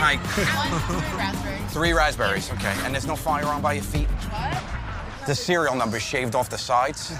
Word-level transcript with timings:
hike. 0.00 0.20
One 0.56 1.18
raspberry. 1.18 1.58
Three 1.68 1.92
raspberries, 1.92 2.50
okay. 2.52 2.74
And 2.84 2.94
there's 2.94 3.06
no 3.06 3.16
fire 3.16 3.44
on 3.44 3.60
by 3.60 3.74
your 3.74 3.84
feet? 3.84 4.08
What? 4.08 4.62
The 5.26 5.34
serial 5.34 5.74
number 5.74 6.00
shaved 6.00 6.34
off 6.34 6.48
the 6.48 6.56
sides. 6.56 7.10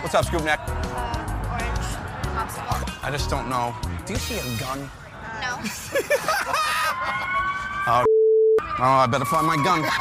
What's 0.00 0.14
up, 0.14 0.24
Scoop 0.24 0.44
Neck? 0.44 0.60
Uh, 0.62 1.50
orange 1.50 1.88
popsicle. 2.36 3.04
I 3.04 3.10
just 3.10 3.28
don't 3.28 3.48
know. 3.48 3.74
Do 4.06 4.12
you 4.12 4.18
see 4.20 4.38
a 4.38 4.58
gun? 4.60 4.88
No. 5.42 5.58
Oh, 8.78 8.82
I 8.82 9.06
better 9.06 9.24
find 9.24 9.46
my 9.46 9.56
gun. 9.56 9.84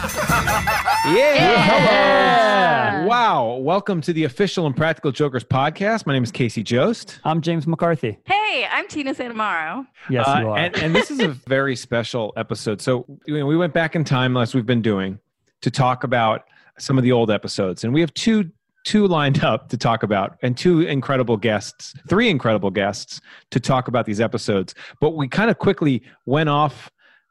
Uh, 0.00 1.14
Yeah. 1.14 3.04
Wow. 3.06 3.56
Welcome 3.56 4.00
to 4.02 4.12
the 4.12 4.24
official 4.24 4.66
Impractical 4.66 5.10
Jokers 5.12 5.44
podcast. 5.44 6.06
My 6.06 6.12
name 6.12 6.22
is 6.22 6.30
Casey 6.30 6.62
Jost. 6.62 7.20
I'm 7.24 7.40
James 7.40 7.66
McCarthy. 7.66 8.18
Hey, 8.24 8.66
I'm 8.70 8.86
Tina 8.88 9.14
Santomauro. 9.14 9.86
Yes, 10.10 10.26
Uh, 10.28 10.38
you 10.40 10.48
are. 10.48 10.58
and, 10.58 10.76
and 10.78 10.94
this 10.94 11.10
is 11.10 11.20
a 11.20 11.28
very 11.28 11.74
special 11.76 12.32
episode. 12.36 12.80
So 12.80 13.04
you 13.26 13.38
know, 13.38 13.46
we 13.46 13.56
went 13.56 13.72
back 13.72 13.94
in 13.96 14.04
time, 14.04 14.36
as 14.36 14.54
we've 14.54 14.66
been 14.66 14.82
doing, 14.82 15.18
to 15.62 15.70
talk 15.70 16.04
about 16.04 16.44
some 16.78 16.96
of 16.98 17.04
the 17.04 17.12
old 17.12 17.30
episodes, 17.30 17.84
and 17.84 17.92
we 17.94 18.00
have 18.00 18.12
two 18.14 18.50
two 18.84 19.06
lined 19.06 19.42
up 19.44 19.68
to 19.70 19.76
talk 19.76 20.02
about, 20.02 20.38
and 20.42 20.56
two 20.56 20.80
incredible 20.82 21.36
guests, 21.36 21.94
three 22.08 22.28
incredible 22.28 22.70
guests 22.70 23.20
to 23.50 23.60
talk 23.60 23.88
about 23.88 24.06
these 24.06 24.20
episodes. 24.20 24.74
But 25.00 25.10
we 25.10 25.28
kind 25.28 25.50
of 25.50 25.58
quickly 25.58 26.02
went 26.26 26.48
off. 26.48 26.90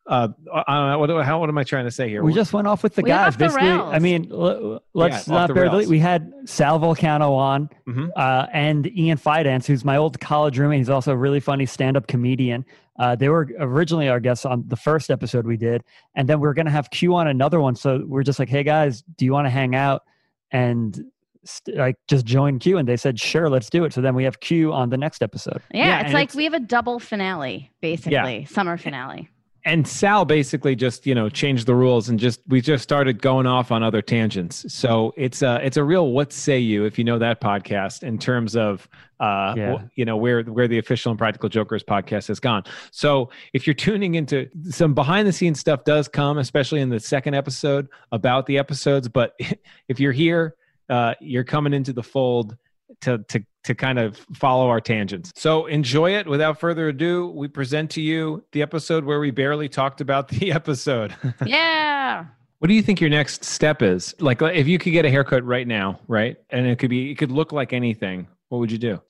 Uh, 0.10 0.30
I 0.54 0.74
don't 0.78 0.90
know, 0.90 1.00
what, 1.16 1.26
how, 1.26 1.38
what 1.42 1.50
am 1.50 1.58
I 1.58 1.66
trying 1.66 1.84
to 1.84 1.92
say 1.92 2.08
here? 2.08 2.24
we 2.24 2.34
just 2.34 2.54
went 2.54 2.66
off 2.66 2.82
with 2.82 2.96
the 2.96 3.02
We 3.02 3.10
guys. 3.10 3.34
off 3.34 3.38
the 3.38 3.46
Basically, 3.48 3.68
rails. 3.68 3.90
I 3.94 4.00
mean, 4.00 4.32
l- 4.32 4.82
let's 4.94 5.28
Yeah, 5.28 5.34
not 5.34 5.54
bear 5.54 5.70
the 5.70 5.76
lead. 5.78 5.90
We 5.90 6.00
had 6.00 6.32
Sal 6.46 6.80
Vulcano 6.80 7.32
on 7.32 7.70
Mhm. 7.86 8.10
uh, 8.16 8.48
and 8.54 8.88
Ian 8.98 9.18
Fidance, 9.18 9.66
who's 9.66 9.84
my 9.84 9.98
old 9.98 10.18
college 10.22 10.58
roommate. 10.60 10.78
He's 10.78 10.90
also 10.90 11.12
a 11.12 11.18
really 11.18 11.42
funny 11.42 11.66
stand-up 11.66 12.08
comedian. 12.08 12.64
Uh, 12.98 13.16
they 13.18 13.28
were 13.28 13.50
originally 13.60 14.08
our 14.08 14.22
guests 14.22 14.46
on 14.46 14.64
the 14.68 14.78
first 14.78 15.12
episode 15.12 15.46
we 15.46 15.58
did, 15.58 15.84
and 16.16 16.30
then 16.30 16.40
we 16.40 16.48
are 16.48 16.54
going 16.54 16.68
to 16.68 16.72
have 16.72 16.90
Q 16.90 17.14
on 17.16 17.28
another 17.28 17.60
one. 17.60 17.76
So 17.76 18.04
we're 18.08 18.24
just 18.24 18.40
like, 18.40 18.48
"Hey 18.50 18.64
guys, 18.64 19.02
do 19.18 19.26
you 19.26 19.34
want 19.34 19.46
to 19.46 19.52
hang 19.52 19.76
out 19.76 20.04
and 20.52 21.04
st- 21.48 21.78
like 21.78 21.96
just 22.08 22.26
join 22.26 22.60
Q?" 22.60 22.78
And 22.78 22.88
they 22.88 22.98
said, 22.98 23.20
"Sure, 23.20 23.50
let's 23.50 23.70
do 23.70 23.84
it." 23.86 23.94
So 23.94 24.02
then 24.02 24.16
we 24.16 24.24
have 24.24 24.40
Q 24.40 24.74
on 24.74 24.90
the 24.90 24.98
next 24.98 25.22
episode. 25.24 25.62
Yeah, 25.74 25.86
Yeah, 25.88 26.00
it's 26.02 26.14
like 26.14 26.26
it's- 26.30 26.36
we 26.36 26.44
have 26.46 26.54
a 26.54 26.60
double 26.60 27.00
finale, 27.00 27.72
basically, 27.82 28.46
summer 28.46 28.78
finale. 28.78 29.30
and 29.66 29.86
Sal 29.86 30.24
basically 30.24 30.76
just 30.78 31.06
you 31.06 31.14
know 31.14 31.28
changed 31.30 31.66
the 31.68 31.76
rules 31.76 32.08
and 32.08 32.18
just 32.20 32.40
we 32.48 32.62
just 32.62 32.84
started 32.84 33.22
going 33.22 33.46
off 33.46 33.70
on 33.72 33.84
other 33.84 34.02
tangents. 34.02 34.66
So 34.74 35.14
it's 35.18 35.42
a 35.42 35.60
it's 35.66 35.76
a 35.78 35.84
real 35.84 36.12
what 36.12 36.32
say 36.32 36.58
you 36.60 36.86
if 36.86 36.98
you 36.98 37.04
know 37.04 37.20
that 37.20 37.42
podcast 37.42 38.02
in 38.04 38.18
terms 38.18 38.56
of 38.56 38.88
uh 39.20 39.54
Yeah. 39.58 39.78
you 39.96 40.06
know 40.06 40.16
where 40.16 40.44
where 40.44 40.70
the 40.70 40.78
official 40.78 41.12
Impractical 41.12 41.50
jokers 41.50 41.84
podcast 41.84 42.30
has 42.30 42.40
gone. 42.40 42.64
So 42.92 43.30
if 43.52 43.68
you're 43.68 43.74
tuning 43.74 44.16
into 44.16 44.48
some 44.70 44.94
behind 44.94 45.28
the 45.28 45.34
scenes 45.34 45.60
stuff 45.60 45.84
does 45.84 46.08
come 46.08 46.38
especially 46.38 46.80
in 46.80 46.88
the 46.90 47.00
second 47.02 47.34
episode 47.34 47.88
about 48.14 48.46
the 48.46 48.58
episodes, 48.60 49.10
but 49.10 49.34
if 49.90 50.00
you're 50.00 50.14
here 50.14 50.56
uh 50.90 51.14
you're 51.20 51.44
coming 51.44 51.74
into 51.74 51.94
the 51.94 52.04
fold 52.04 52.58
to 53.02 53.20
to 53.30 53.44
to 53.64 53.76
kind 53.76 54.00
of 54.00 54.18
follow 54.34 54.70
our 54.70 54.80
tangents. 54.80 55.32
So 55.36 55.66
enjoy 55.66 56.16
it. 56.16 56.26
Without 56.26 56.58
further 56.60 56.88
ado, 56.88 57.28
we 57.36 57.50
present 57.50 57.92
to 57.92 58.02
you 58.02 58.44
the 58.54 58.62
episode 58.62 59.04
where 59.04 59.20
we 59.20 59.30
barely 59.30 59.68
talked 59.68 60.00
about 60.00 60.30
the 60.30 60.52
episode. 60.62 61.14
yeah. 61.46 62.26
what 62.60 62.70
do 62.70 62.74
you 62.74 62.82
think 62.82 63.02
your 63.02 63.10
next 63.10 63.44
step 63.44 63.82
is? 63.82 64.16
Like 64.20 64.42
if 64.42 64.68
you 64.68 64.80
could 64.80 64.94
get 64.94 65.04
a 65.04 65.10
haircut 65.10 65.44
right 65.44 65.68
now, 65.68 66.00
right? 66.08 66.38
And 66.50 66.66
it 66.66 66.80
could 66.80 66.90
be 66.90 67.12
it 67.12 67.16
could 67.16 67.32
look 67.32 67.52
like 67.52 67.74
anything. 67.74 68.28
What 68.50 68.60
would 68.60 68.72
you 68.72 68.78
do? 68.78 69.02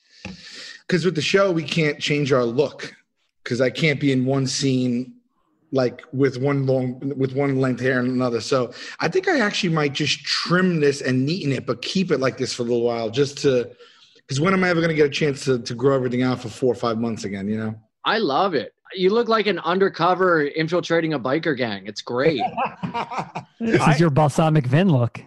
because 0.87 1.05
with 1.05 1.15
the 1.15 1.21
show 1.21 1.51
we 1.51 1.63
can't 1.63 1.99
change 1.99 2.31
our 2.31 2.43
look 2.43 2.95
because 3.43 3.61
I 3.61 3.69
can't 3.69 3.99
be 3.99 4.11
in 4.11 4.25
one 4.25 4.47
scene 4.47 5.13
like 5.71 6.03
with 6.13 6.37
one 6.37 6.65
long 6.65 6.99
with 7.17 7.33
one 7.33 7.59
length 7.59 7.81
hair 7.81 7.99
and 7.99 8.09
another. 8.09 8.39
So 8.41 8.71
I 8.99 9.07
think 9.07 9.27
I 9.27 9.39
actually 9.39 9.73
might 9.73 9.93
just 9.93 10.23
trim 10.23 10.79
this 10.79 11.01
and 11.01 11.27
neaten 11.27 11.51
it, 11.51 11.65
but 11.65 11.81
keep 11.81 12.11
it 12.11 12.19
like 12.19 12.37
this 12.37 12.53
for 12.53 12.63
a 12.63 12.65
little 12.65 12.83
while 12.83 13.09
just 13.09 13.37
to 13.39 13.69
because 14.17 14.39
when 14.41 14.53
am 14.53 14.63
I 14.63 14.69
ever 14.69 14.81
going 14.81 14.89
to 14.89 14.95
get 14.95 15.05
a 15.05 15.09
chance 15.09 15.45
to, 15.45 15.59
to 15.59 15.73
grow 15.73 15.95
everything 15.95 16.21
out 16.21 16.41
for 16.41 16.49
four 16.49 16.71
or 16.71 16.75
five 16.75 16.97
months 16.99 17.23
again? 17.23 17.47
You 17.47 17.57
know. 17.57 17.75
I 18.05 18.17
love 18.19 18.53
it. 18.53 18.73
You 18.95 19.09
look 19.09 19.27
like 19.27 19.47
an 19.47 19.59
undercover 19.59 20.43
infiltrating 20.43 21.13
a 21.13 21.19
biker 21.19 21.57
gang. 21.57 21.85
It's 21.87 22.01
great. 22.01 22.41
This 23.59 23.81
I- 23.81 23.93
is 23.93 23.99
your 23.99 24.11
balsamic 24.11 24.67
Vin 24.67 24.89
look. 24.89 25.19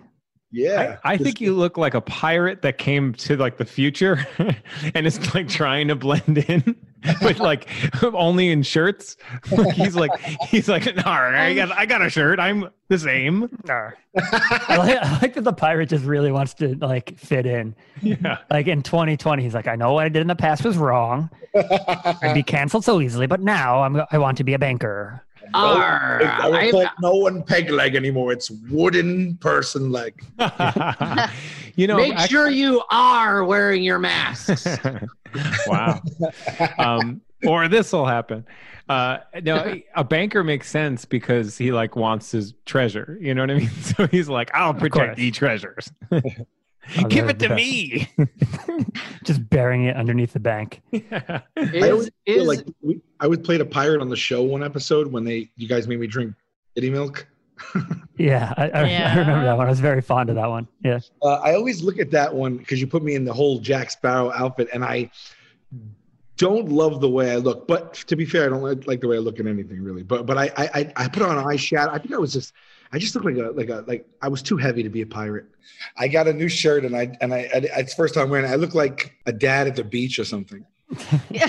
Yeah, 0.53 0.99
I, 1.05 1.13
I 1.13 1.17
think 1.17 1.41
you 1.41 1.55
look 1.55 1.77
like 1.77 1.95
a 1.95 2.01
pirate 2.01 2.63
that 2.63 2.79
came 2.79 3.15
to 3.15 3.37
like 3.37 3.57
the 3.57 3.65
future 3.65 4.27
and 4.95 5.07
is 5.07 5.35
like 5.35 5.49
trying 5.49 5.89
to 5.89 5.95
blend 5.95 6.39
in, 6.39 6.75
but 7.23 7.39
like 7.39 7.69
only 8.03 8.49
in 8.49 8.63
shirts. 8.63 9.17
Like, 9.51 9.75
he's 9.75 9.95
like 9.95 10.19
he's 10.49 10.69
like, 10.69 10.87
all 11.07 11.23
right, 11.23 11.51
I 11.51 11.55
got 11.55 11.73
I 11.73 11.87
got 11.87 12.03
a 12.03 12.11
shirt. 12.11 12.41
I'm 12.41 12.69
the 12.89 12.99
same. 12.99 13.49
I 13.69 14.77
like, 14.77 14.99
I 14.99 15.19
like 15.23 15.35
that 15.35 15.45
the 15.45 15.53
pirate 15.53 15.89
just 15.89 16.05
really 16.05 16.33
wants 16.33 16.55
to 16.55 16.75
like 16.77 17.17
fit 17.17 17.47
in. 17.47 17.77
Yeah. 18.03 18.39
Like 18.51 18.67
in 18.67 18.83
2020, 18.83 19.43
he's 19.43 19.55
like, 19.55 19.69
I 19.69 19.77
know 19.77 19.93
what 19.93 20.05
I 20.05 20.09
did 20.09 20.21
in 20.21 20.27
the 20.27 20.35
past 20.35 20.65
was 20.65 20.77
wrong. 20.77 21.31
I'd 21.55 22.35
be 22.35 22.43
canceled 22.43 22.85
so 22.85 23.01
easily, 23.01 23.27
but 23.27 23.41
now 23.41 23.83
I'm 23.83 24.03
I 24.11 24.19
want 24.19 24.37
to 24.39 24.45
be 24.45 24.55
a 24.55 24.59
banker. 24.59 25.25
Arr, 25.55 26.23
I 26.23 26.47
will 26.49 26.55
I- 26.55 26.71
call 26.71 26.87
no 27.01 27.15
one 27.17 27.43
peg 27.43 27.71
leg 27.71 27.95
anymore. 27.95 28.33
It's 28.33 28.51
wooden 28.51 29.37
person 29.37 29.91
leg. 29.91 30.23
you 31.77 31.87
know, 31.87 31.97
make 31.97 32.15
actually- 32.15 32.29
sure 32.29 32.49
you 32.51 32.83
are 32.91 33.45
wearing 33.45 33.83
your 33.83 33.99
masks. 33.99 34.67
wow. 35.67 36.01
Um, 36.79 37.21
or 37.47 37.69
this 37.69 37.93
will 37.93 38.07
happen. 38.07 38.45
Uh, 38.89 39.19
no, 39.43 39.77
a 39.95 40.03
banker 40.03 40.43
makes 40.43 40.69
sense 40.69 41.05
because 41.05 41.57
he 41.57 41.71
like 41.71 41.95
wants 41.95 42.33
his 42.33 42.55
treasure. 42.67 43.17
You 43.21 43.35
know 43.35 43.43
what 43.43 43.51
I 43.53 43.55
mean? 43.55 43.71
So 43.83 44.07
he's 44.09 44.29
like, 44.29 44.51
I'll 44.53 44.75
protect 44.75 45.17
the 45.17 45.31
treasures. 45.31 45.91
Oh, 46.99 47.05
Give 47.09 47.29
it 47.29 47.39
to 47.41 47.49
the 47.49 47.55
me. 47.55 48.09
Just 49.25 49.49
burying 49.49 49.85
it 49.85 49.97
underneath 49.97 50.33
the 50.33 50.41
bank. 50.41 50.81
I 50.93 51.43
Is, 51.57 51.91
always 51.91 52.11
feel 52.27 52.43
is, 52.43 52.47
like 52.49 52.67
we, 52.83 53.01
I 53.21 53.27
was 53.27 53.39
played 53.39 53.61
a 53.61 53.65
pirate 53.67 54.01
on 54.01 54.09
the 54.09 54.17
show 54.17 54.43
one 54.43 54.65
episode 54.65 55.13
when 55.13 55.25
they 55.25 55.51
you 55.57 55.69
guys 55.69 55.87
made 55.87 56.01
me 56.01 56.07
drink 56.07 56.35
kitty 56.75 56.91
milk. 56.91 57.27
Yeah, 58.17 58.55
I, 58.57 58.71
I, 58.71 58.81
I 58.81 59.17
remember 59.19 59.45
that 59.45 59.57
one. 59.57 59.67
I 59.67 59.71
was 59.71 59.81
very 59.81 60.01
fond 60.01 60.31
of 60.31 60.37
that 60.37 60.47
one. 60.49 60.67
Yeah. 60.83 61.01
Uh, 61.23 61.35
I 61.37 61.55
always 61.55 61.83
look 61.83 61.99
at 61.99 62.11
that 62.13 62.35
one 62.35 62.57
because 62.57 62.81
you 62.81 62.87
put 62.87 63.03
me 63.03 63.15
in 63.15 63.25
the 63.25 63.33
whole 63.33 63.59
Jack 63.59 63.91
Sparrow 63.91 64.33
outfit, 64.33 64.69
and 64.73 64.83
I 64.85 65.11
don't 66.39 66.71
love 66.71 67.01
the 67.03 67.09
way 67.09 67.31
I 67.33 67.37
look. 67.37 67.69
But 67.69 67.95
to 67.95 68.17
be 68.17 68.25
fair, 68.25 68.47
I 68.47 68.49
don't 68.49 68.63
like, 68.63 68.87
like 68.87 69.01
the 69.03 69.09
way 69.09 69.17
I 69.17 69.21
look 69.21 69.39
in 69.41 69.47
anything 69.47 69.83
really. 69.83 70.03
But 70.03 70.25
but 70.27 70.39
I 70.39 70.51
I 70.57 70.71
I- 70.75 70.93
I 70.97 71.09
put 71.09 71.23
on 71.23 71.37
eyeshadow. 71.45 71.91
I 71.93 71.99
think 71.99 72.15
I 72.15 72.19
was 72.19 72.33
just 72.33 72.53
I 72.93 72.99
just 72.99 73.15
look 73.15 73.25
like 73.25 73.37
a 73.37 73.51
like 73.53 73.69
a 73.69 73.85
like 73.87 74.07
I 74.21 74.29
was 74.29 74.43
too 74.43 74.57
heavy 74.57 74.83
to 74.83 74.89
be 74.89 75.03
a 75.03 75.07
pirate. 75.07 75.47
I 75.97 76.09
got 76.09 76.27
a 76.29 76.33
new 76.33 76.49
shirt, 76.49 76.85
and 76.85 76.97
I 76.97 77.17
and 77.21 77.33
I, 77.33 77.39
I 77.55 77.61
it's 77.79 77.95
the 77.95 78.03
first 78.03 78.15
time 78.15 78.31
wearing. 78.31 78.47
it. 78.47 78.53
I 78.53 78.57
look 78.57 78.75
like 78.75 79.15
a 79.27 79.33
dad 79.33 79.67
at 79.69 79.77
the 79.77 79.85
beach 79.85 80.19
or 80.19 80.25
something. 80.25 80.65
yeah. 81.31 81.47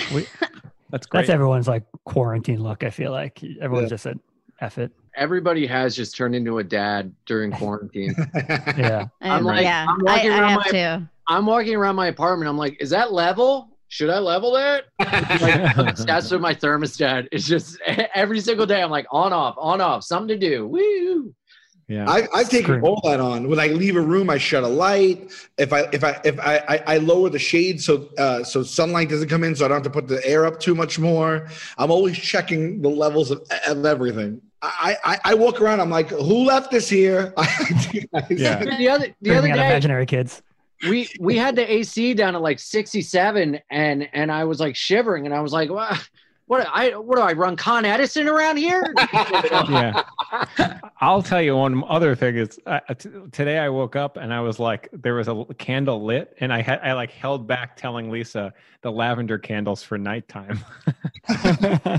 That's 0.92 1.06
great. 1.08 1.22
That's 1.22 1.30
everyone's 1.30 1.68
like 1.68 1.84
quarantine 2.06 2.62
look, 2.62 2.84
I 2.84 2.90
feel 2.90 3.12
like. 3.12 3.42
Everyone's 3.62 3.86
Yeah. 3.86 3.90
just 3.90 4.04
said 4.04 4.20
F 4.60 4.78
it. 4.78 4.92
everybody 5.16 5.66
has 5.66 5.96
just 5.96 6.16
turned 6.16 6.36
into 6.36 6.60
a 6.60 6.64
dad 6.64 7.14
during 7.26 7.52
quarantine. 7.52 8.14
Yeah. 8.78 9.08
I'm 9.22 9.44
like- 9.44 9.64
yeah, 9.64 9.86
I'm 9.90 10.00
walking 10.04 10.32
I 10.32 10.38
around 10.40 10.50
have 10.50 10.60
my- 10.66 10.72
to. 10.72 11.10
I'm 11.28 11.46
walking 11.46 11.76
around 11.76 11.96
my 11.96 12.08
apartment. 12.08 12.50
I'm 12.50 12.58
like, 12.58 12.78
is 12.82 12.90
that 12.92 13.14
level? 13.14 13.70
Should 13.92 14.10
I 14.10 14.20
level 14.20 14.54
that? 14.54 14.86
like, 15.00 15.78
I'm 15.78 15.90
obsessed 15.90 16.32
with 16.32 16.40
my 16.40 16.56
thermostat. 16.56 17.28
It's 17.34 17.46
just 17.46 17.78
every 18.16 18.40
single 18.40 18.66
day. 18.66 18.82
I'm 18.82 18.90
like 18.90 19.06
on 19.12 19.34
off, 19.34 19.56
on 19.58 19.82
off, 19.82 20.06
something 20.06 20.30
to 20.30 20.38
do. 20.38 20.66
Woo! 20.66 21.36
yeah. 21.90 22.10
I, 22.10 22.26
I've 22.34 22.50
taken 22.50 22.80
all 22.84 23.02
that 23.04 23.20
on. 23.20 23.50
When 23.50 23.60
I 23.60 23.68
leave 23.68 23.98
a 23.98 24.02
room, 24.02 24.30
I 24.30 24.38
shut 24.38 24.64
a 24.64 24.68
light. 24.68 25.34
If 25.58 25.74
I 25.74 25.82
if 25.92 26.06
I 26.06 26.22
if 26.24 26.40
I 26.40 26.64
I, 26.70 26.84
I 26.88 26.98
lower 27.00 27.30
the 27.30 27.38
shade 27.38 27.82
so 27.82 28.08
uh, 28.18 28.46
so 28.46 28.64
sunlight 28.64 29.10
doesn't 29.10 29.28
come 29.28 29.44
in, 29.44 29.58
so 29.58 29.66
I 29.66 29.68
don't 29.68 29.84
have 29.84 29.84
to 29.84 29.90
put 29.90 30.08
the 30.08 30.26
air 30.26 30.46
up 30.46 30.62
too 30.62 30.74
much 30.74 30.98
more. 30.98 31.50
I'm 31.78 31.92
always 31.92 32.18
checking 32.18 32.82
the 32.82 32.90
levels 32.90 33.30
of, 33.30 33.46
of 33.68 33.86
everything. 33.86 34.42
I, 34.62 34.96
I 35.04 35.20
I 35.26 35.34
walk 35.34 35.60
around. 35.60 35.82
I'm 35.82 35.90
like, 35.90 36.12
who 36.12 36.46
left 36.46 36.72
this 36.72 36.88
here? 36.88 37.34
Yeah. 38.30 38.64
The 38.64 38.88
other 38.88 39.16
the 39.22 39.36
other 39.36 39.48
day, 39.48 39.54
imaginary 39.54 40.06
kids. 40.06 40.42
We 40.90 41.10
we 41.20 41.38
had 41.38 41.56
the 41.56 41.72
AC 41.72 42.14
down 42.14 42.36
at 42.36 42.42
like 42.42 42.60
67, 42.60 43.60
and 43.70 44.10
and 44.14 44.32
I 44.32 44.44
was 44.44 44.60
like 44.60 44.76
shivering, 44.76 45.26
and 45.26 45.36
I 45.36 45.42
was 45.42 45.54
like, 45.54 45.70
what? 45.70 46.10
What 46.48 46.68
I 46.70 46.98
what 46.98 47.16
do 47.16 47.22
I 47.22 47.32
run 47.32 47.56
Con 47.56 47.86
Edison 47.86 48.28
around 48.28 48.58
here? 48.58 48.94
yeah. 49.14 50.04
I'll 51.00 51.24
tell 51.24 51.42
you 51.42 51.56
one 51.56 51.82
other 51.88 52.14
thing 52.14 52.36
is 52.36 52.60
uh, 52.66 52.82
t- 52.94 53.10
today 53.32 53.58
I 53.58 53.70
woke 53.70 53.96
up 53.96 54.18
and 54.18 54.34
I 54.34 54.42
was 54.42 54.60
like, 54.60 54.90
there 54.92 55.14
was 55.14 55.30
a 55.30 55.46
candle 55.58 56.04
lit, 56.04 56.36
and 56.42 56.52
I 56.52 56.62
had 56.62 56.82
I 56.82 56.92
like 56.92 57.12
held 57.12 57.48
back 57.48 57.78
telling 57.78 58.12
Lisa 58.12 58.54
the 58.82 58.92
lavender 58.92 59.38
candles 59.38 59.82
for 59.82 59.98
nighttime. 59.98 60.60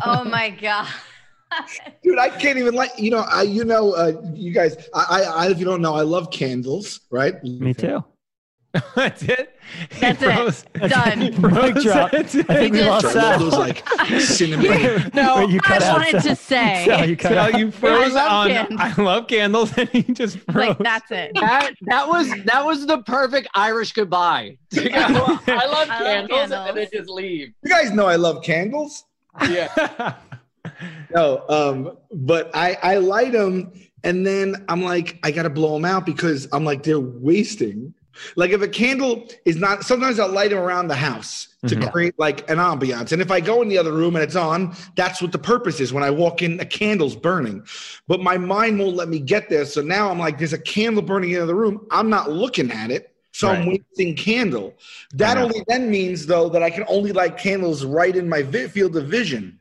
Oh 0.04 0.24
my 0.24 0.50
god. 0.50 0.88
Dude, 2.02 2.18
I 2.18 2.28
can't 2.28 2.58
even 2.58 2.74
like 2.74 2.98
you 2.98 3.10
know. 3.10 3.24
I 3.30 3.42
you 3.42 3.64
know 3.64 3.92
uh, 3.92 4.20
you 4.34 4.52
guys. 4.52 4.76
I, 4.94 5.04
I 5.08 5.22
I 5.22 5.50
if 5.50 5.58
you 5.58 5.64
don't 5.64 5.80
know, 5.80 5.94
I 5.94 6.02
love 6.02 6.30
candles. 6.30 7.00
Right? 7.10 7.42
Me 7.42 7.72
too. 7.72 8.04
That's 8.94 9.22
it. 9.24 9.58
That's 10.00 10.20
He 10.20 10.26
it. 10.26 10.34
froze. 10.34 10.64
Done. 10.74 11.20
He 11.20 11.30
froze. 11.32 11.74
Mic 11.74 11.82
drop. 11.82 12.14
I 12.14 12.22
think 12.22 12.72
we 12.74 12.82
lost 12.82 13.02
Sorry, 13.12 13.14
Sal. 13.14 13.38
those 13.38 13.52
like 13.52 13.86
cinnamon. 14.20 15.10
No, 15.14 15.36
Wait, 15.38 15.50
you 15.50 15.60
I 15.64 15.66
cut 15.66 15.82
out, 15.82 15.98
wanted 15.98 16.22
to 16.22 16.34
say. 16.36 16.84
Sal, 16.86 17.08
you 17.08 17.16
cut 17.16 17.32
Sal, 17.32 17.60
you 17.60 17.70
froze 17.70 18.14
love 18.14 18.32
on. 18.32 18.48
candles. 18.48 18.80
I 18.80 19.02
love 19.02 19.26
candles, 19.28 19.76
and 19.78 19.88
he 19.90 20.02
just 20.14 20.38
froze. 20.50 20.68
Like 20.68 20.78
that's 20.78 21.10
it. 21.10 21.32
that 21.34 21.72
that 21.82 22.08
was 22.08 22.28
that 22.44 22.64
was 22.64 22.86
the 22.86 23.02
perfect 23.02 23.48
Irish 23.54 23.92
goodbye. 23.92 24.56
To 24.70 24.88
go, 24.88 24.94
I 24.98 25.08
love 25.10 25.42
I 25.48 25.66
love 25.66 25.88
candles, 25.88 26.40
and 26.40 26.50
candles. 26.50 26.74
then 26.74 26.88
just 26.92 27.10
leave. 27.10 27.48
You 27.62 27.70
guys 27.70 27.90
know 27.92 28.06
I 28.06 28.16
love 28.16 28.42
candles. 28.42 29.04
Yeah. 29.50 30.14
No, 31.14 31.44
um, 31.48 31.98
but 32.12 32.50
I 32.54 32.78
I 32.82 32.96
light 32.96 33.32
them 33.32 33.72
and 34.04 34.26
then 34.26 34.64
I'm 34.68 34.82
like 34.82 35.18
I 35.22 35.30
gotta 35.30 35.50
blow 35.50 35.74
them 35.74 35.84
out 35.84 36.06
because 36.06 36.48
I'm 36.52 36.64
like 36.64 36.82
they're 36.82 37.00
wasting. 37.00 37.92
Like 38.36 38.50
if 38.50 38.62
a 38.62 38.68
candle 38.68 39.28
is 39.44 39.56
not, 39.56 39.84
sometimes 39.84 40.18
I'll 40.18 40.28
light 40.28 40.50
them 40.50 40.58
around 40.58 40.88
the 40.88 40.94
house 40.94 41.48
to 41.68 41.76
Mhm. 41.76 41.92
create 41.92 42.14
like 42.18 42.48
an 42.50 42.58
ambiance. 42.58 43.12
And 43.12 43.22
if 43.22 43.30
I 43.30 43.40
go 43.40 43.62
in 43.62 43.68
the 43.68 43.78
other 43.78 43.92
room 43.92 44.16
and 44.16 44.22
it's 44.24 44.36
on, 44.36 44.74
that's 44.96 45.22
what 45.22 45.32
the 45.32 45.38
purpose 45.38 45.78
is. 45.80 45.92
When 45.92 46.02
I 46.02 46.10
walk 46.10 46.42
in, 46.42 46.58
a 46.60 46.64
candle's 46.64 47.14
burning, 47.14 47.62
but 48.08 48.20
my 48.20 48.36
mind 48.36 48.78
won't 48.78 48.96
let 48.96 49.08
me 49.08 49.18
get 49.20 49.48
there. 49.48 49.64
So 49.64 49.80
now 49.80 50.10
I'm 50.10 50.18
like, 50.18 50.38
there's 50.38 50.52
a 50.52 50.58
candle 50.58 51.02
burning 51.02 51.30
in 51.30 51.36
the 51.36 51.42
other 51.42 51.54
room. 51.54 51.86
I'm 51.90 52.10
not 52.10 52.30
looking 52.30 52.70
at 52.70 52.90
it. 52.90 53.08
So 53.34 53.48
I'm 53.48 53.66
Right. 53.66 53.80
wasting 53.96 54.14
candle. 54.14 54.74
That 55.14 55.38
only 55.38 55.64
then 55.68 55.90
means 55.90 56.26
though 56.26 56.50
that 56.50 56.62
I 56.62 56.68
can 56.68 56.84
only 56.86 57.12
light 57.12 57.38
candles 57.38 57.82
right 57.84 58.14
in 58.14 58.28
my 58.28 58.42
vi- 58.42 58.68
field 58.68 58.94
of 58.96 59.06
vision. 59.06 59.58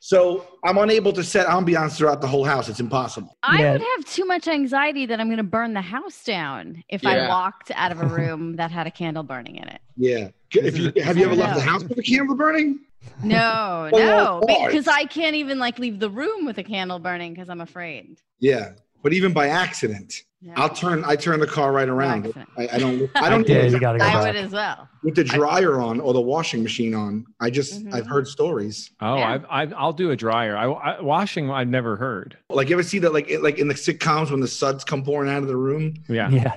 So 0.00 0.46
I'm 0.64 0.78
unable 0.78 1.12
to 1.12 1.24
set 1.24 1.46
ambiance 1.46 1.96
throughout 1.96 2.20
the 2.20 2.26
whole 2.26 2.44
house. 2.44 2.68
It's 2.68 2.80
impossible. 2.80 3.36
I 3.42 3.60
Yeah. 3.62 3.72
would 3.72 3.80
have 3.96 4.04
too 4.04 4.24
much 4.24 4.48
anxiety 4.48 5.06
that 5.06 5.20
I'm 5.20 5.28
going 5.28 5.36
to 5.38 5.42
burn 5.42 5.74
the 5.74 5.80
house 5.82 6.24
down 6.24 6.82
if 6.88 7.06
I 7.06 7.28
walked 7.28 7.70
out 7.74 7.92
of 7.92 8.00
a 8.00 8.06
room 8.18 8.56
that 8.56 8.70
had 8.70 8.86
a 8.86 8.90
candle 8.90 9.22
burning 9.22 9.56
in 9.56 9.68
it. 9.68 9.80
Yeah. 9.96 10.28
If 10.52 10.78
you 10.78 10.92
have 11.02 11.16
you 11.16 11.24
ever 11.26 11.34
left 11.34 11.56
the 11.56 11.60
house 11.62 11.82
with 11.84 11.98
a 11.98 12.02
candle 12.02 12.34
burning? 12.36 12.80
No, 13.22 13.90
Oh, 13.92 14.40
no, 14.46 14.66
because 14.66 14.88
I 14.88 15.04
can't 15.04 15.34
even 15.36 15.58
like 15.58 15.78
leave 15.78 15.98
the 15.98 16.10
room 16.10 16.44
with 16.46 16.58
a 16.58 16.64
candle 16.64 16.98
burning 16.98 17.34
because 17.34 17.48
I'm 17.48 17.60
afraid. 17.60 18.20
Yeah. 18.38 18.72
But 19.02 19.12
even 19.12 19.32
by 19.32 19.48
accident, 19.48 20.22
No. 20.40 20.52
I'll 20.56 20.68
turn. 20.68 21.02
I 21.04 21.16
turn 21.16 21.40
the 21.40 21.48
car 21.48 21.72
right 21.72 21.88
around. 21.88 22.32
I, 22.56 22.68
I 22.74 22.78
don't. 22.78 23.10
I 23.16 23.28
don't. 23.28 23.48
Yeah, 23.48 23.64
you 23.64 23.80
gotta 23.80 23.98
go 23.98 24.04
I 24.04 24.12
back. 24.14 24.26
would 24.26 24.36
as 24.36 24.52
well. 24.52 24.88
with 25.02 25.16
the 25.16 25.24
dryer 25.24 25.80
on 25.80 25.98
or 25.98 26.12
the 26.12 26.20
washing 26.20 26.62
machine 26.62 26.94
on. 26.94 27.26
I 27.40 27.50
just. 27.50 27.84
Mhm. 27.84 27.92
I've 27.92 28.06
heard 28.06 28.28
stories. 28.28 28.92
Oh, 29.00 29.16
Yeah. 29.16 29.32
I've, 29.32 29.46
I've, 29.50 29.72
I'll 29.76 29.92
do 29.92 30.12
a 30.12 30.16
dryer. 30.16 30.56
I, 30.56 30.66
I 30.70 31.00
washing. 31.00 31.50
I've 31.50 31.66
never 31.66 31.96
heard. 31.96 32.36
Like 32.50 32.68
you 32.68 32.76
ever 32.76 32.84
see 32.84 33.00
that? 33.00 33.12
Like 33.12 33.28
it- 33.28 33.42
like 33.42 33.58
in 33.58 33.66
the 33.66 33.74
sitcoms 33.74 34.30
when 34.30 34.38
the 34.38 34.46
suds 34.46 34.84
come 34.84 35.02
pouring 35.02 35.28
out 35.28 35.42
of 35.42 35.48
the 35.48 35.56
room. 35.56 35.94
Yeah. 36.08 36.30
Yeah. 36.30 36.54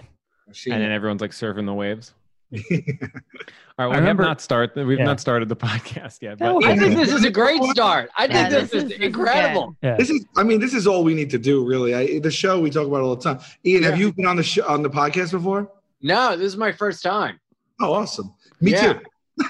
I've 0.47 0.57
And 0.71 0.81
then 0.81 0.91
everyone's 0.91 1.21
like 1.21 1.31
surfing 1.31 1.65
the 1.65 1.73
waves. 1.73 2.13
All 2.53 2.59
right, 2.59 3.87
we 3.89 3.95
I 3.95 3.97
remember- 3.97 4.23
have 4.23 4.29
not 4.29 4.41
started. 4.41 4.85
We've 4.85 4.99
Yeah. 4.99 5.05
not 5.05 5.19
started 5.19 5.49
the 5.49 5.55
podcast 5.67 6.21
yet. 6.21 6.37
But 6.39 6.63
I 6.65 6.77
think 6.77 6.95
this 6.95 7.11
is 7.11 7.23
a 7.23 7.31
great 7.31 7.63
start. 7.71 8.09
I 8.17 8.25
Yeah, 8.25 8.49
think 8.49 8.49
this, 8.49 8.61
this 8.61 8.73
is, 8.73 8.83
is- 8.83 8.89
this 8.89 8.97
is 8.99 9.05
incredible. 9.05 9.75
Yeah. 9.81 9.97
This 9.97 10.09
is. 10.09 10.25
I 10.37 10.43
mean, 10.43 10.59
this 10.59 10.73
is 10.73 10.85
all 10.87 11.03
we 11.03 11.13
need 11.13 11.29
to 11.31 11.37
do, 11.37 11.65
really. 11.65 11.93
I, 11.95 12.19
the 12.19 12.31
show 12.31 12.59
we 12.59 12.69
talk 12.69 12.87
about 12.87 13.01
all 13.01 13.15
the 13.15 13.21
time. 13.23 13.39
Ian, 13.65 13.83
have 13.83 13.97
you 13.99 14.11
been 14.13 14.25
on 14.25 14.35
the 14.35 14.43
show 14.43 14.65
on 14.67 14.81
the 14.83 14.89
podcast 14.89 15.31
before? 15.31 15.71
No, 16.01 16.35
this 16.35 16.47
is 16.47 16.57
my 16.57 16.71
first 16.71 17.03
time. 17.03 17.39
Oh, 17.79 17.93
awesome. 17.93 18.33
Me 18.59 18.71
Yeah. 18.71 18.93
too. 18.93 18.99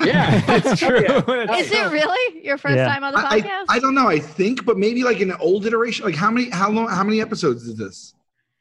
Yeah. 0.05 0.41
it's 0.55 0.79
true. 0.79 0.97
Is 0.97 1.71
it 1.71 1.91
really 1.91 2.45
your 2.45 2.57
first 2.57 2.75
Yeah. 2.75 2.85
time 2.87 3.03
on 3.03 3.13
the 3.13 3.19
I, 3.27 3.41
podcast? 3.41 3.65
I, 3.69 3.75
I 3.75 3.79
don't 3.79 3.95
know. 3.95 4.07
I 4.07 4.19
think, 4.19 4.63
but 4.63 4.77
maybe 4.77 5.03
like 5.03 5.19
in 5.19 5.31
an 5.31 5.37
old 5.41 5.65
iteration. 5.65 6.05
Like 6.05 6.15
how 6.15 6.29
many? 6.31 6.49
How 6.49 6.69
long? 6.69 6.87
How 6.87 7.03
many 7.03 7.19
episodes 7.19 7.63
is 7.63 7.75
this? 7.77 8.13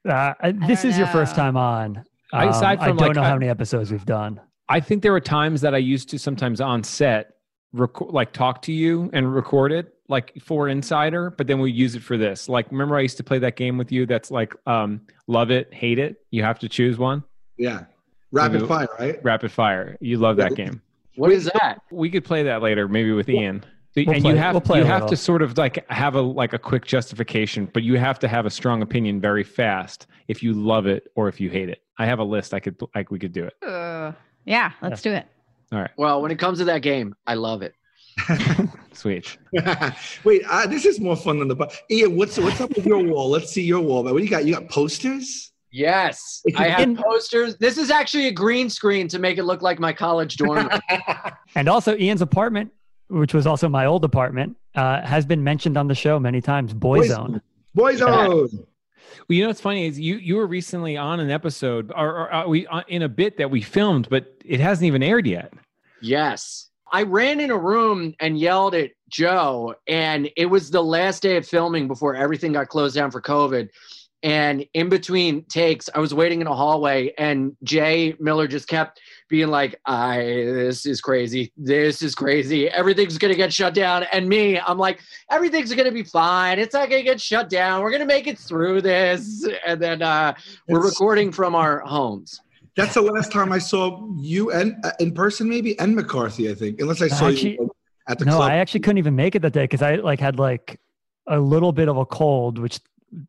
Uh, 0.09 0.33
this 0.67 0.83
don't 0.83 0.93
is 0.93 0.99
your 0.99 1.07
first 1.09 1.37
time 1.37 1.57
on. 1.59 2.05
I- 2.33 2.45
Um, 2.45 2.51
aside 2.51 2.79
I 2.81 2.87
don't 2.89 2.97
like, 2.97 3.15
know 3.15 3.23
I- 3.23 3.29
how 3.29 3.35
many 3.35 3.49
episodes 3.49 3.91
we've 3.91 4.05
done. 4.07 4.41
I 4.69 4.81
think 4.81 5.03
there 5.03 5.13
were 5.13 5.21
times 5.21 5.63
that 5.63 5.75
I 5.75 5.79
used 5.79 6.09
to 6.11 6.19
sometimes 6.19 6.61
on 6.61 6.85
set, 6.85 7.35
record, 7.73 8.11
like 8.13 8.33
talk 8.33 8.63
to 8.63 8.73
you 8.73 9.11
and 9.13 9.33
record 9.35 9.73
it, 9.73 9.93
like 10.09 10.33
for 10.43 10.69
Insider, 10.69 11.31
but 11.31 11.47
then 11.49 11.59
we 11.61 11.73
use 11.73 11.95
it 11.97 12.03
for 12.03 12.17
this. 12.17 12.49
Like, 12.49 12.71
remember 12.71 12.97
I 12.97 13.01
used 13.01 13.17
to 13.17 13.25
play 13.25 13.39
that 13.41 13.57
game 13.57 13.79
with 13.79 13.91
you? 13.91 14.07
That's 14.07 14.31
like, 14.31 14.55
um, 14.67 15.01
love 15.27 15.51
it, 15.51 15.73
hate 15.75 15.99
it. 15.99 16.17
You 16.31 16.43
have 16.45 16.59
to 16.61 16.69
choose 16.69 16.99
one. 16.99 17.25
Yeah. 17.57 17.85
Rapid 18.33 18.55
Maybe- 18.63 18.67
fire, 18.67 18.89
right? 18.99 19.25
Rapid 19.25 19.51
fire. 19.51 19.97
You 20.01 20.19
love 20.19 20.37
that 20.37 20.55
game. 20.55 20.83
What 21.17 21.33
is 21.33 21.47
that? 21.53 21.83
We 21.91 22.09
could 22.11 22.25
play 22.25 22.45
that 22.45 22.63
later, 22.63 22.87
maybe 22.87 23.11
with 23.13 23.29
Ian. 23.29 23.65
We'll 23.97 24.11
and 24.11 24.23
play- 24.23 24.33
you 24.33 24.39
have 24.39 24.69
we'll 24.69 24.79
you 24.79 24.85
have 24.85 25.07
to 25.07 25.17
sort 25.17 25.43
of 25.43 25.59
like 25.59 25.89
have 25.91 26.15
a 26.15 26.21
like 26.21 26.53
a 26.53 26.59
quick 26.59 26.85
justification, 26.85 27.69
but 27.73 27.83
you 27.83 27.99
have 27.99 28.19
to 28.21 28.29
have 28.29 28.47
a 28.47 28.51
strong 28.51 28.83
opinion 28.83 29.21
very 29.21 29.43
fast 29.43 30.07
if 30.29 30.43
you 30.43 30.53
love 30.53 30.87
it 30.87 31.11
or 31.17 31.29
if 31.29 31.41
you 31.41 31.51
hate 31.51 31.69
it. 31.69 31.83
I 31.99 32.07
have 32.07 32.21
a 32.21 32.25
list. 32.25 32.55
I 32.55 32.61
could 32.61 32.81
like 32.95 33.11
we 33.11 33.19
could 33.19 33.33
do 33.33 33.45
it. 33.45 33.55
Uh, 33.67 34.13
yeah, 34.45 34.73
let's 34.81 35.03
do 35.03 35.11
it. 35.11 35.27
All 35.73 35.81
right. 35.81 35.91
Well, 35.97 36.23
when 36.23 36.31
it 36.31 36.39
comes 36.39 36.59
to 36.59 36.65
that 36.67 36.83
game, 36.83 37.15
I 37.27 37.35
love 37.35 37.63
it. 37.63 37.75
Sweet. 38.93 39.37
Wait, 40.25 40.43
uh, 40.49 40.67
this 40.67 40.85
is 40.85 41.01
more 41.01 41.17
fun 41.17 41.39
than 41.41 41.49
the. 41.49 41.57
bu- 41.57 41.67
Ian, 41.91 42.17
what's 42.17 42.39
what's 42.39 42.61
up 42.61 42.75
with 42.75 42.87
your 42.87 43.03
wall? 43.03 43.29
Let's 43.29 43.51
see 43.53 43.63
your 43.63 43.81
wall. 43.81 44.05
What 44.05 44.17
do 44.17 44.23
you 44.23 44.31
got? 44.31 44.45
You 44.45 44.55
got 44.55 44.69
posters? 44.69 45.53
Yes, 45.73 46.43
I 46.57 46.69
have 46.69 46.81
can- 46.81 46.97
posters. 46.97 47.57
This 47.57 47.77
is 47.79 47.91
actually 47.91 48.27
a 48.29 48.33
green 48.33 48.71
screen 48.71 49.09
to 49.09 49.19
make 49.19 49.39
it 49.39 49.45
look 49.45 49.63
like 49.63 49.79
my 49.79 49.93
college 49.93 50.37
dorm. 50.37 50.69
And 51.55 51.69
also, 51.69 51.97
Ian's 51.97 52.23
apartment, 52.23 52.73
which 53.11 53.35
was 53.35 53.47
also 53.47 53.69
my 53.69 53.87
old 53.87 54.05
apartment, 54.05 54.57
uh, 54.75 55.03
has 55.03 55.27
been 55.27 55.45
mentioned 55.45 55.77
on 55.77 55.89
the 55.89 55.95
show 55.95 56.19
many 56.19 56.41
times. 56.41 56.73
Boyzone. 56.73 57.41
Boyzone. 57.77 58.67
Well, 59.29 59.37
you 59.37 59.43
know 59.43 59.49
what's 59.49 59.61
funny 59.61 59.87
is 59.87 59.99
you 59.99 60.17
you 60.17 60.37
were 60.37 60.47
recently 60.47 60.97
on 60.97 61.21
an 61.21 61.31
episode 61.31 61.91
or, 61.97 62.09
or 62.11 62.35
uh, 62.35 62.47
we 62.47 62.67
uh, 62.67 62.83
in 62.87 63.03
a 63.03 63.09
bit 63.09 63.39
that 63.39 63.51
we 63.51 63.61
filmed, 63.61 64.09
but 64.09 64.35
it 64.45 64.61
hasn't 64.61 64.87
even 64.87 65.03
aired 65.03 65.27
yet. 65.27 65.53
yes, 66.01 66.69
I 66.93 67.05
ran 67.05 67.41
in 67.41 67.51
a 67.51 67.57
room 67.57 68.15
and 68.21 68.39
yelled 68.39 68.75
at 68.75 68.91
Joe, 69.09 69.75
and 69.87 70.29
it 70.37 70.47
was 70.47 70.71
the 70.71 70.83
last 70.83 71.23
day 71.23 71.37
of 71.37 71.47
filming 71.47 71.87
before 71.89 72.15
everything 72.15 72.53
got 72.53 72.69
closed 72.69 72.95
down 72.95 73.11
for 73.11 73.21
COVID. 73.21 73.69
And 74.23 74.67
in 74.75 74.89
between 74.89 75.45
takes, 75.45 75.89
I 75.95 75.99
was 75.99 76.13
waiting 76.13 76.41
in 76.41 76.47
a 76.47 76.55
hallway, 76.55 77.13
and 77.17 77.57
Jay 77.63 78.15
Miller 78.19 78.47
just 78.47 78.69
kept 78.69 79.01
being 79.31 79.49
like, 79.49 79.81
"I 79.87 80.19
this 80.19 80.85
is 80.85 81.01
crazy. 81.01 81.53
This 81.57 82.03
is 82.03 82.15
crazy. 82.15 82.69
Everything's 82.69 83.17
gonna 83.17 83.35
get 83.35 83.53
shut 83.53 83.73
down." 83.73 84.05
And 84.13 84.29
me, 84.29 84.59
I'm 84.61 84.77
like, 84.77 85.01
"Everything's 85.31 85.73
gonna 85.73 85.93
be 85.93 86.03
fine. 86.03 86.59
It's 86.59 86.75
not 86.75 86.91
gonna 86.91 87.03
get 87.05 87.21
shut 87.21 87.49
down. 87.49 87.83
We're 87.83 87.93
gonna 87.93 88.05
make 88.05 88.27
it 88.27 88.39
through 88.39 88.83
this." 88.83 89.49
And 89.67 89.81
then 89.81 90.03
uh, 90.03 90.35
we're 90.69 90.81
It's- 90.81 90.93
recording 90.93 91.33
from 91.33 91.55
our 91.55 91.79
homes. 91.81 92.41
That's 92.77 92.95
the 92.95 93.03
last 93.03 93.33
time 93.33 93.53
I 93.53 93.59
saw 93.59 94.07
you 94.19 94.51
and 94.53 94.75
uh, 94.85 94.93
in 95.01 95.13
person, 95.13 95.49
maybe 95.49 95.79
and 95.79 95.95
McCarthy. 95.95 96.51
I 96.51 96.55
think, 96.55 96.81
unless 96.81 97.01
I 97.01 97.09
saw 97.09 97.29
Actually- 97.29 97.53
you 97.55 97.71
at 98.09 98.19
the 98.19 98.25
No, 98.25 98.37
club. 98.37 98.51
I 98.51 98.57
actually 98.57 98.81
couldn't 98.81 98.99
even 98.99 99.17
make 99.17 99.35
it 99.35 99.43
that 99.43 99.53
day 99.53 99.65
because 99.65 99.83
I 99.83 99.97
like 99.97 100.21
had 100.21 100.39
like 100.39 100.79
a 101.29 101.39
little 101.39 101.73
bit 101.73 101.89
of 101.89 101.97
a 101.97 102.05
cold, 102.05 102.59
which 102.59 102.81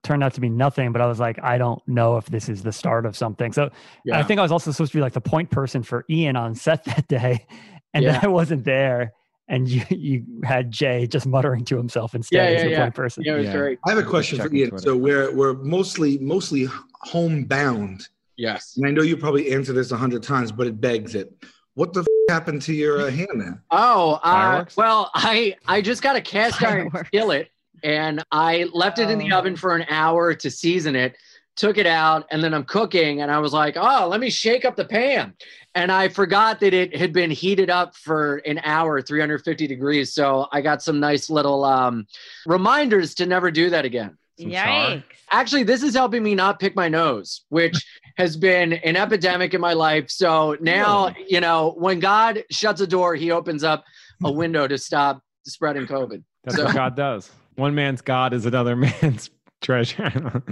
turned 0.04 0.24
out 0.24 0.34
to 0.36 0.42
be 0.42 0.50
nothing. 0.50 0.92
But 0.92 1.02
I 1.02 1.08
was 1.08 1.20
like, 1.20 1.40
I 1.44 1.58
don't 1.58 1.82
know 1.88 2.18
if 2.18 2.26
this 2.28 2.50
is 2.50 2.64
the 2.64 2.72
start 2.72 3.06
of 3.06 3.16
something. 3.18 3.52
So 3.54 3.70
I 4.14 4.24
think 4.24 4.40
I 4.40 4.44
was 4.44 4.52
also 4.52 4.72
supposed 4.72 4.92
to 4.92 4.98
be 4.98 5.02
like 5.02 5.14
the 5.14 5.22
point 5.22 5.50
person 5.50 5.84
for 5.84 6.06
Ian 6.10 6.36
on 6.36 6.56
set 6.56 6.84
that 6.86 7.08
day, 7.08 7.46
and 7.94 8.04
Yeah. 8.04 8.14
then 8.14 8.26
I 8.26 8.28
wasn't 8.28 8.64
there. 8.64 9.14
And 9.48 9.68
you, 9.68 9.82
you 9.90 10.26
had 10.46 10.72
Jay 10.72 11.08
just 11.08 11.26
muttering 11.26 11.66
to 11.66 11.76
himself 11.76 12.16
instead 12.16 12.38
Yeah, 12.38 12.44
as 12.44 12.58
yeah, 12.60 12.64
the 12.64 12.70
yeah. 12.72 12.82
point 12.84 12.96
person. 12.96 13.24
Yeah, 13.26 13.34
it 13.34 13.38
was 13.40 13.46
Yeah. 13.48 13.58
great. 13.58 13.80
I 13.86 13.90
have 13.90 14.00
a 14.00 14.04
question 14.04 14.38
for 14.38 14.44
Checking 14.46 14.60
Ian. 14.60 14.70
Twitter. 14.70 14.84
So 14.84 14.96
we're 14.96 15.36
we're 15.36 15.54
mostly 15.56 16.18
mostly 16.20 16.68
homebound, 17.16 18.08
Yes. 18.38 18.76
and 18.78 18.86
I 18.88 18.92
know 18.92 19.02
you 19.02 19.18
probably 19.18 19.52
answered 19.52 19.74
this 19.74 19.92
a 19.92 19.98
hundred 19.98 20.24
times, 20.24 20.52
but 20.52 20.68
it 20.68 20.80
begs 20.80 21.16
it. 21.16 21.34
What 21.74 21.94
the 21.94 22.02
f- 22.02 22.06
happened 22.30 22.62
to 22.64 22.74
your 22.74 23.02
uh, 23.02 23.10
hand 23.12 23.28
there? 23.36 23.62
Oh, 23.72 24.20
uh, 24.24 24.66
well, 24.78 25.12
I 25.14 25.56
I 25.68 25.82
just 25.82 26.02
got 26.02 26.16
a 26.16 26.22
cast 26.22 26.62
iron 26.64 26.90
Fireworks. 26.90 27.08
skillet 27.10 27.50
and 27.84 28.24
I 28.32 28.66
left 28.74 29.00
it 29.00 29.10
in 29.10 29.18
the 29.20 29.32
Oh. 29.34 29.38
oven 29.40 29.56
for 29.56 29.76
an 29.76 29.86
hour 29.90 30.34
to 30.34 30.50
season 30.52 30.96
it. 30.96 31.16
Took 31.58 31.78
it 31.78 31.86
out 31.86 32.26
and 32.32 32.42
then 32.44 32.54
I'm 32.54 32.64
cooking 32.64 33.22
and 33.22 33.30
I 33.30 33.40
was 33.40 33.52
like, 33.54 33.76
oh, 33.78 34.08
let 34.08 34.20
me 34.22 34.30
shake 34.30 34.64
up 34.64 34.76
the 34.78 34.86
pan. 34.86 35.34
And 35.76 35.92
I 35.92 36.08
forgot 36.08 36.60
that 36.62 36.74
it 36.74 36.96
had 36.96 37.12
been 37.14 37.30
heated 37.30 37.70
up 37.70 37.96
for 37.96 38.38
an 38.38 38.60
hour, 38.64 39.02
350 39.02 39.68
degrees. 39.68 40.14
So 40.14 40.48
I 40.52 40.62
got 40.62 40.82
some 40.82 41.00
nice 41.00 41.30
little 41.30 41.64
um, 41.66 42.08
reminders 42.46 43.14
to 43.16 43.26
never 43.26 43.52
do 43.52 43.70
that 43.70 43.84
again. 43.86 44.18
Some 44.40 44.52
char. 44.52 44.64
Yikes. 44.66 45.04
Actually, 45.30 45.64
this 45.64 45.84
is 45.84 45.94
helping 45.94 46.24
me 46.24 46.36
not 46.36 46.60
pick 46.60 46.76
my 46.76 46.88
nose, 46.90 47.42
which 47.50 47.86
has 48.18 48.36
been 48.38 48.74
an 48.74 48.96
epidemic 48.96 49.54
in 49.54 49.62
my 49.62 49.74
life. 49.74 50.10
So 50.10 50.58
now, 50.62 51.14
you 51.28 51.40
know, 51.42 51.74
when 51.78 52.00
God 52.00 52.44
shuts 52.50 52.82
a 52.82 52.88
door, 52.88 53.16
he 53.16 53.32
opens 53.32 53.64
up 53.64 53.84
a 54.24 54.32
window 54.32 54.68
to 54.68 54.78
stop 54.78 55.22
spreading 55.46 55.86
COVID. 55.86 56.24
That's 56.44 56.56
So- 56.58 56.66
what 56.66 56.76
God 56.76 56.96
does. 56.96 57.30
One 57.56 57.76
man's 57.76 58.02
God 58.02 58.34
is 58.34 58.46
another 58.46 58.76
man's 59.02 59.30
treasure. 59.62 60.44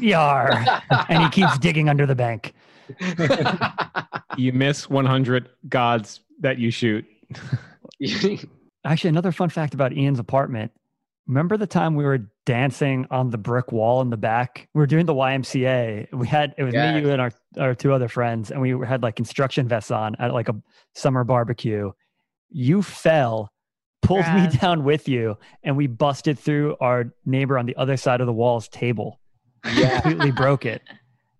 Yar. 0.00 0.64
and 1.08 1.22
he 1.22 1.28
keeps 1.30 1.58
digging 1.58 1.88
under 1.88 2.06
the 2.06 2.14
bank. 2.14 2.54
you 4.36 4.52
miss 4.52 4.88
100 4.90 5.48
gods 5.68 6.20
that 6.40 6.58
you 6.58 6.70
shoot. 6.70 7.04
Actually, 8.84 9.08
another 9.10 9.32
fun 9.32 9.48
fact 9.50 9.74
about 9.74 9.92
Ian's 9.92 10.18
apartment 10.18 10.72
remember 11.26 11.56
the 11.56 11.66
time 11.66 11.94
we 11.94 12.02
were 12.02 12.18
dancing 12.44 13.06
on 13.12 13.30
the 13.30 13.38
brick 13.38 13.70
wall 13.70 14.00
in 14.00 14.10
the 14.10 14.16
back? 14.16 14.68
We 14.74 14.80
were 14.80 14.86
doing 14.86 15.06
the 15.06 15.14
YMCA. 15.14 16.12
We 16.12 16.26
had 16.26 16.54
it 16.58 16.64
was 16.64 16.74
Yeah. 16.74 16.94
me, 16.94 17.02
you, 17.02 17.10
and 17.10 17.20
our 17.22 17.30
our 17.58 17.74
two 17.74 17.92
other 17.92 18.08
friends, 18.08 18.50
and 18.50 18.60
we 18.60 18.70
had 18.84 19.02
like 19.04 19.14
construction 19.16 19.68
vests 19.68 19.92
on 19.92 20.16
at 20.18 20.32
like 20.34 20.48
a 20.48 20.56
summer 20.96 21.22
barbecue. 21.22 21.92
You 22.50 22.82
fell, 22.82 23.52
pulled 24.02 24.26
me 24.34 24.48
down 24.60 24.84
with 24.84 25.08
you, 25.08 25.36
and 25.62 25.76
we 25.76 25.86
busted 25.86 26.38
through 26.38 26.76
our 26.80 27.12
neighbor 27.26 27.58
on 27.58 27.66
the 27.66 27.76
other 27.76 27.96
side 27.96 28.20
of 28.20 28.26
the 28.26 28.32
wall's 28.32 28.68
table. 28.68 29.20
Yeah. 29.74 30.00
Completely 30.00 30.30
broke 30.32 30.64
it. 30.66 30.82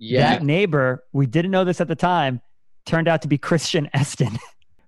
Yeah. 0.03 0.31
That 0.31 0.43
neighbor, 0.45 1.05
we 1.13 1.27
didn't 1.27 1.51
know 1.51 1.63
this 1.65 1.79
at 1.79 1.87
the 1.87 1.95
time, 1.95 2.41
turned 2.87 3.07
out 3.07 3.21
to 3.21 3.29
be 3.29 3.37
Christian 3.37 3.91
Eston, 3.93 4.29
who 4.31 4.39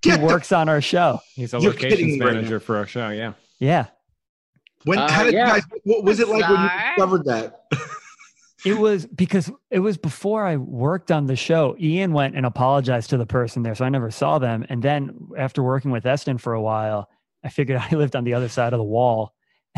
Get 0.01 0.21
the- 0.21 0.27
works 0.27 0.53
on 0.53 0.71
our 0.71 0.81
show. 0.81 1.21
He's 1.35 1.53
a 1.53 1.61
You're 1.61 1.75
kidding 1.75 1.91
locations 1.91 2.19
me 2.19 2.25
right 2.25 2.35
manager 2.37 2.59
for 2.61 2.79
our 2.79 2.87
show. 2.87 3.11
Yeah. 3.11 3.35
Yeah. 3.59 3.89
When 4.85 4.99
Uh, 4.99 5.11
how 5.11 5.25
did 5.25 5.35
yeah. 5.35 5.47
guys? 5.49 5.63
What 5.85 6.05
was 6.05 6.19
it 6.19 6.29
like 6.29 6.49
when 6.49 6.53
you 6.63 6.67
Bizarre. 6.67 6.93
discovered 6.97 7.25
that? 7.27 7.61
It 8.65 8.79
was 8.79 9.05
because 9.07 9.51
it 9.71 9.81
was 9.81 9.99
before 9.99 10.47
I 10.47 10.57
worked 10.57 11.11
on 11.13 11.27
the 11.27 11.37
show. 11.37 11.77
Ian 11.79 12.15
went 12.15 12.35
and 12.35 12.47
apologized 12.47 13.11
to 13.11 13.19
the 13.19 13.27
person 13.27 13.63
there, 13.65 13.75
so 13.75 13.85
I 13.85 13.91
never 13.91 14.11
saw 14.11 14.39
them. 14.39 14.65
And 14.71 14.83
then 14.83 15.29
after 15.37 15.63
working 15.63 15.91
with 15.91 16.07
Eston 16.07 16.39
for 16.39 16.55
a 16.55 16.63
while, 16.63 17.11
I 17.45 17.49
figured 17.49 17.81
I 17.91 17.95
lived 17.95 18.17
on 18.17 18.25
the 18.25 18.35
other 18.35 18.49
side 18.49 18.73
of 18.73 18.79
the 18.79 18.85
wall. 18.85 19.33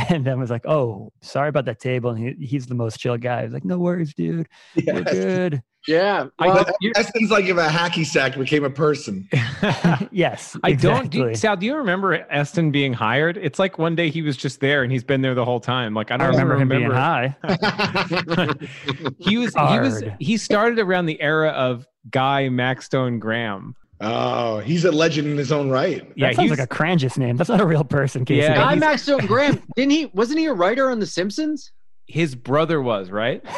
And 0.08 0.24
then 0.24 0.40
was 0.40 0.50
like, 0.50 0.66
"Oh, 0.66 1.12
sorry 1.22 1.48
about 1.48 1.66
that 1.66 1.78
table." 1.78 2.10
And 2.10 2.18
he, 2.40 2.46
he's 2.46 2.66
the 2.66 2.74
most 2.74 2.98
chill 2.98 3.16
guy. 3.16 3.44
He's 3.44 3.52
like, 3.52 3.64
"No 3.64 3.78
worries, 3.78 4.12
dude. 4.12 4.48
We're 4.84 5.02
good." 5.04 5.62
Yeah. 5.86 6.26
I- 6.40 6.46
Well, 6.48 6.64
But 6.64 6.74
you- 6.80 6.90
like 7.30 7.44
if 7.44 7.56
a 7.56 7.68
hacky 7.68 8.04
sack 8.04 8.36
became 8.36 8.64
a 8.64 8.70
person. 8.70 9.28
yes, 10.10 10.56
I 10.64 10.72
don't. 10.72 11.10
Do, 11.12 11.26
exactly. 11.26 11.34
Sal, 11.36 11.56
do 11.58 11.66
you 11.66 11.76
remember 11.76 12.26
Eston 12.28 12.72
being 12.72 12.92
hired? 12.92 13.36
It's 13.36 13.60
like 13.60 13.78
one 13.78 13.94
day 13.94 14.10
he 14.10 14.20
was 14.22 14.36
just 14.36 14.58
there 14.58 14.82
and 14.82 14.90
he's 14.90 15.04
been 15.04 15.20
there 15.22 15.36
the 15.36 15.44
whole 15.44 15.60
time. 15.60 15.94
Like 15.94 16.10
I 16.10 16.14
I 16.14 16.18
don't 16.18 16.30
remember 16.30 16.56
him 16.56 16.68
being 16.70 16.90
high. 16.90 17.36
he 19.18 19.38
was. 19.38 19.54
He 19.54 19.78
was. 19.78 20.02
He 20.18 20.36
started 20.38 20.80
around 20.80 21.06
the 21.06 21.20
era 21.20 21.50
of 21.50 21.86
Guy 22.10 22.48
Maxtone 22.50 23.20
Graham. 23.20 23.76
Oh, 24.04 24.58
he's 24.60 24.84
a 24.84 24.92
legend 24.92 25.26
in 25.28 25.36
his 25.36 25.50
own 25.50 25.70
right. 25.70 26.08
Yeah, 26.16 26.28
that 26.28 26.36
sounds 26.36 26.50
he's 26.50 26.58
like 26.58 26.64
a 26.64 26.72
Crangus 26.72 27.16
name. 27.18 27.36
That's 27.36 27.50
not 27.50 27.60
a 27.60 27.66
real 27.66 27.84
person, 27.84 28.24
Casey. 28.24 28.40
Yeah, 28.42 28.54
Guy 28.54 28.70
he's- 28.74 28.80
Maxwell 28.80 29.18
Graham, 29.20 29.62
didn't 29.76 29.90
he? 29.92 30.06
Wasn't 30.06 30.38
he 30.38 30.46
a 30.46 30.52
writer 30.52 30.90
on 30.90 30.98
The 31.00 31.06
Simpsons? 31.06 31.72
his 32.06 32.34
brother 32.34 32.80
was 32.82 33.10
right. 33.10 33.42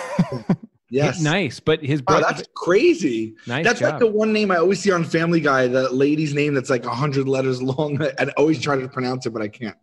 Yes. 0.88 1.21
nice, 1.21 1.59
but 1.59 1.85
his 1.85 1.99
Wow, 2.03 2.21
brother. 2.21 2.26
that's 2.37 2.49
crazy. 2.55 3.35
nice 3.49 3.65
that's 3.65 3.81
job. 3.81 3.91
like 3.91 3.99
the 3.99 4.07
one 4.07 4.33
name 4.33 4.53
I 4.53 4.57
always 4.59 4.79
see 4.79 4.93
on 4.93 5.03
Family 5.03 5.41
Guy, 5.41 5.67
the 5.67 5.93
lady's 5.93 6.33
name 6.33 6.55
that's 6.55 6.71
like 6.71 6.85
hundred 6.85 7.26
letters 7.29 7.61
long. 7.61 8.00
and 8.00 8.31
I 8.31 8.33
always 8.37 8.61
try 8.62 8.76
to 8.79 8.88
pronounce 8.88 9.26
it, 9.26 9.31
but 9.31 9.43
I 9.43 9.49
can't. 9.49 9.76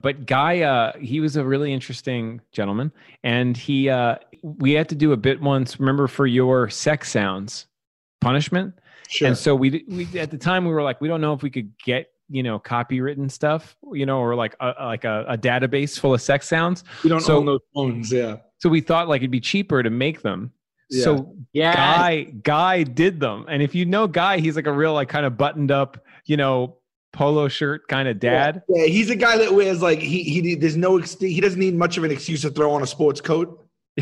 but 0.00 0.26
guy 0.26 0.60
uh 0.60 0.92
he 0.98 1.18
was 1.18 1.36
a 1.36 1.44
really 1.44 1.72
interesting 1.72 2.40
gentleman 2.52 2.92
and 3.24 3.56
he 3.56 3.88
uh 3.88 4.16
we 4.42 4.72
had 4.72 4.88
to 4.90 4.94
do 4.94 5.10
a 5.12 5.16
bit 5.16 5.40
once 5.40 5.80
remember 5.80 6.06
for 6.06 6.26
your 6.28 6.70
sex 6.70 7.10
sounds 7.10 7.66
punishment 8.20 8.74
Sure. 9.08 9.28
and 9.28 9.36
so 9.38 9.54
we, 9.54 9.84
we 9.88 10.06
at 10.18 10.30
the 10.30 10.38
time 10.38 10.64
we 10.64 10.72
were 10.72 10.82
like 10.82 11.00
we 11.00 11.08
don't 11.08 11.20
know 11.20 11.32
if 11.34 11.42
we 11.42 11.50
could 11.50 11.70
get 11.84 12.06
you 12.30 12.42
know 12.42 12.58
copywritten 12.58 13.30
stuff 13.30 13.76
you 13.92 14.06
know 14.06 14.18
or 14.18 14.34
like 14.34 14.56
a, 14.60 14.72
like 14.80 15.04
a, 15.04 15.24
a 15.28 15.36
database 15.38 15.98
full 15.98 16.14
of 16.14 16.22
sex 16.22 16.48
sounds 16.48 16.84
we 17.02 17.10
don't 17.10 17.20
so- 17.20 17.36
own 17.36 17.46
those 17.46 17.60
phones. 17.74 18.10
Yeah. 18.12 18.36
so 18.58 18.68
we 18.68 18.80
thought 18.80 19.08
like 19.08 19.20
it'd 19.20 19.30
be 19.30 19.40
cheaper 19.40 19.82
to 19.82 19.90
make 19.90 20.22
them 20.22 20.52
Yeah. 20.90 21.04
so 21.04 21.36
Yeah. 21.52 21.74
guy 21.74 22.22
guy 22.42 22.82
did 22.82 23.20
them 23.20 23.44
and 23.48 23.62
if 23.62 23.74
you 23.74 23.84
know 23.84 24.06
guy 24.06 24.38
he's 24.38 24.56
like 24.56 24.66
a 24.66 24.72
real 24.72 24.94
like 24.94 25.08
kind 25.10 25.26
of 25.26 25.36
buttoned 25.36 25.70
up 25.70 26.02
you 26.24 26.36
know 26.38 26.78
polo 27.12 27.46
shirt 27.46 27.86
kind 27.88 28.08
of 28.08 28.18
dad 28.18 28.62
Yeah, 28.68 28.86
he's 28.86 29.10
a 29.10 29.16
guy 29.16 29.36
that 29.38 29.52
wears 29.54 29.80
like 29.82 30.00
he 30.00 30.22
he. 30.24 30.54
There's 30.56 30.76
no 30.76 30.96
he 30.98 31.40
doesn't 31.40 31.60
need 31.60 31.74
much 31.76 31.96
of 31.98 32.04
an 32.04 32.10
excuse 32.10 32.40
to 32.42 32.50
throw 32.50 32.72
on 32.72 32.82
a 32.82 32.86
sports 32.86 33.20
coat. 33.20 33.64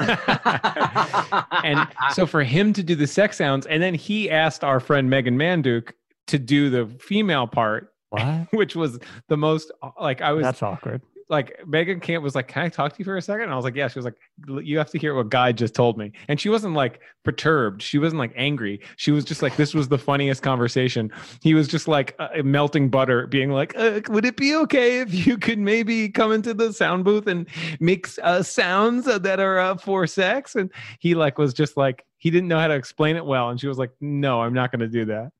and 1.64 1.86
so 2.12 2.26
for 2.26 2.42
him 2.42 2.72
to 2.72 2.82
do 2.82 2.94
the 2.94 3.06
sex 3.06 3.36
sounds, 3.36 3.66
and 3.66 3.82
then 3.82 3.94
he 3.94 4.30
asked 4.30 4.64
our 4.64 4.80
friend 4.80 5.08
Megan 5.10 5.36
Manduke 5.36 5.92
to 6.28 6.38
do 6.38 6.70
the 6.70 6.86
female 7.00 7.46
part, 7.46 7.92
what? 8.10 8.48
which 8.52 8.76
was 8.76 8.98
the 9.28 9.36
most 9.36 9.72
like 10.00 10.20
I 10.20 10.32
was 10.32 10.44
That's 10.44 10.62
awkward. 10.62 11.02
Like 11.28 11.60
Megan 11.66 12.00
Camp 12.00 12.22
was 12.22 12.34
like, 12.34 12.48
"Can 12.48 12.62
I 12.62 12.68
talk 12.68 12.92
to 12.92 12.98
you 12.98 13.04
for 13.04 13.16
a 13.16 13.22
second? 13.22 13.44
And 13.44 13.52
I 13.52 13.56
was 13.56 13.64
like, 13.64 13.74
"Yeah." 13.74 13.88
She 13.88 13.98
was 13.98 14.04
like, 14.04 14.16
"You 14.46 14.78
have 14.78 14.90
to 14.90 14.98
hear 14.98 15.14
what 15.14 15.28
Guy 15.30 15.52
just 15.52 15.74
told 15.74 15.98
me," 15.98 16.12
and 16.28 16.40
she 16.40 16.48
wasn't 16.48 16.74
like 16.74 17.00
perturbed. 17.22 17.82
She 17.82 17.98
wasn't 17.98 18.18
like 18.18 18.32
angry. 18.36 18.80
She 18.96 19.10
was 19.10 19.24
just 19.24 19.42
like, 19.42 19.56
"This 19.56 19.74
was 19.74 19.88
the 19.88 19.98
funniest 19.98 20.42
conversation." 20.42 21.10
He 21.40 21.54
was 21.54 21.68
just 21.68 21.88
like 21.88 22.14
uh, 22.18 22.28
melting 22.44 22.88
butter, 22.90 23.26
being 23.26 23.50
like, 23.50 23.74
uh, 23.76 24.00
"Would 24.08 24.24
it 24.24 24.36
be 24.36 24.54
okay 24.56 25.00
if 25.00 25.26
you 25.26 25.38
could 25.38 25.58
maybe 25.58 26.08
come 26.08 26.32
into 26.32 26.54
the 26.54 26.72
sound 26.72 27.04
booth 27.04 27.26
and 27.26 27.46
mix 27.80 28.18
uh, 28.22 28.42
sounds 28.42 29.04
that 29.04 29.40
are 29.40 29.58
uh, 29.58 29.76
for 29.76 30.06
sex?" 30.06 30.54
And 30.54 30.70
he 30.98 31.14
like 31.14 31.38
was 31.38 31.54
just 31.54 31.76
like 31.76 32.04
he 32.18 32.30
didn't 32.30 32.48
know 32.48 32.58
how 32.58 32.68
to 32.68 32.74
explain 32.74 33.16
it 33.16 33.24
well, 33.24 33.50
and 33.50 33.60
she 33.60 33.68
was 33.68 33.78
like, 33.78 33.90
"No, 34.00 34.40
I'm 34.42 34.54
not 34.54 34.70
going 34.70 34.80
to 34.80 34.88
do 34.88 35.04
that." 35.06 35.32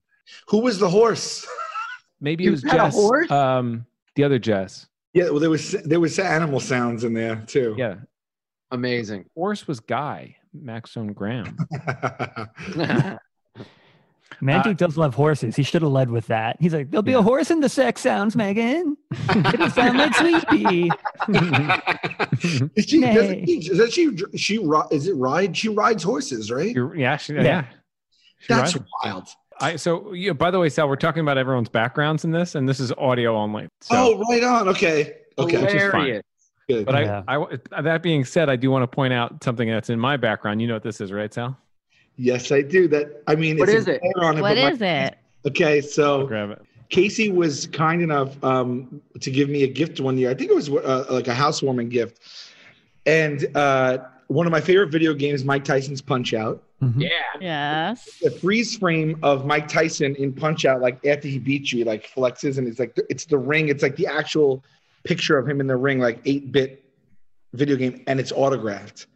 Who 0.48 0.58
was 0.58 0.78
the 0.78 0.88
horse? 0.88 1.46
Maybe 2.20 2.46
it 2.46 2.50
was 2.50 2.62
Jess, 2.62 2.94
horse? 2.94 3.30
um, 3.30 3.84
the 4.14 4.24
other 4.24 4.38
Jess. 4.38 4.86
Yeah, 5.14 5.24
well, 5.30 5.40
there 5.40 5.50
was 5.50 5.72
there 5.72 6.00
was 6.00 6.18
animal 6.18 6.58
sounds 6.60 7.04
in 7.04 7.12
there 7.14 7.36
too. 7.46 7.74
Yeah, 7.76 7.96
Amazing. 8.70 9.26
horse 9.34 9.66
was 9.68 9.80
Guy 9.80 10.36
Maxtone 10.56 11.14
Graham. 11.14 11.56
Manduke 14.42 14.70
Uh, 14.70 14.72
does 14.72 14.96
love 14.96 15.14
horses. 15.14 15.54
He 15.54 15.62
should 15.62 15.82
have 15.82 15.90
led 15.92 16.10
with 16.10 16.26
that. 16.28 16.56
He's 16.58 16.72
like, 16.74 16.90
there'll 16.90 17.02
be 17.02 17.12
Yeah. 17.12 17.18
a 17.18 17.22
horse 17.22 17.50
in 17.50 17.60
the 17.60 17.68
sex 17.68 18.00
sounds, 18.00 18.34
Megan. 18.34 18.96
It'll 19.36 19.70
sound 19.70 19.98
like 19.98 20.14
Sleepy. 20.14 20.88
is 22.74 22.84
she, 22.86 22.98
Nay. 22.98 23.14
doesn't 23.14 23.92
she, 23.92 24.16
she 24.16 24.36
she 24.36 24.56
is 24.90 25.06
it 25.06 25.14
ride? 25.16 25.56
She 25.56 25.68
rides 25.68 26.02
horses, 26.02 26.50
right? 26.50 26.74
You're, 26.74 26.96
yeah, 26.96 27.18
she, 27.18 27.34
Yeah. 27.34 27.42
yeah. 27.42 27.64
She 28.38 28.52
That's 28.54 28.74
rides- 28.74 28.88
wild. 29.04 29.28
I 29.62 29.76
so 29.76 30.12
yeah, 30.12 30.32
by 30.32 30.50
the 30.50 30.58
way, 30.58 30.68
Sal, 30.68 30.88
we're 30.88 30.96
talking 30.96 31.20
about 31.20 31.38
everyone's 31.38 31.68
backgrounds 31.68 32.24
in 32.24 32.30
this, 32.30 32.54
and 32.54 32.68
this 32.68 32.80
is 32.80 32.92
audio 32.92 33.36
only. 33.36 33.68
So, 33.80 33.94
oh, 33.96 34.24
right 34.30 34.42
on. 34.44 34.68
Okay. 34.68 35.14
Okay. 35.38 35.62
Which 35.62 35.74
is 35.74 35.90
fine. 35.90 36.00
Hilarious. 36.04 36.22
Good. 36.68 36.86
but 36.86 36.94
Yeah. 36.94 37.22
I, 37.26 37.46
I, 37.72 37.82
that 37.82 38.02
being 38.02 38.24
said, 38.24 38.48
I 38.48 38.56
do 38.56 38.70
want 38.70 38.82
to 38.82 38.86
point 38.86 39.12
out 39.12 39.42
something 39.42 39.68
that's 39.68 39.90
in 39.90 39.98
my 39.98 40.16
background. 40.16 40.60
You 40.60 40.68
know 40.68 40.74
what 40.74 40.82
this 40.82 41.00
is, 41.00 41.12
right, 41.12 41.32
Sal? 41.32 41.56
yes, 42.16 42.52
I 42.52 42.62
do. 42.62 42.86
That 42.88 43.22
I 43.26 43.34
mean, 43.34 43.58
What 43.58 43.68
it's 43.68 43.78
is 43.78 43.88
it? 43.88 44.00
banner 44.02 44.26
On 44.28 44.38
it, 44.38 44.42
What 44.42 44.56
but 44.56 44.80
my- 44.80 44.86
it? 44.86 45.18
Okay, 45.46 45.80
so 45.80 46.26
grab 46.26 46.50
it. 46.50 46.62
Casey 46.88 47.30
was 47.30 47.66
kind 47.68 48.02
enough 48.02 48.42
um, 48.44 49.00
to 49.20 49.30
give 49.30 49.48
me 49.48 49.62
a 49.62 49.66
gift 49.66 49.98
one 49.98 50.18
year. 50.18 50.30
I 50.30 50.34
think 50.34 50.50
it 50.50 50.54
was 50.54 50.68
uh, 50.68 51.06
like 51.08 51.26
a 51.26 51.34
housewarming 51.34 51.88
gift, 51.88 52.20
and 53.06 53.46
uh, 53.56 53.98
one 54.28 54.46
of 54.46 54.52
my 54.52 54.60
favorite 54.60 54.90
video 54.90 55.14
games, 55.14 55.42
Mike 55.44 55.64
Tyson's 55.64 56.02
Punch 56.02 56.34
Out. 56.34 56.62
Mhm. 56.82 57.00
Yeah. 57.00 57.10
Yes. 57.40 58.20
a 58.24 58.30
freeze 58.30 58.76
frame 58.76 59.18
of 59.22 59.46
Mike 59.46 59.68
Tyson 59.68 60.16
in 60.16 60.32
Punch 60.32 60.64
Out, 60.64 60.80
like 60.80 61.04
after 61.06 61.28
he 61.28 61.38
beats 61.38 61.72
you, 61.72 61.78
he, 61.78 61.84
like 61.84 62.08
flexes, 62.08 62.58
and 62.58 62.66
it's 62.66 62.80
like 62.80 62.98
it's 63.08 63.24
the 63.24 63.38
ring. 63.38 63.68
It's 63.68 63.82
like 63.82 63.96
the 63.96 64.08
actual 64.08 64.64
picture 65.04 65.38
of 65.38 65.48
him 65.48 65.60
in 65.60 65.68
the 65.68 65.76
ring, 65.76 66.00
like 66.00 66.20
eight 66.24 66.50
bit 66.50 66.84
video 67.52 67.76
game, 67.76 68.02
and 68.06 68.18
it's 68.18 68.32
autographed. 68.32 69.06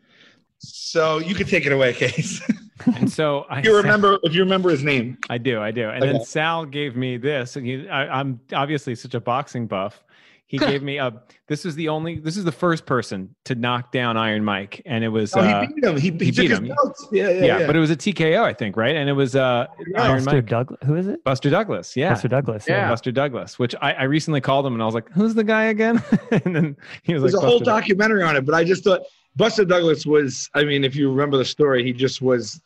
So 0.59 1.19
you 1.19 1.35
can 1.35 1.47
take 1.47 1.67
it 1.67 1.73
away, 1.73 1.93
Case. 1.95 2.41
And 2.87 3.11
so 3.11 3.47
I 3.51 3.59
if 3.59 3.65
you 3.65 3.77
remember, 3.77 4.19
if 4.23 4.33
you 4.33 4.43
remember 4.43 4.71
his 4.71 4.85
name. 4.85 5.19
I 5.29 5.39
do, 5.39 5.61
I 5.61 5.73
do. 5.73 5.89
And 5.89 6.03
then 6.03 6.25
Sal 6.25 6.67
gave 6.67 6.95
me 6.95 7.17
this, 7.17 7.57
and 7.57 7.67
he, 7.67 7.89
I, 7.89 8.21
I'm 8.21 8.41
obviously 8.53 8.95
such 8.95 9.15
a 9.15 9.21
boxing 9.21 9.67
buff. 9.67 10.05
He 10.49 10.59
gave 10.59 10.81
me 10.81 10.99
a. 10.99 11.13
This 11.49 11.65
was 11.65 11.75
the 11.75 11.89
only. 11.89 12.21
This 12.21 12.37
is 12.37 12.45
the 12.45 12.53
first 12.53 12.87
person 12.87 13.35
to 13.47 13.57
knock 13.57 13.91
down 13.91 14.17
Iron 14.17 14.45
Mike, 14.45 14.81
and 14.87 15.03
it 15.03 15.09
was. 15.09 15.35
Oh, 15.35 15.41
uh, 15.41 15.63
he 15.63 15.67
beat 15.75 15.85
him. 15.85 15.97
He, 15.97 16.01
he, 16.11 16.25
he 16.27 16.31
beat 16.31 16.51
him. 16.53 16.67
Yeah, 16.67 16.75
yeah, 17.11 17.29
yeah, 17.29 17.45
yeah. 17.61 17.67
but 17.67 17.75
it 17.75 17.81
was 17.81 17.91
a 17.91 17.97
TKO, 17.97 18.43
I 18.43 18.53
think, 18.53 18.77
right? 18.77 18.95
And 18.95 19.11
it 19.11 19.15
was 19.15 19.35
uh, 19.35 19.67
Iron 19.97 20.25
Buster 20.25 20.37
Mike, 20.37 20.47
Douglas. 20.47 20.79
Who 20.87 20.95
is 20.95 21.09
it? 21.09 21.25
Buster 21.25 21.51
Douglas. 21.51 21.97
Yeah, 21.97 22.11
Buster 22.11 22.29
Douglas. 22.29 22.65
Yeah. 22.69 22.89
Buster 22.89 23.11
Douglas, 23.11 23.59
which 23.59 23.75
I, 23.83 23.93
I 23.95 24.03
recently 24.05 24.41
called 24.41 24.65
him 24.67 24.75
and 24.75 24.83
I 24.83 24.87
was 24.87 24.95
like, 24.95 25.11
"Who's 25.11 25.35
the 25.35 25.43
guy 25.45 25.65
again?" 25.65 26.01
and 26.31 26.55
then 26.55 26.77
he 27.03 27.15
was 27.15 27.23
There's 27.23 27.35
like, 27.35 27.43
a 27.43 27.47
whole 27.47 27.59
Buster 27.59 27.65
Douglas. 27.65 27.83
documentary 27.83 28.23
on 28.23 28.37
it, 28.37 28.47
but 28.47 28.55
I 28.55 28.63
just 28.63 28.85
thought 28.85 29.01
Buster 29.35 29.65
Douglas 29.65 30.07
was. 30.07 30.49
I 30.55 30.63
mean, 30.63 30.85
if 30.85 30.95
you 30.95 31.11
remember 31.11 31.39
the 31.39 31.45
story, 31.45 31.83
he 31.83 31.93
just 31.93 32.23
was, 32.23 32.61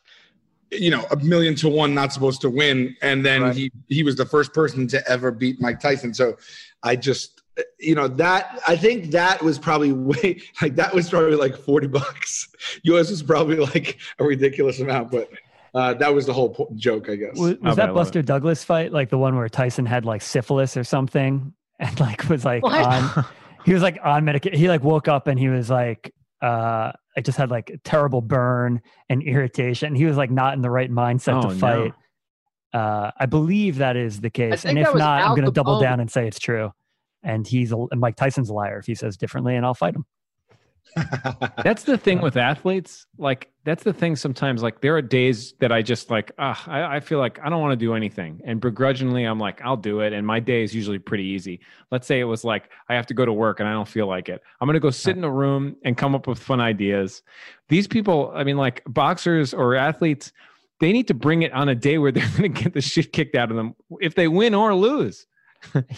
you 0.71 0.91
know, 0.91 1.03
a 1.09 1.15
million 1.17 1.55
to 1.55 1.67
one 1.67 1.95
not 1.95 2.13
supposed 2.13 2.41
to 2.41 2.49
win, 2.51 2.95
and 3.01 3.25
then 3.25 3.41
Right. 3.41 3.55
he 3.55 3.71
he 3.89 4.03
was 4.03 4.15
the 4.17 4.25
first 4.27 4.53
person 4.53 4.87
to 4.89 5.09
ever 5.09 5.31
beat 5.31 5.59
Mike 5.59 5.79
Tyson. 5.79 6.13
So, 6.13 6.37
I 6.83 6.95
just, 6.95 7.40
you 7.79 7.95
know, 7.95 8.07
that 8.07 8.59
I 8.67 8.75
think 8.75 9.11
that 9.11 9.41
was 9.43 9.59
probably 9.59 9.91
way 9.91 10.41
like 10.61 10.75
that 10.75 10.93
was 10.93 11.09
probably 11.09 11.35
like 11.35 11.57
forty 11.57 11.87
bucks. 11.87 12.47
Yours 12.83 13.09
was 13.09 13.21
probably 13.23 13.57
like 13.57 13.99
a 14.19 14.23
ridiculous 14.23 14.79
amount, 14.79 15.11
but. 15.11 15.29
Uh, 15.73 15.93
that 15.93 16.13
was 16.13 16.25
the 16.25 16.33
whole 16.33 16.49
po- 16.49 16.69
joke, 16.75 17.09
I 17.09 17.15
guess. 17.15 17.37
Was, 17.37 17.51
was 17.51 17.57
but 17.61 17.75
that 17.75 17.85
love 17.85 17.95
Buster 17.95 18.21
Douglas 18.21 18.61
fight 18.61 18.91
like 18.91 19.07
the 19.09 19.17
one 19.17 19.37
where 19.37 19.47
Tyson 19.47 19.85
had 19.85 20.03
like 20.03 20.21
syphilis 20.21 20.75
or 20.75 20.83
something 20.83 21.53
and 21.79 21.97
like 21.97 22.27
was 22.27 22.43
like 22.43 22.61
What? 22.61 22.85
on 22.85 23.25
he 23.63 23.73
was 23.73 23.81
like 23.81 23.97
on 24.03 24.25
medication. 24.25 24.59
He 24.59 24.67
like 24.67 24.83
woke 24.83 25.07
up 25.07 25.27
and 25.27 25.39
he 25.39 25.47
was 25.47 25.69
like 25.69 26.13
uh 26.41 26.91
I 27.15 27.21
just 27.23 27.37
had 27.37 27.51
like 27.51 27.69
a 27.69 27.77
terrible 27.77 28.19
burn 28.19 28.81
and 29.07 29.23
irritation. 29.23 29.95
He 29.95 30.03
was 30.03 30.17
like 30.17 30.29
not 30.29 30.55
in 30.55 30.61
the 30.61 30.69
right 30.69 30.91
mindset 30.91 31.37
Oh, 31.37 31.47
to 31.47 31.53
no. 31.55 31.59
fight. 31.61 31.93
Uh 32.73 33.11
I 33.17 33.25
believe 33.25 33.77
that 33.77 33.95
is 33.95 34.19
the 34.19 34.29
case. 34.29 34.65
And 34.65 34.77
if 34.77 34.93
not, 34.93 35.23
I'm 35.23 35.35
gonna 35.37 35.51
double 35.51 35.77
Capone. 35.77 35.83
down 35.83 35.99
and 36.01 36.11
say 36.11 36.27
it's 36.27 36.39
true. 36.39 36.73
And 37.23 37.47
he's 37.47 37.71
a, 37.71 37.87
Mike 37.95 38.15
Tyson's 38.15 38.49
a 38.49 38.53
liar 38.53 38.79
if 38.79 38.85
he 38.85 38.95
says 38.95 39.17
differently, 39.17 39.55
and 39.55 39.65
I'll 39.65 39.73
fight 39.73 39.95
him. 39.95 40.05
That's 41.63 41.83
the 41.83 41.97
thing 41.97 42.21
with 42.21 42.35
athletes. 42.35 43.05
Like 43.17 43.49
that's 43.63 43.83
the 43.83 43.93
thing. 43.93 44.15
Sometimes, 44.15 44.61
like 44.61 44.81
there 44.81 44.95
are 44.95 45.01
days 45.01 45.53
that 45.59 45.71
I 45.71 45.81
just 45.81 46.09
like, 46.09 46.31
ah, 46.37 46.61
I, 46.67 46.97
I 46.97 46.99
feel 46.99 47.19
like 47.19 47.39
I 47.41 47.49
don't 47.49 47.61
want 47.61 47.71
to 47.71 47.77
do 47.77 47.93
anything, 47.93 48.41
and 48.43 48.59
begrudgingly, 48.59 49.23
I'm 49.23 49.39
like, 49.39 49.61
I'll 49.61 49.77
do 49.77 50.01
it. 50.01 50.11
And 50.11 50.25
my 50.27 50.39
day 50.39 50.63
is 50.63 50.75
usually 50.75 50.99
pretty 50.99 51.23
easy. 51.23 51.61
Let's 51.91 52.07
say 52.07 52.19
it 52.19 52.25
was 52.25 52.43
like 52.43 52.71
I 52.89 52.95
have 52.95 53.05
to 53.07 53.13
go 53.13 53.25
to 53.25 53.31
work 53.31 53.59
and 53.59 53.69
I 53.69 53.73
don't 53.73 53.87
feel 53.87 54.07
like 54.07 54.27
it. 54.27 54.41
I'm 54.59 54.67
gonna 54.67 54.79
go 54.79 54.89
sit 54.89 55.15
in 55.15 55.23
a 55.23 55.31
room 55.31 55.75
and 55.85 55.95
come 55.95 56.13
up 56.13 56.27
with 56.27 56.39
fun 56.39 56.59
ideas. 56.59 57.21
These 57.69 57.87
people, 57.87 58.31
I 58.35 58.43
mean, 58.43 58.57
like 58.57 58.83
boxers 58.85 59.53
or 59.53 59.75
athletes, 59.75 60.33
they 60.81 60.91
need 60.91 61.07
to 61.07 61.13
bring 61.13 61.43
it 61.43 61.53
on 61.53 61.69
a 61.69 61.75
day 61.75 61.99
where 61.99 62.11
they're 62.11 62.29
gonna 62.35 62.49
get 62.49 62.73
the 62.73 62.81
shit 62.81 63.13
kicked 63.13 63.35
out 63.35 63.49
of 63.49 63.55
them 63.55 63.75
if 64.01 64.15
they 64.15 64.27
win 64.27 64.53
or 64.53 64.75
lose. 64.75 65.25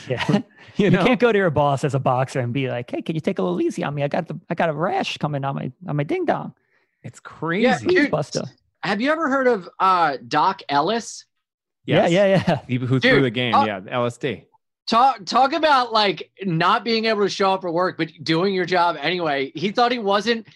Yeah, 0.08 0.24
You 0.76 0.86
you, 0.86 0.92
know, 0.92 1.06
can't 1.06 1.20
go 1.20 1.32
to 1.32 1.38
your 1.38 1.50
boss 1.50 1.84
as 1.84 1.94
a 1.96 2.00
boxer 2.00 2.40
and 2.40 2.52
be 2.52 2.70
like, 2.70 2.90
"Hey, 2.90 3.02
can 3.02 3.16
you 3.16 3.22
take 3.22 3.40
a 3.40 3.44
little 3.44 3.62
easy 3.62 3.84
on 3.84 3.94
me? 3.94 4.04
I 4.04 4.08
got 4.08 4.28
the 4.28 4.40
I 4.50 4.56
got 4.56 4.70
a 4.70 4.74
rash 4.74 5.18
coming 5.18 5.44
on 5.46 5.56
my 5.56 5.72
on 5.88 5.96
my 5.96 6.04
ding 6.04 6.26
dong." 6.26 6.54
it's 7.04 7.20
crazy. 7.20 7.64
Yeah, 7.64 7.78
dude, 7.80 8.12
Buster. 8.12 8.44
Have 8.82 9.02
you 9.02 9.12
ever 9.12 9.30
heard 9.30 9.48
of 9.48 9.70
uh, 9.80 10.18
Doc 10.28 10.62
Ellis? 10.70 11.26
Yes. 11.86 12.12
Yeah, 12.12 12.26
yeah, 12.26 12.44
yeah. 12.48 12.56
People 12.56 12.88
who 12.88 13.00
Dude, 13.00 13.12
threw 13.12 13.22
the 13.22 13.30
game, 13.30 13.54
uh, 13.54 13.66
yeah, 13.66 13.80
LSD. 13.82 14.46
Talk 14.88 15.26
talk 15.26 15.54
about 15.54 15.94
like 15.94 16.32
not 16.44 16.84
being 16.84 17.06
able 17.06 17.22
to 17.22 17.30
show 17.30 17.54
up 17.54 17.62
for 17.62 17.72
work, 17.72 17.98
but 17.98 18.12
doing 18.24 18.54
your 18.54 18.66
job 18.66 18.98
anyway. 19.00 19.52
He 19.56 19.72
thought 19.72 19.92
he 19.92 20.00
wasn't 20.00 20.48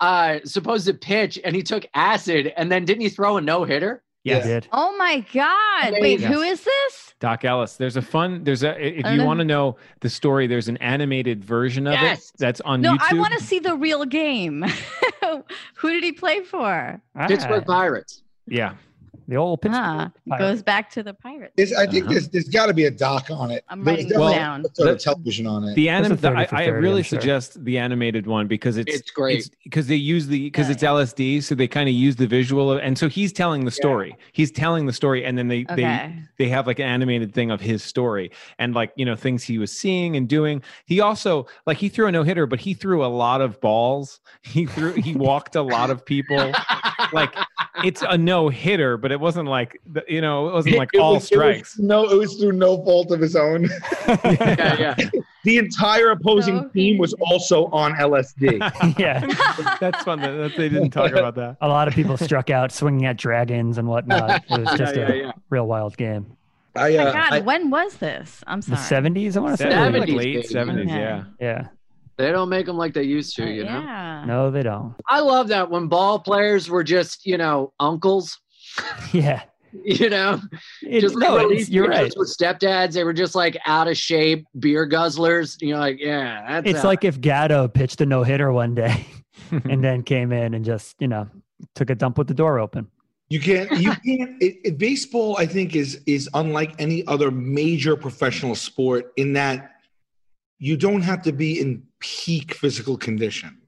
uh, 0.00 0.38
supposed 0.44 0.86
to 0.86 0.94
pitch, 0.94 1.38
and 1.44 1.54
he 1.54 1.62
took 1.62 1.86
acid, 1.94 2.52
and 2.56 2.70
then 2.70 2.84
didn't 2.84 3.02
he 3.02 3.08
throw 3.08 3.36
a 3.36 3.40
no 3.40 3.64
hitter? 3.64 4.02
I 4.04 4.30
Yes. 4.30 4.66
Oh 4.72 4.96
my 4.96 5.24
God. 5.32 5.94
Wait, 6.00 6.18
Yes. 6.18 6.32
who 6.32 6.40
is 6.40 6.64
this? 6.64 7.05
Doc 7.18 7.44
Ellis. 7.44 7.76
There's 7.76 7.96
a 7.96 8.02
fun. 8.02 8.44
There's 8.44 8.62
a. 8.62 8.98
If 9.00 9.06
you 9.06 9.24
want 9.24 9.38
to 9.38 9.44
know 9.44 9.76
the 10.00 10.10
story, 10.10 10.46
there's 10.46 10.68
an 10.68 10.76
animated 10.78 11.42
version 11.44 11.86
of 11.86 11.94
Yes. 11.94 12.28
it 12.30 12.32
that's 12.38 12.60
on 12.62 12.80
No, 12.82 12.92
YouTube. 12.94 13.12
I 13.12 13.14
want 13.18 13.32
to 13.34 13.42
see 13.42 13.58
the 13.58 13.74
real 13.74 14.04
game. 14.04 14.62
who 15.76 15.90
did 15.92 16.04
he 16.04 16.12
play 16.12 16.40
for? 16.42 17.00
Pittsburgh 17.26 17.64
Ah, 17.66 17.72
Pirates. 17.72 18.22
Yeah, 18.46 18.74
the 19.28 19.36
old 19.36 19.60
Pittsburgh. 19.60 19.80
Ah, 19.82 20.10
Pirates. 20.28 20.40
goes 20.44 20.62
back 20.62 20.90
to 20.90 21.02
the 21.02 21.12
Pirates. 21.14 21.52
There's, 21.56 21.72
I 21.72 21.86
think 21.86 22.04
Uh-huh. 22.04 22.12
there's, 22.12 22.28
there's 22.28 22.48
got 22.48 22.66
to 22.66 22.74
be 22.74 22.84
a 22.84 22.90
doc 22.90 23.28
on 23.30 23.50
it. 23.50 23.64
I'm 23.68 23.82
There's 23.84 23.96
writing 23.96 24.08
definitely 24.08 24.32
this 24.34 24.38
down. 24.38 24.60
a 24.60 24.74
sort 24.74 24.88
of 24.90 24.98
The- 24.98 25.02
television 25.04 25.46
on 25.46 25.64
it. 25.64 25.74
the 25.74 25.86
There's 25.86 26.00
a 26.02 26.04
anim. 26.06 26.16
30 26.18 26.36
I, 26.56 26.62
I 26.62 26.66
really 26.68 26.98
I'm 26.98 27.02
sure. 27.04 27.20
suggest 27.20 27.64
the 27.64 27.78
animated 27.78 28.26
one 28.26 28.46
because 28.46 28.76
it's 28.76 28.94
It's 28.94 29.10
great. 29.10 29.50
because 29.64 29.86
they 29.88 29.96
use 29.96 30.26
the 30.28 30.44
because 30.44 30.68
Yeah, 30.68 30.72
it's 30.74 30.82
LSD, 30.82 31.42
so 31.42 31.54
they 31.54 31.66
kind 31.68 31.88
of 31.88 31.94
use 31.94 32.16
the 32.16 32.26
visual, 32.26 32.70
of, 32.72 32.78
and 32.80 32.96
so 32.98 33.08
he's 33.08 33.32
telling 33.32 33.60
the 33.64 33.70
Yeah. 33.70 33.82
story. 33.82 34.16
He's 34.32 34.50
telling 34.52 34.86
the 34.86 34.92
story, 34.92 35.24
and 35.24 35.36
then 35.36 35.48
they 35.48 35.64
they 35.74 36.12
they 36.38 36.48
have 36.48 36.66
like 36.66 36.78
an 36.78 36.86
animated 36.86 37.34
thing 37.34 37.50
of 37.50 37.60
his 37.60 37.82
story 37.82 38.30
and 38.58 38.74
like 38.74 38.92
you 38.96 39.04
know 39.04 39.16
things 39.16 39.42
he 39.42 39.58
was 39.58 39.72
seeing 39.72 40.16
and 40.16 40.28
doing 40.28 40.62
he 40.84 41.00
also 41.00 41.46
like 41.66 41.78
he 41.78 41.88
threw 41.88 42.06
a 42.06 42.12
no-hitter 42.12 42.46
but 42.46 42.60
he 42.60 42.74
threw 42.74 43.04
a 43.04 43.08
lot 43.08 43.40
of 43.40 43.58
balls 43.60 44.20
he 44.42 44.66
threw 44.66 44.92
he 44.92 45.14
walked 45.14 45.56
a 45.56 45.62
lot 45.62 45.88
of 45.90 46.04
people 46.04 46.52
like 47.12 47.34
it's 47.84 48.02
a 48.08 48.16
no-hitter 48.16 48.96
but 48.96 49.12
it 49.12 49.18
wasn't 49.20 49.48
like 49.48 49.80
you 50.08 50.20
know 50.20 50.48
it 50.48 50.52
wasn't 50.52 50.76
like 50.76 50.90
It 50.92 50.98
all 51.00 51.14
was- 51.14 51.30
it 51.30 51.36
was 51.36 51.44
strikes 51.44 51.78
no, 51.78 52.04
it 52.10 52.16
was 52.16 52.34
through 52.36 52.52
no 52.52 52.82
fault 52.84 53.10
of 53.10 53.20
his 53.20 53.36
own. 53.36 53.64
yeah, 54.08 54.76
yeah. 54.78 54.94
the 55.44 55.58
entire 55.58 56.10
opposing 56.10 56.58
Okay. 56.58 56.68
team 56.72 56.98
was 56.98 57.14
also 57.20 57.66
on 57.66 57.92
LSD. 57.94 58.98
yeah. 58.98 59.20
that's 59.80 60.02
fun 60.04 60.20
that, 60.20 60.32
that 60.32 60.56
they 60.56 60.68
didn't 60.68 60.90
talk 60.90 61.12
about 61.12 61.34
that 61.36 61.56
A 61.60 61.68
lot 61.68 61.88
of 61.88 61.94
people 61.94 62.16
struck 62.16 62.50
out 62.50 62.72
swinging 62.72 63.06
at 63.06 63.16
dragons 63.16 63.78
and 63.78 63.88
whatnot. 63.88 64.44
It 64.50 64.60
was 64.60 64.78
just 64.78 64.96
yeah, 64.96 65.10
a 65.12 65.14
yeah. 65.16 65.32
real 65.50 65.66
wild 65.66 65.96
game. 65.96 66.36
I, 66.74 66.92
Oh 66.94 66.96
my 67.04 67.04
uh, 67.04 67.12
God, 67.12 67.32
I- 67.32 67.40
when 67.40 67.70
was 67.70 67.96
this? 67.96 68.42
I'm 68.46 68.60
sorry. 68.62 68.76
The 68.76 68.82
sorry. 68.82 69.02
70s, 69.10 69.36
I 69.36 69.40
want 69.40 69.56
to 69.58 69.62
say. 69.64 69.70
Seventies, 69.70 70.14
like 70.14 70.24
late 70.24 70.46
70s 70.46 70.80
Okay. 70.82 70.88
yeah 70.88 71.24
Yeah. 71.40 71.68
They 72.18 72.32
don't 72.32 72.48
make 72.48 72.66
them 72.66 72.76
like 72.78 72.94
they 72.94 73.02
used 73.02 73.36
to, 73.36 73.42
uh, 73.44 73.46
you 73.46 73.64
know. 73.64 73.80
yeah. 73.80 74.24
No, 74.26 74.50
they 74.50 74.62
don't. 74.62 74.94
I 75.08 75.20
love 75.20 75.48
that 75.48 75.70
when 75.70 75.86
ball 75.88 76.18
players 76.18 76.70
were 76.70 76.82
just, 76.84 77.26
you 77.26 77.36
know, 77.38 77.72
uncles. 77.80 78.38
Yeah. 79.12 79.42
You 79.84 80.08
know, 80.08 80.40
It- 80.82 81.02
just 81.02 81.14
like 81.16 81.28
no, 81.28 81.36
release 81.36 81.62
it's, 81.62 81.70
you're 81.70 81.88
right. 81.88 82.10
with 82.16 82.34
stepdads. 82.34 82.92
They 82.92 83.04
were 83.04 83.12
just 83.12 83.34
like 83.34 83.58
out 83.66 83.88
of 83.88 83.96
shape 83.98 84.46
beer 84.58 84.88
guzzlers. 84.88 85.56
You 85.60 85.74
know, 85.74 85.80
like, 85.80 85.98
yeah, 86.00 86.46
that's 86.48 86.66
It's 86.70 86.80
how- 86.80 86.88
like 86.88 87.04
if 87.04 87.20
Gatto 87.20 87.68
pitched 87.68 88.00
a 88.00 88.06
no 88.06 88.22
hitter 88.22 88.50
one 88.52 88.74
day 88.74 89.06
and 89.50 89.84
then 89.84 90.02
came 90.02 90.32
in 90.32 90.54
and 90.54 90.64
just, 90.64 90.96
you 90.98 91.08
know, 91.08 91.28
took 91.74 91.90
a 91.90 91.94
dump 91.94 92.16
with 92.16 92.26
the 92.26 92.32
door 92.32 92.58
open. 92.58 92.86
You 93.28 93.38
can't. 93.38 93.70
You 93.72 93.90
can't. 93.90 94.40
It, 94.42 94.56
it, 94.64 94.78
baseball, 94.78 95.36
I 95.36 95.44
think, 95.44 95.74
is 95.76 96.00
is 96.06 96.30
unlike 96.32 96.74
any 96.80 97.06
other 97.06 97.30
major 97.30 97.96
professional 97.96 98.54
sport 98.54 99.12
in 99.16 99.34
that 99.34 99.72
you 100.58 100.76
don't 100.78 101.02
have 101.02 101.20
to 101.22 101.32
be 101.32 101.60
in 101.60 101.82
peak 102.24 102.54
physical 102.54 102.96
condition. 102.96 103.58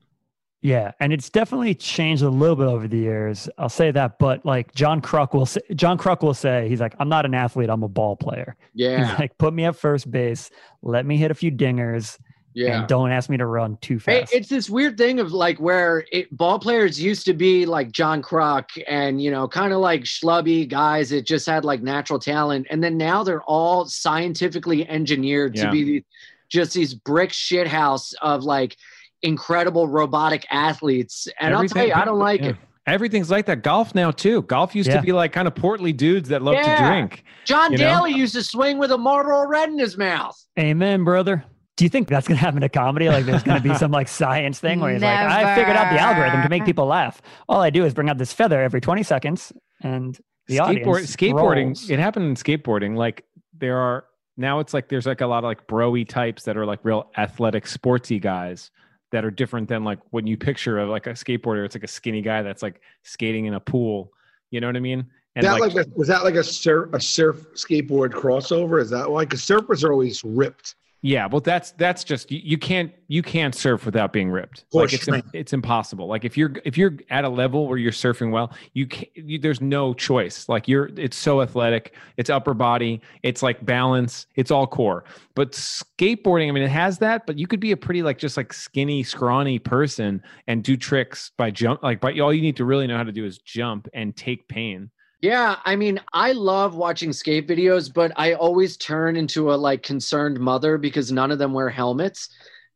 Yeah, 0.61 0.90
and 0.98 1.12
it's 1.12 1.31
definitely 1.31 1.74
changed 1.74 2.22
a 2.22 2.29
little 2.29 2.57
bit 2.57 2.66
over 2.66 2.88
the 2.88 2.98
years. 2.98 3.48
I'll 3.59 3.68
say 3.68 3.92
that, 3.92 4.18
but 4.18 4.44
like 4.44 4.74
John 4.74 5.01
Kruk 5.01 5.33
will 5.33 5.46
say, 5.46 5.61
John 5.74 5.96
Kruk 5.96 6.20
will 6.22 6.35
say, 6.35 6.68
he's 6.68 6.81
like, 6.81 6.94
I'm 6.98 7.09
not 7.09 7.24
an 7.24 7.35
athlete, 7.35 7.70
I'm 7.70 7.85
a 7.85 7.88
ball 7.88 8.16
player. 8.16 8.57
yeah, 8.74 9.09
He's 9.11 9.18
like, 9.20 9.38
put 9.38 9.55
me 9.55 9.64
at 9.66 9.77
first 9.77 10.11
base, 10.11 10.51
let 10.83 11.07
me 11.07 11.16
hit 11.16 11.31
a 11.31 11.35
few 11.35 11.53
dingers, 11.53 12.18
yeah. 12.55 12.81
and 12.81 12.88
don't 12.88 13.12
ask 13.12 13.31
me 13.31 13.37
to 13.37 13.46
run 13.46 13.79
too 13.81 14.01
fast. 14.01 14.33
it's 14.35 14.48
this 14.48 14.68
weird 14.68 14.98
thing 14.98 15.20
of 15.20 15.31
like 15.33 15.59
where 15.61 16.05
it, 16.11 16.37
ball 16.37 16.59
players 16.59 17.01
used 17.01 17.24
to 17.27 17.35
be 17.35 17.64
like 17.64 17.92
John 17.92 18.20
Kruk 18.20 18.64
and 18.88 19.22
you 19.22 19.31
know 19.31 19.46
kind 19.46 19.72
of 19.72 19.79
like 19.79 20.03
schlubby 20.03 20.68
guys 20.68 21.11
that 21.11 21.24
just 21.24 21.46
had 21.46 21.64
like 21.64 21.83
natural 21.83 22.18
talent, 22.18 22.66
and 22.68 22.83
then 22.83 22.96
now 22.96 23.22
they're 23.22 23.42
all 23.42 23.87
scientifically 23.87 24.88
engineered 24.88 25.57
Yeah. 25.57 25.66
to 25.66 25.70
be 25.70 25.85
these, 25.85 26.03
just 26.51 26.75
these 26.75 26.95
brick 26.95 27.33
shit 27.33 27.67
house 27.67 28.13
of 28.23 28.45
like 28.45 28.77
incredible 29.23 29.89
robotic 29.89 30.47
athletes. 30.51 31.29
And 31.41 31.55
I'll 31.55 31.69
tell 31.69 31.87
you, 31.87 31.93
I 31.95 32.05
don't 32.05 32.19
like 32.19 32.41
yeah. 32.41 32.51
it. 32.51 32.57
Everything's 32.87 33.31
like 33.31 33.47
that. 33.47 33.63
Golf 33.63 33.95
now 33.95 34.11
too. 34.11 34.43
Golf 34.43 34.75
used 34.75 34.89
Yeah. 34.89 34.97
to 34.97 35.03
be 35.03 35.13
like 35.13 35.33
kind 35.33 35.47
of 35.47 35.55
portly 35.55 35.93
dudes 35.93 36.31
that 36.31 36.41
love 36.43 36.57
to 36.57 36.77
drink. 36.85 37.23
John 37.45 37.73
You 37.73 37.79
know? 37.79 37.85
Daly 37.85 38.13
used 38.13 38.35
to 38.35 38.43
swing 38.43 38.79
with 38.79 38.91
a 38.91 38.99
Marlboro 38.99 39.47
Red 39.47 39.69
in 39.69 39.79
his 39.79 39.99
mouth. 39.99 40.37
Amen, 40.59 41.05
brother. 41.05 41.45
Do 41.77 41.85
you 41.85 41.91
think 41.91 42.09
that's 42.09 42.27
going 42.27 42.39
to 42.39 42.45
happen 42.45 42.61
to 42.63 42.69
comedy? 42.69 43.09
Like 43.09 43.25
there's 43.27 43.43
going 43.43 43.63
to 43.63 43.69
be 43.69 43.75
some 43.75 43.91
like 43.93 44.09
science 44.09 44.59
thing 44.59 44.81
where 44.81 44.93
he's 44.93 45.03
like, 45.03 45.17
I 45.17 45.55
figured 45.55 45.77
out 45.77 45.93
the 45.93 46.01
algorithm 46.01 46.43
to 46.43 46.49
make 46.49 46.65
people 46.65 46.87
laugh. 46.87 47.21
All 47.49 47.61
I 47.61 47.71
do 47.71 47.85
is 47.85 47.95
bring 47.95 48.09
out 48.09 48.19
this 48.19 48.33
feather 48.33 48.61
every 48.61 48.81
20 48.81 49.03
seconds 49.05 49.53
and 49.83 50.19
the 50.49 50.57
Skateboard, 50.57 50.63
audience 50.87 51.17
skateboarding. 51.17 51.65
rolls. 51.67 51.91
It 51.91 51.99
happened 52.01 52.25
in 52.27 52.35
skateboarding. 52.35 52.97
Like 52.97 53.25
there 53.57 53.77
are 53.79 54.05
now, 54.38 54.61
it's 54.61 54.72
like 54.72 54.88
there's 54.88 55.05
like 55.05 55.20
a 55.20 55.27
lot 55.27 55.38
of 55.38 55.44
like 55.44 55.66
broy 55.66 56.09
types 56.09 56.44
that 56.44 56.57
are 56.57 56.64
like 56.64 56.79
real 56.85 57.11
athletic, 57.18 57.64
sportsy 57.64 58.20
guys 58.22 58.70
that 59.11 59.24
are 59.24 59.33
different 59.33 59.68
than 59.68 59.83
like 59.83 59.98
when 60.11 60.29
you 60.29 60.37
picture 60.37 60.79
of 60.79 60.88
like 60.88 61.09
a 61.09 61.11
skateboarder. 61.11 61.64
It's 61.64 61.74
like 61.74 61.83
a 61.83 61.88
skinny 61.88 62.22
guy 62.22 62.42
that's 62.42 62.62
like 62.62 62.81
skating 63.03 63.46
in 63.46 63.55
a 63.55 63.61
pool. 63.61 64.12
You 64.51 64.61
know 64.61 64.68
what 64.68 64.77
I 64.77 64.81
mean? 64.81 65.07
And 65.35 65.44
that 65.44 65.59
like, 65.59 65.74
a, 65.74 65.85
was 65.96 66.07
that 66.07 66.22
like 66.22 66.37
a 66.37 66.44
surf 66.44 66.92
a 66.92 67.01
surf 67.01 67.53
skateboard 67.55 68.11
crossover? 68.11 68.81
Is 68.81 68.90
that 68.90 69.11
why? 69.11 69.24
Because 69.24 69.40
surfers 69.40 69.83
are 69.83 69.92
always 69.92 70.22
ripped. 70.22 70.77
Yeah, 71.01 71.27
well, 71.27 71.41
that's 71.41 71.71
that's 71.73 72.03
just 72.03 72.33
you, 72.33 72.41
you 72.43 72.59
can't 72.59 72.93
you 73.07 73.23
can't 73.23 73.55
surf 73.55 73.87
without 73.87 74.13
being 74.13 74.31
ripped. 74.31 74.65
Like 74.73 74.93
it's 74.93 75.07
it's 75.33 75.53
impossible. 75.53 76.09
Like 76.09 76.25
if 76.25 76.37
you're 76.37 76.55
if 76.65 76.77
you're 76.77 76.97
at 77.09 77.25
a 77.25 77.29
level 77.29 77.69
where 77.69 77.79
you're 77.79 77.93
surfing 77.93 78.33
well, 78.33 78.53
you, 78.73 78.89
can, 78.89 79.07
you 79.15 79.39
there's 79.39 79.61
no 79.61 79.95
choice. 79.95 80.49
Like 80.49 80.67
you're 80.67 80.91
it's 80.97 81.17
so 81.17 81.41
athletic. 81.41 81.95
It's 82.17 82.31
upper 82.31 82.53
body. 82.53 83.01
It's 83.23 83.45
like 83.45 83.65
balance. 83.65 84.27
It's 84.35 84.51
all 84.51 84.67
core. 84.67 85.05
But 85.37 85.53
skateboarding, 85.53 86.49
I 86.49 86.51
mean, 86.51 86.65
it 86.65 86.71
has 86.71 86.99
that. 86.99 87.27
But 87.27 87.39
you 87.39 87.47
could 87.47 87.61
be 87.61 87.71
a 87.71 87.77
pretty 87.77 88.03
like 88.03 88.19
just 88.19 88.37
like 88.37 88.53
skinny, 88.53 89.05
scrawny 89.05 89.61
person 89.61 90.21
and 90.49 90.65
do 90.65 90.77
tricks 90.77 91.31
by 91.37 91.53
jump. 91.53 91.81
Like, 91.81 92.01
but 92.01 92.19
all 92.19 92.35
you 92.35 92.43
need 92.43 92.57
to 92.57 92.65
really 92.65 92.89
know 92.89 92.97
how 92.97 93.05
to 93.05 93.13
do 93.13 93.25
is 93.25 93.39
jump 93.39 93.87
and 93.95 94.17
take 94.17 94.49
pain. 94.49 94.91
Yeah, 95.20 95.57
I 95.64 95.74
mean, 95.74 96.00
I 96.12 96.33
love 96.33 96.76
watching 96.76 97.12
skate 97.12 97.48
videos, 97.48 97.92
but 97.92 98.12
I 98.16 98.35
always 98.35 98.76
turn 98.76 99.16
into 99.16 99.52
a 99.52 99.57
like 99.57 99.83
concerned 99.83 100.38
mother 100.38 100.78
because 100.78 101.11
none 101.11 101.31
of 101.33 101.38
them 101.38 101.52
wear 101.52 101.68
helmets. 101.68 102.28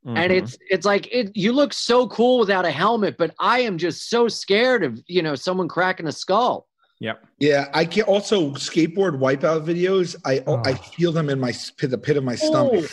And 0.05 0.33
Mhm. 0.33 0.39
it's 0.39 0.57
it's 0.69 0.85
like 0.85 1.07
it 1.13 1.31
you 1.37 1.53
look 1.53 1.73
so 1.73 2.09
cool 2.09 2.41
without 2.41 2.65
a 2.65 2.71
helmet, 2.73 3.17
but 3.17 3.33
I 3.39 3.61
am 3.61 3.79
just 3.79 4.11
so 4.11 4.27
scared 4.27 4.83
of, 4.83 5.01
you 5.07 5.23
know, 5.23 5.37
someone 5.37 5.69
cracking 5.69 6.09
a 6.09 6.13
skull. 6.13 6.67
yep. 6.99 7.25
Yeah, 7.39 7.69
I 7.75 7.85
can 7.85 8.03
also 8.05 8.51
skateboard 8.51 9.19
wipeout 9.19 9.65
videos. 9.65 10.17
I 10.25 10.43
Oh. 10.47 10.61
I 10.65 10.75
feel 10.75 11.13
them 11.13 11.29
in 11.31 11.39
my 11.39 11.53
pit, 11.77 11.91
the 11.91 11.99
pit 11.99 12.17
of 12.17 12.25
my 12.25 12.35
stomach. 12.35 12.85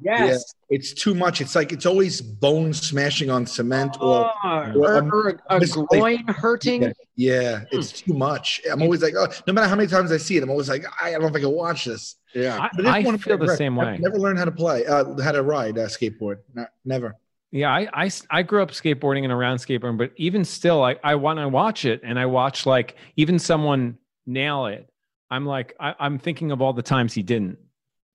Yes. 0.00 0.54
It's 0.70 0.92
too 0.92 1.14
much. 1.14 1.40
It's 1.40 1.54
like 1.54 1.72
it's 1.72 1.86
always 1.86 2.20
bone 2.20 2.72
smashing 2.72 3.30
on 3.30 3.46
cement 3.46 3.96
or 4.00 4.30
or, 4.44 4.72
or- 4.74 5.12
or 5.12 5.28
a, 5.50 5.56
a 5.56 5.66
groin 5.66 6.24
hurting. 6.28 6.82
Yeah, 6.82 6.90
yeah, 7.16 7.64
it's 7.70 7.92
too 7.92 8.12
much. 8.14 8.60
I'm 8.70 8.82
always 8.82 9.02
like, 9.02 9.14
oh, 9.16 9.28
no 9.46 9.52
matter 9.52 9.68
how 9.68 9.76
many 9.76 9.88
times 9.88 10.10
I 10.10 10.16
see 10.16 10.36
it, 10.36 10.42
I'm 10.42 10.50
always 10.50 10.68
like, 10.68 10.84
I 11.00 11.12
don't 11.12 11.20
know 11.22 11.28
if 11.28 11.34
I 11.36 11.40
can 11.40 11.50
watch 11.50 11.84
this. 11.84 12.16
Yeah. 12.34 12.58
I, 12.60 12.68
But 12.74 12.82
this 12.84 12.92
I 12.94 13.00
one- 13.02 13.18
feel 13.18 13.38
the 13.38 13.56
same 13.56 13.78
I've 13.78 13.86
way. 13.86 13.98
Never 13.98 14.18
learned 14.18 14.38
how 14.38 14.46
to 14.46 14.52
play, 14.52 14.84
uh, 14.86 15.20
how 15.22 15.30
to 15.32 15.42
ride 15.42 15.78
uh, 15.78 15.86
skateboard. 15.86 16.38
Not, 16.54 16.70
never. 16.84 17.14
Yeah, 17.52 17.70
I, 17.70 17.88
I, 18.06 18.10
I 18.30 18.42
grew 18.42 18.62
up 18.62 18.72
skateboarding 18.72 19.22
and 19.22 19.32
around 19.32 19.58
skateboarding, 19.58 19.96
but 19.98 20.10
even 20.16 20.44
still, 20.44 20.82
I, 20.82 20.96
I 21.04 21.14
when 21.14 21.38
I 21.38 21.46
watch 21.46 21.84
it 21.84 22.00
and 22.02 22.18
I 22.18 22.26
watch 22.26 22.66
like 22.66 22.96
even 23.16 23.38
someone 23.38 23.96
nail 24.26 24.66
it, 24.66 24.88
I'm 25.30 25.46
like 25.46 25.76
I, 25.78 25.94
I'm 26.00 26.18
thinking 26.18 26.50
of 26.50 26.60
all 26.60 26.72
the 26.72 26.82
times 26.82 27.12
he 27.14 27.22
didn't. 27.22 27.58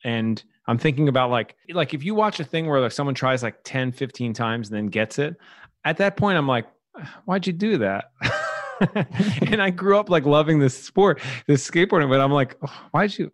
And 0.03 0.43
I'm 0.67 0.77
thinking 0.77 1.07
about 1.07 1.29
like 1.31 1.55
like 1.73 1.93
if 1.93 2.03
you 2.03 2.15
watch 2.15 2.39
a 2.39 2.43
thing 2.43 2.67
where 2.67 2.79
like 2.79 2.91
someone 2.91 3.15
tries 3.15 3.41
like 3.43 3.57
10, 3.63 3.91
15 3.91 4.33
times 4.33 4.69
and 4.69 4.77
then 4.77 4.87
gets 4.87 5.19
it, 5.19 5.35
at 5.85 5.97
that 5.97 6.15
point 6.17 6.37
I'm 6.37 6.47
like, 6.47 6.65
why'd 7.25 7.47
you 7.47 7.53
do 7.53 7.77
that? 7.79 8.11
and 9.47 9.61
I 9.61 9.69
grew 9.69 9.97
up 9.97 10.09
like 10.09 10.25
loving 10.25 10.59
this 10.59 10.81
sport, 10.81 11.19
this 11.47 11.69
skateboarding, 11.69 12.09
but 12.09 12.19
I'm 12.21 12.31
like, 12.31 12.55
oh, 12.65 12.87
why'd 12.91 13.17
you? 13.17 13.31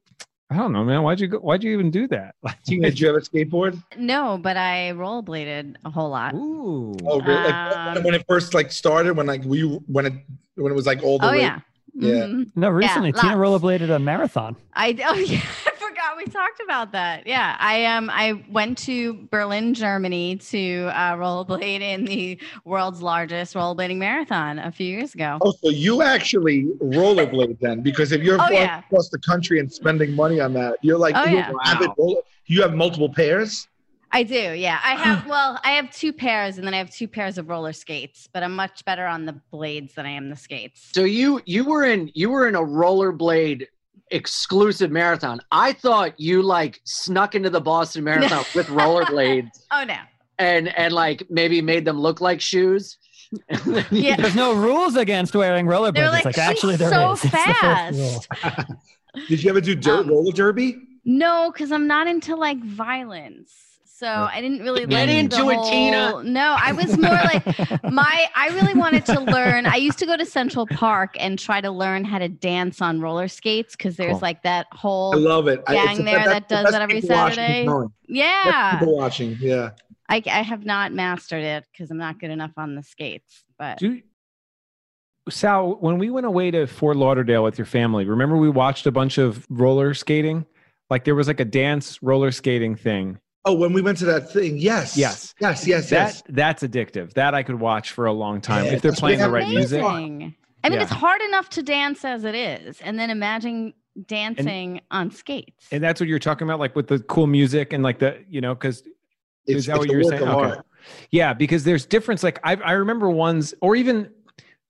I 0.50 0.58
don't 0.58 0.72
know, 0.74 0.84
man. 0.84 1.02
Why'd 1.02 1.20
you 1.20 1.28
go? 1.28 1.40
Why'd 1.40 1.64
you 1.64 1.72
even 1.74 1.90
do 1.90 2.08
that? 2.10 2.36
Like, 2.44 2.62
Tina, 2.64 2.90
did 2.90 3.00
you 3.00 3.08
have 3.08 3.16
a 3.16 3.20
skateboard? 3.20 3.82
No, 3.98 4.38
but 4.38 4.58
I 4.58 4.92
rollerbladed 4.96 5.76
a 5.84 5.90
whole 5.90 6.10
lot. 6.10 6.36
ooh, 6.36 6.96
Oh, 7.04 7.20
really? 7.22 7.44
Like, 7.44 7.76
Um, 7.98 8.04
when 8.04 8.14
it 8.14 8.24
first 8.30 8.54
like 8.54 8.72
started, 8.72 9.18
when 9.18 9.26
like 9.26 9.44
we 9.44 9.62
when 9.88 10.06
it 10.06 10.14
when 10.56 10.72
it 10.72 10.76
was 10.76 10.86
like 10.86 11.02
all 11.04 11.18
the 11.20 11.28
Oh 11.28 11.32
way. 11.32 11.42
yeah. 11.42 11.60
Yeah. 11.96 12.26
Mhm. 12.28 12.52
No, 12.56 12.70
recently 12.70 13.12
Tina 13.14 13.36
lots. 13.38 13.64
rollerbladed 13.64 13.90
a 13.90 13.98
marathon. 14.00 14.56
I 14.74 14.96
oh 15.08 15.14
yeah, 15.16 15.42
I 15.66 15.72
forgot 16.16 16.26
we 16.26 16.32
talked 16.32 16.62
about 16.64 16.92
that. 16.94 17.28
Yeah, 17.28 17.56
I 17.60 17.86
um 17.86 18.10
I 18.10 18.44
went 18.50 18.78
to 18.80 19.14
Berlin, 19.32 19.74
Germany 19.74 20.38
to 20.38 20.90
uh, 20.94 21.14
rollerblade 21.16 21.82
in 21.82 22.06
the 22.06 22.40
world's 22.64 23.02
largest 23.02 23.54
rollerblading 23.54 23.98
marathon 23.98 24.60
a 24.60 24.72
few 24.72 24.88
years 24.88 25.14
ago. 25.14 25.38
Oh, 25.42 25.52
so 25.52 25.70
you 25.70 26.02
actually 26.02 26.66
rollerblade 26.82 27.60
then? 27.60 27.82
Because 27.82 28.12
if 28.12 28.22
you're 28.22 28.36
Oh, 28.36 28.48
flying 28.48 28.56
yeah. 28.56 28.80
across 28.80 29.10
the 29.10 29.20
country 29.20 29.60
and 29.60 29.72
spending 29.72 30.14
money 30.14 30.40
on 30.40 30.54
that, 30.54 30.78
you're 30.82 30.98
like, 30.98 31.16
Oh, 31.18 31.26
you're 31.26 31.40
yeah. 31.40 31.50
an 31.50 31.58
avid 31.66 31.92
roller. 31.98 32.22
You 32.48 32.62
have 32.62 32.74
multiple 32.74 33.10
pairs. 33.10 33.68
I 34.12 34.24
do, 34.24 34.54
yeah. 34.54 34.80
I 34.84 34.96
have 34.96 35.26
well, 35.28 35.60
I 35.64 35.72
have 35.72 35.92
two 35.92 36.14
pairs, 36.14 36.58
and 36.58 36.66
then 36.66 36.74
I 36.74 36.78
have 36.78 36.90
two 36.90 37.08
pairs 37.08 37.38
of 37.38 37.50
roller 37.50 37.74
skates. 37.74 38.30
But 38.32 38.44
I'm 38.44 38.56
much 38.56 38.86
better 38.86 39.06
on 39.06 39.26
the 39.26 39.34
blades 39.52 39.96
than 39.96 40.06
I 40.06 40.12
am 40.12 40.30
the 40.30 40.36
skates. 40.36 40.92
So 40.94 41.04
you 41.04 41.42
you 41.46 41.66
were 41.66 41.84
in 41.84 42.12
you 42.14 42.30
were 42.30 42.48
in 42.48 42.56
a 42.56 42.62
rollerblade 42.62 43.66
exclusive 44.12 44.92
marathon. 44.92 45.40
I 45.52 45.74
thought 45.74 46.20
you 46.20 46.42
like 46.42 46.82
snuck 46.86 47.36
into 47.36 47.50
the 47.50 47.62
Boston 47.62 48.04
Marathon 48.04 48.46
with 48.56 48.68
rollerblades 48.68 49.50
Oh 49.72 49.84
no, 49.84 49.98
and 50.38 50.68
and 50.78 50.94
like 50.94 51.24
maybe 51.30 51.62
made 51.62 51.86
them 51.86 52.00
look 52.00 52.22
like 52.22 52.42
shoes. 52.42 52.98
yeah. 53.92 54.16
There's 54.16 54.36
no 54.36 54.54
rules 54.54 54.96
against 54.96 55.36
wearing 55.36 55.66
rollerblades. 55.66 56.12
Like, 56.12 56.26
like 56.26 56.38
actually 56.38 56.74
"She's 56.74 56.80
there 56.80 56.92
so 56.92 57.12
is. 57.14 57.24
It's 57.24 57.32
the 57.32 57.38
first 57.38 58.28
fast." 58.32 58.68
Did 59.28 59.44
you 59.44 59.50
ever 59.50 59.62
do 59.62 59.76
dirt 59.76 60.02
Um, 60.02 60.10
roller 60.10 60.32
derby? 60.32 60.78
No, 61.06 61.52
because 61.52 61.72
I'm 61.72 61.88
not 61.88 62.08
into 62.08 62.36
like 62.36 62.64
violence. 62.64 63.75
So 63.98 64.08
I 64.08 64.42
didn't 64.42 64.60
really 64.60 64.82
Get 64.82 64.92
like 64.92 65.08
the 65.08 65.18
into 65.18 65.50
it, 65.52 65.56
whole- 65.56 65.70
Tina. 65.72 66.22
No, 66.24 66.54
I 66.60 66.74
was 66.74 66.98
more 66.98 67.12
like 67.12 67.46
my. 67.84 68.28
I 68.36 68.50
really 68.50 68.74
wanted 68.74 69.06
to 69.06 69.22
learn. 69.22 69.66
I 69.66 69.78
used 69.78 70.00
to 70.00 70.06
go 70.06 70.18
to 70.18 70.26
Central 70.26 70.68
Park 70.68 71.16
and 71.18 71.40
try 71.40 71.62
to 71.62 71.72
learn 71.72 72.04
how 72.04 72.18
to 72.20 72.28
dance 72.28 72.82
on 72.82 73.00
roller 73.00 73.30
skates 73.30 73.74
because 73.78 73.96
there's 73.96 74.12
Cool. 74.12 74.20
like 74.20 74.44
that 74.44 74.68
whole. 74.74 75.16
I 75.16 75.18
love 75.20 75.48
it. 75.48 75.64
I- 75.66 75.76
gang 75.76 75.88
it's 75.92 75.98
the 76.00 76.04
there 76.04 76.18
best- 76.18 76.30
that 76.30 76.50
the 76.50 76.56
does 76.64 76.72
that 76.74 76.82
every 76.82 77.00
Saturday. 77.00 77.62
is 77.62 77.66
knowing. 77.68 77.94
Yeah, 78.10 78.80
people 78.80 78.98
watching. 78.98 79.38
Yeah. 79.40 79.70
I, 80.10 80.22
I 80.28 80.42
have 80.44 80.66
not 80.66 80.92
mastered 80.92 81.44
it 81.44 81.64
because 81.72 81.90
I'm 81.90 81.98
not 81.98 82.20
good 82.20 82.32
enough 82.32 82.52
on 82.58 82.76
the 82.76 82.84
skates. 82.84 83.46
But 83.58 83.78
Do 83.80 84.02
Sal, 85.30 85.78
when 85.80 85.98
we 85.98 86.10
went 86.10 86.26
away 86.26 86.52
to 86.52 86.68
Fort 86.68 86.98
Lauderdale 86.98 87.44
with 87.44 87.58
your 87.58 87.66
family, 87.66 88.06
remember 88.06 88.36
we 88.38 88.50
watched 88.50 88.86
a 88.86 88.92
bunch 88.92 89.18
of 89.18 89.48
roller 89.50 89.94
skating? 89.94 90.46
Like 90.90 91.06
there 91.06 91.16
was 91.16 91.28
like 91.28 91.40
a 91.40 91.46
dance 91.46 91.98
roller 92.04 92.32
skating 92.32 92.76
thing. 92.76 93.20
Oh, 93.48 93.54
when 93.54 93.74
we 93.74 93.82
went 93.82 94.00
to 94.00 94.06
that 94.06 94.32
thing, 94.32 94.58
yes, 94.58 94.98
Yes. 94.98 95.36
yes, 95.40 95.68
yes, 95.68 95.90
That 95.92 95.96
yes. 96.08 96.24
that's 96.30 96.64
addictive. 96.64 97.14
That 97.14 97.36
I 97.36 97.44
could 97.44 97.60
watch 97.60 97.92
for 97.92 98.08
a 98.08 98.12
long 98.14 98.42
time 98.42 98.66
Yeah, 98.66 98.72
if 98.74 98.82
they're 98.82 98.92
that's 98.92 99.02
what 99.04 99.10
they 99.10 99.18
playing 99.18 99.32
the 99.32 99.38
have 99.40 99.46
right 99.46 99.48
music. 99.48 99.84
I 99.84 99.98
mean, 100.00 100.34
Yeah. 100.64 100.82
it's 100.82 100.92
hard 100.92 101.22
enough 101.22 101.50
to 101.52 101.62
dance 101.64 102.04
as 102.04 102.24
it 102.24 102.34
is, 102.34 102.82
and 102.82 102.98
then 102.98 103.12
imagine 103.12 103.74
dancing 104.08 104.82
on 104.90 105.12
skates. 105.12 105.68
And 105.72 105.84
that's 105.84 106.00
what 106.02 106.10
you're 106.10 106.18
talking 106.20 106.48
about, 106.48 106.60
like 106.60 106.76
with 106.76 106.88
the 106.88 107.00
cool 107.00 107.28
music 107.28 107.72
and 107.72 107.84
like 107.84 108.00
the, 108.00 108.18
you 108.28 108.42
know, 108.42 108.56
because 108.56 108.82
is 109.46 109.68
that 109.68 109.78
what 109.78 109.90
you're 109.92 110.04
saying? 110.04 110.24
Okay. 110.24 110.60
Yeah, 111.12 111.34
because 111.34 111.64
there's 111.64 111.86
difference. 111.86 112.24
Like 112.24 112.40
I, 112.44 112.56
I 112.56 112.72
remember 112.74 113.10
ones, 113.12 113.54
or 113.62 113.76
even, 113.76 114.10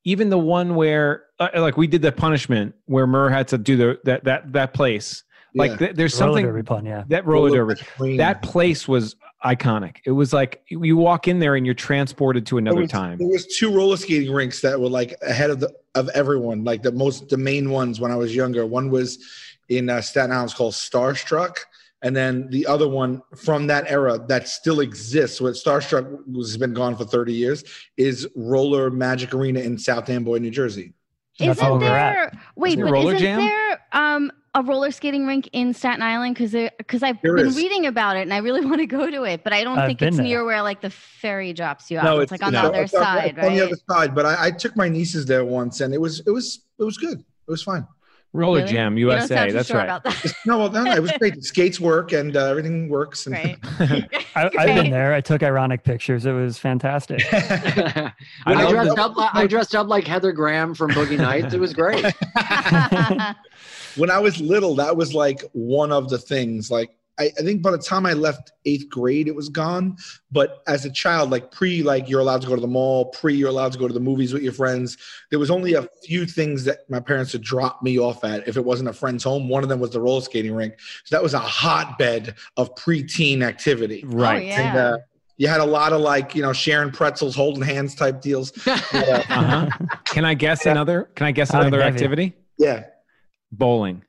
even 0.04 0.30
the 0.30 0.38
one 0.38 0.76
where, 0.76 1.24
uh, 1.40 1.48
like 1.56 1.78
we 1.78 1.88
did 1.88 2.02
the 2.02 2.12
punishment 2.12 2.76
where 2.86 3.08
Murr 3.08 3.30
had 3.30 3.48
to 3.50 3.58
do 3.58 3.78
the 3.78 4.00
that 4.04 4.26
that 4.26 4.52
that 4.54 4.74
place. 4.74 5.24
Like 5.56 5.72
Yeah. 5.72 5.78
th- 5.78 5.96
there's 5.96 6.14
Roller 6.20 6.32
something 6.34 6.46
derby 6.46 6.64
pun, 6.64 6.86
yeah. 6.86 7.04
that 7.08 7.26
roller 7.26 7.50
derby. 7.50 7.76
Queen. 7.98 8.18
That 8.18 8.42
place 8.42 8.88
was 8.88 9.16
iconic. 9.44 9.98
It 10.06 10.12
was 10.12 10.34
like 10.34 10.62
you 10.68 10.98
walk 10.98 11.28
in 11.28 11.40
there 11.40 11.56
and 11.56 11.66
you're 11.66 11.74
transported 11.76 12.46
to 12.48 12.56
There 12.56 12.60
another 12.60 12.82
was- 12.82 12.92
time. 12.92 13.18
There 13.18 13.28
was 13.28 13.46
two 13.48 13.74
roller 13.74 13.96
skating 13.98 14.34
rinks 14.34 14.62
that 14.62 14.80
were 14.80 14.90
like 14.90 15.16
ahead 15.22 15.50
of 15.50 15.60
the 15.62 15.72
of 15.96 16.10
everyone, 16.10 16.64
like 16.66 16.84
the 16.84 16.92
most 16.92 17.30
the 17.30 17.38
main 17.38 17.70
ones 17.70 18.00
when 18.02 18.12
I 18.12 18.16
was 18.18 18.36
younger. 18.36 18.66
One 18.66 18.90
was 18.90 19.18
in 19.70 19.90
uh, 19.90 20.02
Staten 20.02 20.32
Island, 20.32 20.50
it's 20.50 20.58
called 20.58 20.74
Starstruck, 20.74 21.58
and 22.02 22.14
then 22.16 22.50
the 22.50 22.68
other 22.68 22.88
one 22.90 23.22
from 23.36 23.68
that 23.68 23.90
era 23.90 24.20
that 24.28 24.48
still 24.50 24.82
exists, 24.82 25.40
what 25.40 25.54
Starstruck 25.54 26.36
has 26.36 26.58
been 26.58 26.74
gone 26.74 26.96
for 26.98 27.06
thirty 27.06 27.34
years, 27.34 27.64
is 27.96 28.28
Roller 28.36 28.92
Magic 28.92 29.34
Arena 29.34 29.62
in 29.62 29.78
South 29.78 30.10
Amboy, 30.10 30.40
New 30.40 30.52
Jersey. 30.52 30.92
Isn't 31.40 31.62
all 31.66 31.80
we're 31.80 31.86
at. 31.86 32.32
there? 32.32 32.42
Wait, 32.56 32.74
Isn't 32.74 32.84
but 32.86 32.92
Roller 32.92 33.14
isn't 33.16 33.26
Jam? 33.26 33.40
there 33.40 33.80
um 33.94 34.32
a 34.56 34.64
roller 34.64 34.90
skating 34.90 35.28
rink 35.28 35.50
in 35.54 35.74
Staten 35.74 36.02
Island? 36.02 36.34
Because 36.36 36.54
because 36.78 37.04
I've 37.04 37.22
There 37.22 37.36
been 37.36 37.48
is. 37.48 37.58
reading 37.58 37.86
about 37.86 38.18
it 38.18 38.22
and 38.22 38.34
I 38.34 38.38
really 38.38 38.66
want 38.66 38.80
to 38.80 38.88
go 38.88 39.12
to 39.12 39.24
it, 39.24 39.44
but 39.44 39.54
I 39.54 39.64
don't 39.64 39.78
I've 39.78 39.88
think 39.88 40.02
it's 40.02 40.18
there. 40.18 40.26
near 40.26 40.46
where 40.46 40.62
like 40.64 40.82
the 40.82 40.90
ferry 40.90 41.54
drops 41.54 41.92
you 41.92 42.00
off. 42.00 42.20
it's, 42.22 42.32
like 42.32 42.42
on 42.44 42.54
no. 42.54 42.62
the 42.64 42.68
other 42.70 42.82
it's 42.84 42.94
on- 42.96 43.04
side, 43.04 43.36
it's 43.38 43.48
on 43.48 43.54
the 43.54 43.66
other 43.66 43.78
side, 43.90 44.16
but 44.16 44.26
I, 44.26 44.48
I 44.48 44.52
took 44.52 44.76
my 44.76 44.90
nieces 44.90 45.26
there 45.28 45.46
once, 45.46 45.82
and 45.82 45.94
it 45.94 46.02
was 46.02 46.22
it 46.26 46.32
was 46.32 46.62
it 46.80 46.84
was 46.84 46.98
good. 46.98 47.20
It 47.20 47.52
was 47.52 47.62
fine. 47.62 47.86
Roller 48.36 48.60
Really? 48.60 48.72
Jam 48.72 48.98
You 48.98 49.08
don't 49.08 49.16
USA. 49.22 49.36
sound 49.36 49.50
too 49.50 49.54
That's 49.54 49.68
sure 49.68 49.78
right. 49.78 49.86
About 49.86 50.04
that. 50.04 50.34
No, 50.46 50.60
well, 50.60 50.72
no, 50.72 50.84
no, 50.84 50.94
it 50.94 51.02
was 51.02 51.12
great. 51.14 51.36
The 51.36 51.42
skates 51.42 51.80
work 51.80 52.12
and 52.12 52.36
uh, 52.36 52.48
everything 52.48 52.90
works. 52.90 53.26
And 53.26 53.36
Great. 53.36 53.58
I, 54.36 54.50
I've 54.58 54.76
been 54.76 54.92
there. 54.92 55.14
I 55.14 55.22
took 55.22 55.42
ironic 55.42 55.84
pictures. 55.84 56.26
It 56.26 56.34
was 56.34 56.58
fantastic. 56.58 57.22
I, 57.34 58.14
love 58.48 58.70
dressed 58.70 59.00
up. 59.00 59.14
I 59.18 59.48
dressed 59.48 59.74
up 59.74 59.88
like 59.88 60.06
Heather 60.06 60.32
Graham 60.32 60.76
from 60.76 60.92
Boogie 60.92 61.18
Nights. 61.18 61.54
It 61.54 61.60
was 61.60 61.74
great. 61.74 62.04
when 63.96 64.12
I 64.12 64.20
was 64.20 64.40
little, 64.40 64.76
that 64.76 64.96
was 64.96 65.14
like 65.14 65.42
one 65.54 65.92
of 65.92 66.10
the 66.10 66.18
things. 66.18 66.70
Like 66.70 66.92
I, 67.18 67.26
I 67.40 67.42
think 67.44 67.62
by 67.62 67.72
the 67.72 67.78
time 67.78 68.06
I 68.06 68.14
left 68.14 68.52
eighth 68.66 68.90
grade, 68.90 69.28
it 69.28 69.36
was 69.36 69.50
gone. 69.50 69.96
But 70.32 70.62
as 70.68 70.86
a 70.86 70.92
child, 70.92 71.30
like 71.32 71.52
pre, 71.52 71.82
like 71.84 72.10
you're 72.10 72.20
allowed 72.20 72.42
to 72.42 72.48
go 72.48 72.56
to 72.56 72.62
the 72.62 72.68
mall, 72.68 73.06
pre, 73.06 73.34
you're 73.36 73.50
allowed 73.50 73.72
to 73.74 73.80
go 73.80 73.88
to 73.88 73.94
the 73.94 74.00
movies 74.00 74.34
with 74.34 74.44
your 74.44 74.54
friends. 74.54 74.98
There 75.30 75.40
was 75.40 75.50
only 75.50 75.74
a 75.74 75.88
few 76.04 76.26
things 76.26 76.64
that 76.66 76.80
my 76.90 77.00
parents 77.00 77.34
would 77.34 77.42
drop 77.44 77.82
me 77.84 77.98
off 78.00 78.24
at 78.24 78.48
if 78.48 78.58
it 78.58 78.66
wasn't 78.66 78.90
a 78.90 78.94
friend's 78.94 79.24
home. 79.24 79.50
One 79.50 79.64
of 79.64 79.70
them 79.70 79.80
was 79.80 79.92
the 79.92 80.02
roller 80.02 80.22
skating 80.22 80.54
rink. 80.54 80.76
So 81.04 81.16
that 81.16 81.24
was 81.24 81.34
a 81.34 81.40
hotbed 81.40 82.36
of 82.58 82.74
preteen 82.76 83.42
activity. 83.44 84.04
right. 84.06 84.44
Oh, 84.44 84.46
yeah. 84.46 84.62
And 84.70 84.78
uh, 84.78 84.98
you 85.38 85.50
had 85.50 85.60
a 85.60 85.66
lot 85.66 85.92
of 85.92 86.00
like, 86.00 86.34
you 86.34 86.42
know, 86.42 86.54
sharing 86.54 86.92
pretzels, 86.92 87.36
holding 87.36 87.62
hands 87.62 87.94
type 87.96 88.22
deals. 88.22 88.54
Uh, 88.68 89.22
Uh-huh. 89.30 89.70
Can 90.06 90.24
I 90.24 90.34
guess 90.34 90.66
another? 90.66 91.10
Can 91.16 91.28
I 91.28 91.32
guess 91.32 91.50
another 91.50 91.82
activity? 91.82 92.34
yeah, 92.58 92.86
Bowling. 93.52 94.04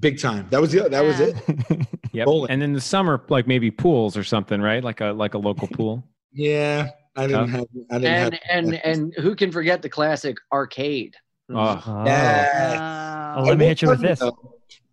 Big 0.00 0.18
time. 0.20 0.46
That 0.50 0.60
was 0.60 0.72
the, 0.72 0.88
that 0.88 1.04
was 1.04 1.20
it. 1.20 1.36
Yep. 2.12 2.24
Bowling. 2.26 2.50
And 2.50 2.62
in 2.62 2.72
the 2.72 2.80
summer, 2.80 3.22
like 3.28 3.46
maybe 3.46 3.70
pools 3.70 4.16
or 4.16 4.24
something, 4.24 4.58
right? 4.62 4.82
Like 4.82 5.02
a 5.02 5.06
like 5.12 5.34
a 5.34 5.38
local 5.38 5.68
pool. 5.68 6.02
Yeah, 6.32 6.90
I 7.16 7.26
didn't 7.26 7.48
have. 7.48 7.66
I 7.90 7.98
didn't 7.98 8.04
and 8.04 8.34
have. 8.34 8.40
and 8.50 8.74
and 8.84 9.14
who 9.24 9.34
can 9.34 9.50
forget 9.52 9.80
the 9.82 9.88
classic 9.88 10.36
arcade? 10.52 11.14
Oh, 11.50 11.82
Oh. 11.86 12.04
Yeah. 12.06 13.34
Oh. 13.38 13.42
Let 13.44 13.56
me 13.58 13.66
hit 13.66 13.80
you 13.82 13.88
with 13.88 14.00
this. 14.00 14.18
though, 14.20 14.36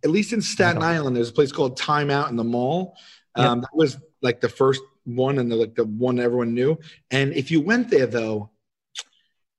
At 0.04 0.10
least 0.10 0.32
in 0.34 0.42
Staten 0.42 0.82
Island, 0.84 1.16
there's 1.16 1.30
a 1.30 1.34
place 1.34 1.52
called 1.52 1.76
Time 1.78 2.10
Out 2.10 2.30
in 2.30 2.36
the 2.38 2.44
mall. 2.44 2.96
Yep. 3.38 3.46
Um, 3.46 3.62
That 3.62 3.70
was 3.74 3.98
like 4.22 4.39
the 4.42 4.50
first 4.50 4.82
one 5.06 5.38
and 5.39 5.52
the, 5.52 5.56
like 5.58 5.76
the 5.76 5.84
one 5.86 6.20
everyone 6.20 6.54
knew. 6.54 6.78
And 7.12 7.34
if 7.34 7.52
you 7.52 7.60
went 7.62 7.89
there 7.89 8.06
though, 8.08 8.52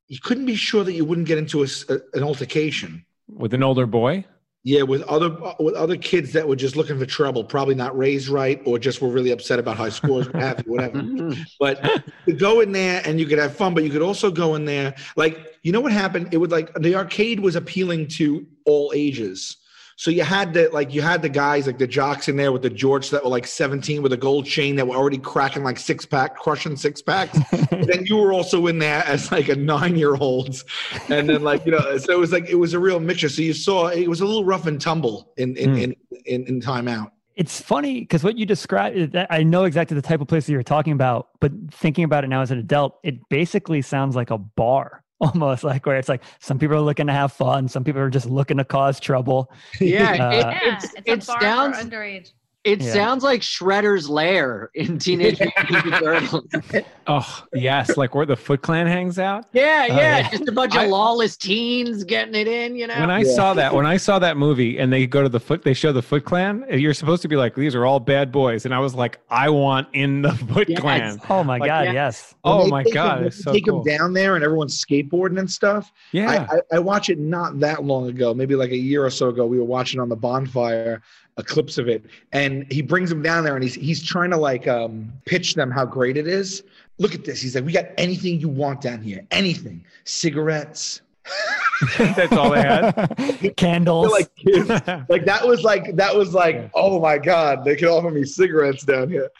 you 0.09 0.18
couldn't 0.22 0.46
be 0.46 0.57
sure 0.57 0.85
that 0.85 0.92
you 0.92 1.04
wouldn't 1.04 1.26
get 1.26 1.38
into 1.38 1.61
a 1.61 1.64
s 1.64 1.85
a 1.88 2.00
an 2.14 2.22
altercation. 2.22 3.04
with 3.28 3.52
an 3.54 3.62
older 3.62 3.87
boy. 3.87 4.24
Yeah, 4.66 4.81
with 4.81 5.03
other 5.03 5.29
with 5.61 5.74
other 5.74 5.98
kids 5.98 6.33
that 6.33 6.48
were 6.48 6.57
just 6.57 6.74
looking 6.74 6.98
for 6.98 7.05
trouble, 7.05 7.44
probably 7.44 7.74
not 7.74 7.96
raised 7.96 8.29
right, 8.29 8.62
or 8.64 8.79
just 8.79 9.03
were 9.03 9.11
really 9.11 9.31
upset 9.31 9.59
about 9.59 9.77
high 9.77 9.90
scores, 9.90 10.27
what 10.27 10.42
have 10.42 10.62
you, 10.64 10.72
whatever. 10.72 11.03
But 11.61 11.85
you 11.85 12.03
could 12.24 12.38
go 12.38 12.61
in 12.61 12.72
there 12.72 13.03
and 13.05 13.20
you 13.20 13.27
could 13.27 13.38
have 13.38 13.55
fun, 13.55 13.74
but 13.74 13.85
you 13.85 13.90
could 13.90 14.00
also 14.00 14.31
go 14.31 14.55
in 14.55 14.64
there 14.64 14.94
like 15.16 15.59
you 15.62 15.70
know 15.70 15.83
what 15.83 15.92
happened? 15.92 16.33
It 16.33 16.38
would 16.38 16.50
like 16.50 16.72
the 16.74 16.94
arcade 16.94 17.40
was 17.40 17.57
appealing 17.57 18.09
to 18.09 18.46
all 18.64 18.90
ages. 18.94 19.59
So 19.96 20.11
you 20.11 20.24
had 20.24 20.52
the 20.54 20.68
like 20.72 20.92
you 20.92 21.02
had 21.02 21.22
the 21.22 21.28
guys 21.28 21.66
like 21.66 21.78
the 21.78 21.87
jocks 21.87 22.28
in 22.28 22.37
there 22.37 22.52
with 22.52 22.62
the 22.62 22.70
jorts 22.70 23.11
that 23.11 23.22
were 23.22 23.30
like 23.30 23.46
17 23.46 24.02
with 24.02 24.12
a 24.12 24.16
gold 24.16 24.44
chain 24.46 24.76
that 24.76 24.87
were 24.87 24.96
already 24.96 25.18
cracking 25.18 25.62
like 25.62 25.78
six 25.78 26.04
pack, 26.04 26.37
crushing 26.37 26.76
six 26.76 27.00
packs. 27.00 27.38
Then 27.70 28.07
you 28.07 28.16
were 28.16 28.33
also 28.33 28.66
in 28.66 28.78
there 28.78 29.04
as 29.04 29.30
like 29.30 29.48
a 29.48 29.57
nine 29.57 29.96
year 29.96 30.14
old. 30.16 30.62
And 31.09 31.28
then 31.28 31.42
like, 31.42 31.64
you 31.66 31.72
know, 31.72 31.98
so 31.98 32.12
it 32.12 32.18
was 32.18 32.33
like 32.33 32.48
it 32.48 32.54
was 32.57 32.72
a 32.72 32.78
real 32.78 32.98
mixture. 32.98 33.28
So 33.28 33.42
you 33.42 33.52
saw 33.52 33.88
it 33.88 34.09
was 34.09 34.20
a 34.20 34.24
little 34.26 34.44
rough 34.44 34.66
and 34.66 34.80
tumble 34.80 35.33
in 35.37 35.57
in 35.57 35.70
Hmm. 35.70 35.76
in, 35.78 35.94
in, 36.26 36.46
in 36.46 36.61
timeout. 36.61 37.11
It's 37.37 37.61
funny 37.61 38.00
because 38.00 38.22
what 38.24 38.38
you 38.38 38.46
described, 38.46 39.16
I 39.28 39.42
know 39.42 39.64
exactly 39.64 39.94
the 39.96 40.02
type 40.02 40.20
of 40.20 40.28
place 40.28 40.46
that 40.46 40.52
you're 40.52 40.62
talking 40.62 40.92
about, 40.92 41.28
but 41.40 41.52
thinking 41.72 42.04
about 42.04 42.24
it 42.24 42.28
now 42.28 42.42
as 42.42 42.50
an 42.50 42.59
adult, 42.59 42.98
it 43.02 43.28
basically 43.28 43.83
sounds 43.83 44.14
like 44.16 44.30
a 44.30 44.38
bar. 44.38 45.03
Almost 45.20 45.64
like 45.64 45.87
where 45.87 45.96
it's 45.96 46.09
like 46.09 46.22
some 46.40 46.59
people 46.59 46.77
are 46.77 46.81
looking 46.81 47.07
to 47.07 47.12
have 47.12 47.33
fun, 47.33 47.68
some 47.68 47.85
people 47.85 48.00
are 48.00 48.11
just 48.11 48.27
looking 48.27 48.57
to 48.57 48.64
cause 48.64 48.98
trouble. 48.98 49.50
yeah, 49.81 50.11
Uh, 50.11 50.31
it, 50.31 50.40
Yeah, 50.40 50.77
it's, 50.77 50.85
it's, 50.85 51.03
it 51.07 51.22
a 51.22 51.27
bar 51.27 51.40
sounds 51.40 51.79
for 51.79 51.85
underage. 51.85 52.33
It 52.64 52.81
Yeah. 52.81 52.92
sounds 52.94 53.22
like 53.22 53.42
Shredder's 53.42 54.09
lair 54.09 54.70
in 54.74 54.98
Teenage 54.98 55.38
Mutant 55.38 55.68
Ninja 55.68 56.00
Turtles. 56.00 56.85
Oh 57.07 57.44
yes, 57.53 57.98
like 57.98 58.14
where 58.14 58.24
the 58.24 58.37
Foot 58.37 58.62
Clan 58.62 58.87
hangs 58.87 59.18
out. 59.18 59.44
Yeah, 59.53 59.87
Oh, 59.90 59.94
yeah, 59.96 60.18
yeah. 60.20 60.31
just 60.31 60.48
a 60.48 60.53
bunch 60.53 60.74
of 60.74 60.88
lawless 60.88 61.37
teens 61.37 62.05
getting 62.05 62.35
it 62.35 62.48
in, 62.48 62.74
you 62.74 62.87
know. 62.87 62.98
When 62.98 63.11
I 63.11 63.20
Yeah. 63.20 63.35
saw 63.37 63.53
that, 63.55 63.74
when 63.74 63.85
I 63.85 63.98
saw 63.98 64.18
that 64.20 64.38
movie, 64.38 64.79
and 64.79 64.90
they 64.90 65.07
go 65.07 65.22
to 65.22 65.29
the 65.29 65.40
Foot, 65.40 65.62
they 65.62 65.74
show 65.74 65.92
the 65.92 66.00
Foot 66.00 66.24
Clan. 66.24 66.64
and 66.70 66.81
You're 66.81 66.94
supposed 66.94 67.20
to 67.22 67.29
be 67.29 67.37
like, 67.37 67.55
these 67.55 67.74
are 67.74 67.85
all 67.85 68.00
bad 68.00 68.33
boys, 68.33 68.64
and 68.64 68.74
I 68.74 68.79
was 68.79 68.94
like, 68.94 69.20
I 69.29 69.50
want 69.50 69.88
in 69.92 70.22
the 70.22 70.33
Foot 70.55 70.70
Yes. 70.70 70.81
Clan. 70.81 71.20
Oh 71.29 71.44
my 71.44 71.59
Like, 71.59 71.68
God, 71.68 71.85
yeah. 71.85 71.92
yes. 71.92 72.35
Oh 72.44 72.64
they 72.64 72.70
my 72.70 72.83
take 72.83 72.94
god, 72.94 73.18
him, 73.20 73.27
it's 73.27 73.44
so 73.44 73.53
take 73.53 73.66
cool. 73.66 73.83
him 73.83 73.96
down 73.98 74.14
there 74.14 74.37
and 74.37 74.42
everyone's 74.44 74.83
skateboarding 74.83 75.38
and 75.38 75.50
stuff. 75.50 75.92
Yeah, 76.12 76.46
I, 76.50 76.57
I, 76.57 76.61
I 76.77 76.79
watched 76.79 77.11
it 77.11 77.18
not 77.18 77.61
that 77.61 77.85
long 77.85 78.09
ago, 78.09 78.33
maybe 78.33 78.55
like 78.55 78.70
a 78.70 78.77
year 78.77 79.05
or 79.05 79.11
so 79.11 79.29
ago. 79.29 79.44
We 79.44 79.59
were 79.59 79.64
watching 79.64 80.00
on 80.00 80.09
the 80.09 80.16
bonfire 80.16 81.03
a 81.37 81.42
clips 81.42 81.79
of 81.79 81.88
it, 81.88 82.05
and 82.33 82.70
he 82.73 82.83
brings 82.83 83.11
them 83.11 83.23
down 83.23 83.44
there, 83.44 83.55
and 83.55 83.62
he's 83.62 83.75
he's 83.75 84.03
trying 84.03 84.31
to 84.31 84.37
like 84.37 84.68
um, 84.68 85.12
pitch 85.25 85.55
them 85.55 85.70
how 85.70 85.85
great 85.85 86.16
it 86.16 86.27
is. 86.27 86.62
Look 86.99 87.14
at 87.14 87.25
this. 87.25 87.40
He's 87.40 87.55
like, 87.55 87.64
we 87.64 87.73
got 87.73 87.87
anything 87.99 88.38
you 88.38 88.49
want 88.49 88.81
down 88.81 89.03
here, 89.03 89.27
anything, 89.31 89.85
cigarettes. 90.05 91.01
that's 91.99 92.33
all 92.33 92.51
they 92.51 92.62
had. 92.62 93.55
Candles. 93.57 94.12
Like 94.12 94.31
like 95.09 95.25
that 95.25 95.40
was 95.44 95.62
like 95.62 95.97
that 95.97 96.14
was 96.14 96.35
like 96.35 96.70
oh 96.75 97.01
my 97.01 97.18
god, 97.18 97.64
they 97.64 97.77
could 97.77 97.88
offer 97.88 98.11
me 98.11 98.25
cigarettes 98.25 98.85
down 98.85 99.09
here. 99.09 99.31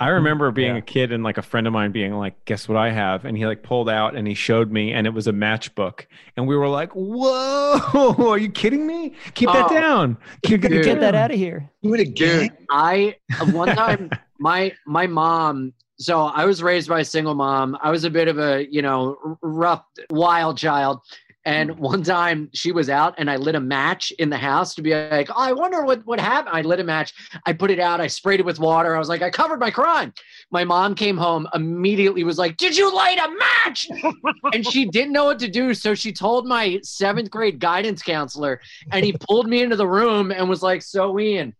I 0.00 0.08
remember 0.08 0.50
being 0.50 0.72
Yeah. 0.72 0.78
a 0.78 0.82
kid 0.82 1.12
and 1.12 1.22
like 1.22 1.36
a 1.38 1.42
friend 1.42 1.66
of 1.66 1.72
mine 1.72 1.92
being 1.92 2.14
like, 2.14 2.44
"Guess 2.44 2.68
what 2.68 2.78
I 2.78 2.90
have?" 2.90 3.24
And 3.24 3.36
he 3.36 3.46
like 3.46 3.62
pulled 3.62 3.88
out 3.88 4.14
and 4.16 4.26
he 4.26 4.34
showed 4.34 4.70
me, 4.70 4.92
and 4.92 5.06
it 5.06 5.10
was 5.10 5.26
a 5.26 5.32
matchbook, 5.32 6.06
and 6.36 6.46
we 6.46 6.56
were 6.56 6.68
like, 6.68 6.92
"Whoa, 6.92 8.14
are 8.30 8.38
you 8.38 8.50
kidding 8.50 8.86
me? 8.86 9.12
Keep 9.34 9.50
that 9.52 9.66
Oh, 9.70 9.74
down! 9.74 10.16
Keep 10.44 10.62
dude. 10.62 10.84
Get 10.84 11.00
that 11.00 11.14
out 11.14 11.30
of 11.30 11.36
here. 11.36 11.68
Do 11.82 11.94
it 11.94 12.00
again. 12.00 12.40
Dude, 12.48 12.52
I 12.70 13.16
one 13.52 13.68
time 13.68 14.10
my 14.38 14.72
my 14.86 15.06
mom. 15.06 15.72
So 15.96 16.22
I 16.22 16.44
was 16.44 16.60
raised 16.62 16.88
by 16.88 17.00
a 17.00 17.04
single 17.04 17.34
mom. 17.34 17.78
I 17.80 17.90
was 17.92 18.02
a 18.04 18.10
bit 18.10 18.26
of 18.28 18.38
a 18.38 18.66
you 18.70 18.82
know 18.82 19.16
rough, 19.42 19.84
wild 20.10 20.58
child. 20.58 21.00
And 21.44 21.70
mm. 21.70 21.78
one 21.78 22.02
time 22.02 22.50
she 22.54 22.72
was 22.72 22.88
out, 22.88 23.14
and 23.18 23.30
I 23.30 23.36
lit 23.36 23.54
a 23.54 23.60
match 23.60 24.12
in 24.18 24.30
the 24.30 24.36
house 24.36 24.74
to 24.74 24.82
be 24.82 24.94
like, 24.94 25.30
oh, 25.30 25.34
I 25.36 25.52
wonder 25.52 25.84
what 25.84 26.04
what 26.06 26.20
happened. 26.20 26.56
I 26.56 26.62
lit 26.62 26.80
a 26.80 26.84
match. 26.84 27.12
I 27.46 27.52
put 27.52 27.70
it 27.70 27.78
out. 27.78 28.00
I 28.00 28.06
sprayed 28.06 28.40
it 28.40 28.46
with 28.46 28.58
water. 28.58 28.94
I 28.94 28.98
was 28.98 29.08
like, 29.08 29.22
I 29.22 29.30
covered 29.30 29.60
my 29.60 29.70
crime. 29.70 30.12
My 30.50 30.64
mom 30.64 30.94
came 30.94 31.16
home 31.16 31.48
immediately. 31.54 32.24
Was 32.24 32.38
like, 32.38 32.56
Did 32.56 32.76
you 32.76 32.94
light 32.94 33.18
a 33.18 33.28
match? 33.28 33.88
and 34.52 34.66
she 34.66 34.86
didn't 34.86 35.12
know 35.12 35.26
what 35.26 35.38
to 35.40 35.48
do, 35.48 35.74
so 35.74 35.94
she 35.94 36.12
told 36.12 36.46
my 36.46 36.80
seventh 36.82 37.30
grade 37.30 37.58
guidance 37.58 38.02
counselor, 38.02 38.60
and 38.92 39.04
he 39.04 39.12
pulled 39.12 39.48
me 39.48 39.62
into 39.62 39.76
the 39.76 39.88
room 39.88 40.30
and 40.30 40.48
was 40.48 40.62
like, 40.62 40.82
So 40.82 41.18
Ian, 41.18 41.54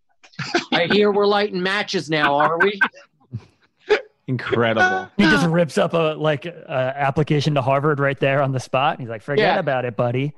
I 0.72 0.88
hear 0.90 1.12
we're 1.12 1.26
lighting 1.26 1.62
matches 1.62 2.10
now, 2.10 2.34
are 2.36 2.58
we? 2.58 2.80
Incredible. 4.26 5.08
He 5.16 5.24
just 5.24 5.46
rips 5.48 5.78
up 5.78 5.94
a 5.94 6.14
like 6.18 6.46
a 6.46 6.94
application 6.96 7.54
to 7.54 7.62
Harvard 7.62 8.00
right 8.00 8.18
there 8.18 8.42
on 8.42 8.52
the 8.52 8.60
spot. 8.60 9.00
He's 9.00 9.08
like, 9.08 9.22
forget 9.22 9.54
Yeah. 9.54 9.58
about 9.58 9.84
it, 9.84 9.96
buddy. 9.96 10.32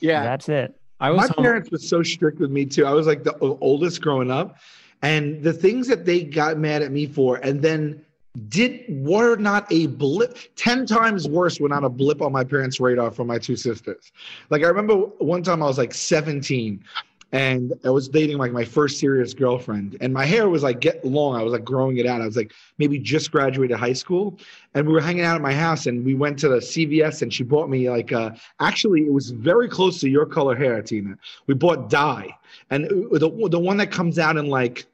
Yeah. 0.00 0.22
That's 0.22 0.48
it. 0.48 0.74
I 1.00 1.08
My 1.10 1.14
was 1.16 1.28
home. 1.30 1.44
parents 1.44 1.70
were 1.70 1.78
so 1.78 2.02
strict 2.02 2.38
with 2.38 2.50
me 2.50 2.64
too. 2.64 2.86
I 2.86 2.92
was 2.92 3.06
like 3.06 3.24
the 3.24 3.36
oldest 3.38 4.00
growing 4.02 4.30
up, 4.30 4.58
and 5.02 5.42
the 5.42 5.52
things 5.52 5.88
that 5.88 6.04
they 6.04 6.22
got 6.22 6.58
mad 6.58 6.82
at 6.82 6.92
me 6.92 7.06
for, 7.06 7.36
and 7.38 7.60
then 7.60 8.04
did 8.48 8.84
were 8.88 9.36
not 9.36 9.66
a 9.70 9.88
blip. 9.88 10.38
Ten 10.56 10.86
times 10.86 11.28
worse 11.28 11.58
were 11.60 11.68
not 11.68 11.82
a 11.84 11.88
blip 11.88 12.22
on 12.22 12.30
my 12.32 12.44
parents' 12.44 12.78
radar 12.80 13.10
for 13.10 13.24
my 13.24 13.36
two 13.38 13.56
sisters. 13.56 14.12
Like 14.48 14.62
I 14.62 14.68
remember 14.68 14.94
one 15.18 15.42
time 15.42 15.62
I 15.62 15.66
was 15.66 15.76
like 15.76 15.92
17, 15.92 16.82
and 17.32 17.72
I 17.84 17.90
was 17.90 18.08
dating 18.08 18.36
like 18.36 18.52
my 18.52 18.64
first 18.64 18.98
serious 18.98 19.32
girlfriend, 19.32 19.96
and 20.00 20.12
my 20.12 20.26
hair 20.26 20.48
was 20.48 20.62
like 20.62 20.80
get 20.80 21.04
long. 21.04 21.34
I 21.34 21.42
was 21.42 21.52
like 21.52 21.64
growing 21.64 21.96
it 21.96 22.06
out. 22.06 22.20
I 22.20 22.26
was 22.26 22.36
like 22.36 22.52
maybe 22.78 22.98
just 22.98 23.30
graduated 23.30 23.76
high 23.78 23.94
school, 23.94 24.38
and 24.74 24.86
we 24.86 24.92
were 24.92 25.00
hanging 25.00 25.24
out 25.24 25.36
at 25.36 25.42
my 25.42 25.54
house, 25.54 25.86
and 25.86 26.04
we 26.04 26.14
went 26.14 26.38
to 26.40 26.48
the 26.48 26.56
CVS, 26.56 27.22
and 27.22 27.32
she 27.32 27.42
bought 27.42 27.70
me 27.70 27.88
like 27.88 28.12
uh 28.12 28.30
actually 28.60 29.02
it 29.02 29.12
was 29.12 29.30
very 29.30 29.68
close 29.68 29.98
to 30.00 30.08
your 30.08 30.26
color 30.26 30.54
hair, 30.54 30.82
Tina. 30.82 31.16
We 31.46 31.54
bought 31.54 31.88
dye, 31.88 32.36
and 32.70 32.84
the 32.84 33.48
the 33.50 33.58
one 33.58 33.78
that 33.78 33.90
comes 33.90 34.18
out 34.18 34.36
in 34.36 34.46
like 34.46 34.86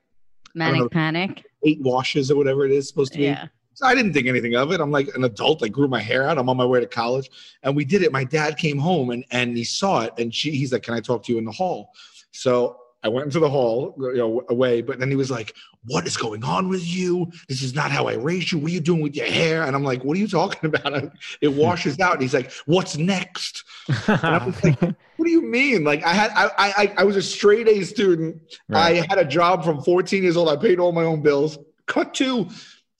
know. 0.54 0.70
Manic 0.72 0.90
panic. 0.90 1.46
eight 1.64 1.80
washes 1.80 2.30
or 2.30 2.36
whatever 2.36 2.64
it 2.64 2.72
is 2.72 2.88
supposed 2.88 3.12
to 3.12 3.18
be. 3.18 3.24
Yeah. 3.24 3.48
So 3.74 3.86
I 3.86 3.94
didn't 3.94 4.12
think 4.12 4.26
anything 4.26 4.56
of 4.56 4.72
it. 4.72 4.80
I'm 4.80 4.90
like 4.90 5.08
an 5.14 5.22
adult. 5.22 5.62
I 5.62 5.68
grew 5.68 5.86
my 5.86 6.00
hair 6.00 6.28
out. 6.28 6.36
I'm 6.36 6.48
on 6.48 6.56
my 6.56 6.64
way 6.64 6.80
to 6.80 6.86
college, 6.86 7.30
and 7.62 7.76
we 7.76 7.84
did 7.84 8.02
it. 8.02 8.10
My 8.10 8.24
dad 8.24 8.56
came 8.56 8.78
home 8.78 9.10
and 9.10 9.24
and 9.30 9.56
he 9.56 9.64
saw 9.64 10.02
it, 10.02 10.12
and 10.18 10.34
she 10.34 10.50
he's 10.52 10.72
like, 10.72 10.82
"Can 10.82 10.94
I 10.94 11.00
talk 11.00 11.24
to 11.24 11.32
you 11.32 11.38
in 11.38 11.44
the 11.44 11.52
hall?" 11.52 11.92
So 12.38 12.76
I 13.02 13.08
went 13.08 13.26
into 13.26 13.40
the 13.40 13.50
hall, 13.50 13.94
you 13.98 14.16
know, 14.16 14.42
away. 14.48 14.80
But 14.80 15.00
then 15.00 15.10
he 15.10 15.16
was 15.16 15.30
like, 15.30 15.54
"What 15.84 16.06
is 16.06 16.16
going 16.16 16.44
on 16.44 16.68
with 16.68 16.86
you? 16.86 17.30
This 17.48 17.62
is 17.62 17.74
not 17.74 17.90
how 17.90 18.06
I 18.06 18.14
raised 18.14 18.52
you. 18.52 18.58
What 18.58 18.70
are 18.70 18.74
you 18.74 18.80
doing 18.80 19.00
with 19.00 19.16
your 19.16 19.26
hair?" 19.26 19.64
And 19.64 19.74
I'm 19.74 19.82
like, 19.82 20.04
"What 20.04 20.16
are 20.16 20.20
you 20.20 20.28
talking 20.28 20.72
about? 20.74 21.12
It 21.40 21.48
washes 21.48 21.98
out." 21.98 22.14
And 22.14 22.22
he's 22.22 22.34
like, 22.34 22.52
"What's 22.66 22.96
next?" 22.96 23.64
And 24.06 24.24
I 24.24 24.44
was 24.44 24.62
like, 24.62 24.80
"What 25.16 25.24
do 25.24 25.30
you 25.30 25.42
mean? 25.42 25.82
Like 25.82 26.04
I 26.04 26.12
had 26.12 26.30
I 26.34 26.50
I 26.56 26.94
I 26.98 27.04
was 27.04 27.16
a 27.16 27.22
straight 27.22 27.68
A 27.68 27.84
student. 27.84 28.40
Right. 28.68 29.02
I 29.02 29.06
had 29.08 29.18
a 29.18 29.24
job 29.24 29.64
from 29.64 29.82
14 29.82 30.22
years 30.22 30.36
old. 30.36 30.48
I 30.48 30.56
paid 30.56 30.78
all 30.78 30.92
my 30.92 31.04
own 31.04 31.22
bills. 31.22 31.58
Cut 31.86 32.14
to 32.14 32.48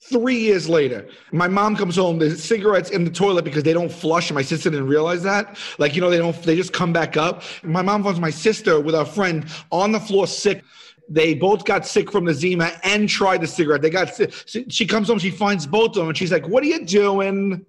three 0.01 0.39
years 0.39 0.69
later. 0.69 1.07
My 1.31 1.47
mom 1.47 1.75
comes 1.75 1.95
home. 1.95 2.19
There's 2.19 2.43
cigarettes 2.43 2.89
in 2.89 3.03
the 3.03 3.11
toilet 3.11 3.43
because 3.43 3.63
they 3.63 3.73
don't 3.73 3.91
flush. 3.91 4.29
And 4.29 4.35
my 4.35 4.41
sister 4.41 4.69
didn't 4.69 4.87
realize 4.87 5.23
that. 5.23 5.57
Like, 5.77 5.95
you 5.95 6.01
know, 6.01 6.09
they 6.09 6.17
don't, 6.17 6.41
they 6.43 6.55
just 6.55 6.73
come 6.73 6.93
back 6.93 7.17
up. 7.17 7.43
My 7.63 7.81
mom 7.81 8.03
finds 8.03 8.19
my 8.19 8.29
sister 8.29 8.79
with 8.79 8.95
our 8.95 9.05
friend 9.05 9.45
on 9.71 9.91
the 9.91 9.99
floor 9.99 10.27
sick. 10.27 10.63
They 11.09 11.33
both 11.33 11.65
got 11.65 11.85
sick 11.87 12.11
from 12.11 12.25
the 12.25 12.33
Zima 12.33 12.71
and 12.83 13.09
tried 13.09 13.41
the 13.41 13.47
cigarette. 13.47 13.81
They 13.81 13.89
got 13.89 14.13
sick. 14.13 14.31
She, 14.45 14.65
she 14.69 14.85
comes 14.85 15.07
home, 15.07 15.17
she 15.17 15.31
finds 15.31 15.65
both 15.65 15.89
of 15.89 15.95
them, 15.95 16.09
and 16.09 16.17
she's 16.17 16.31
like, 16.31 16.47
What 16.47 16.63
are 16.63 16.67
you 16.67 16.85
doing? 16.85 17.65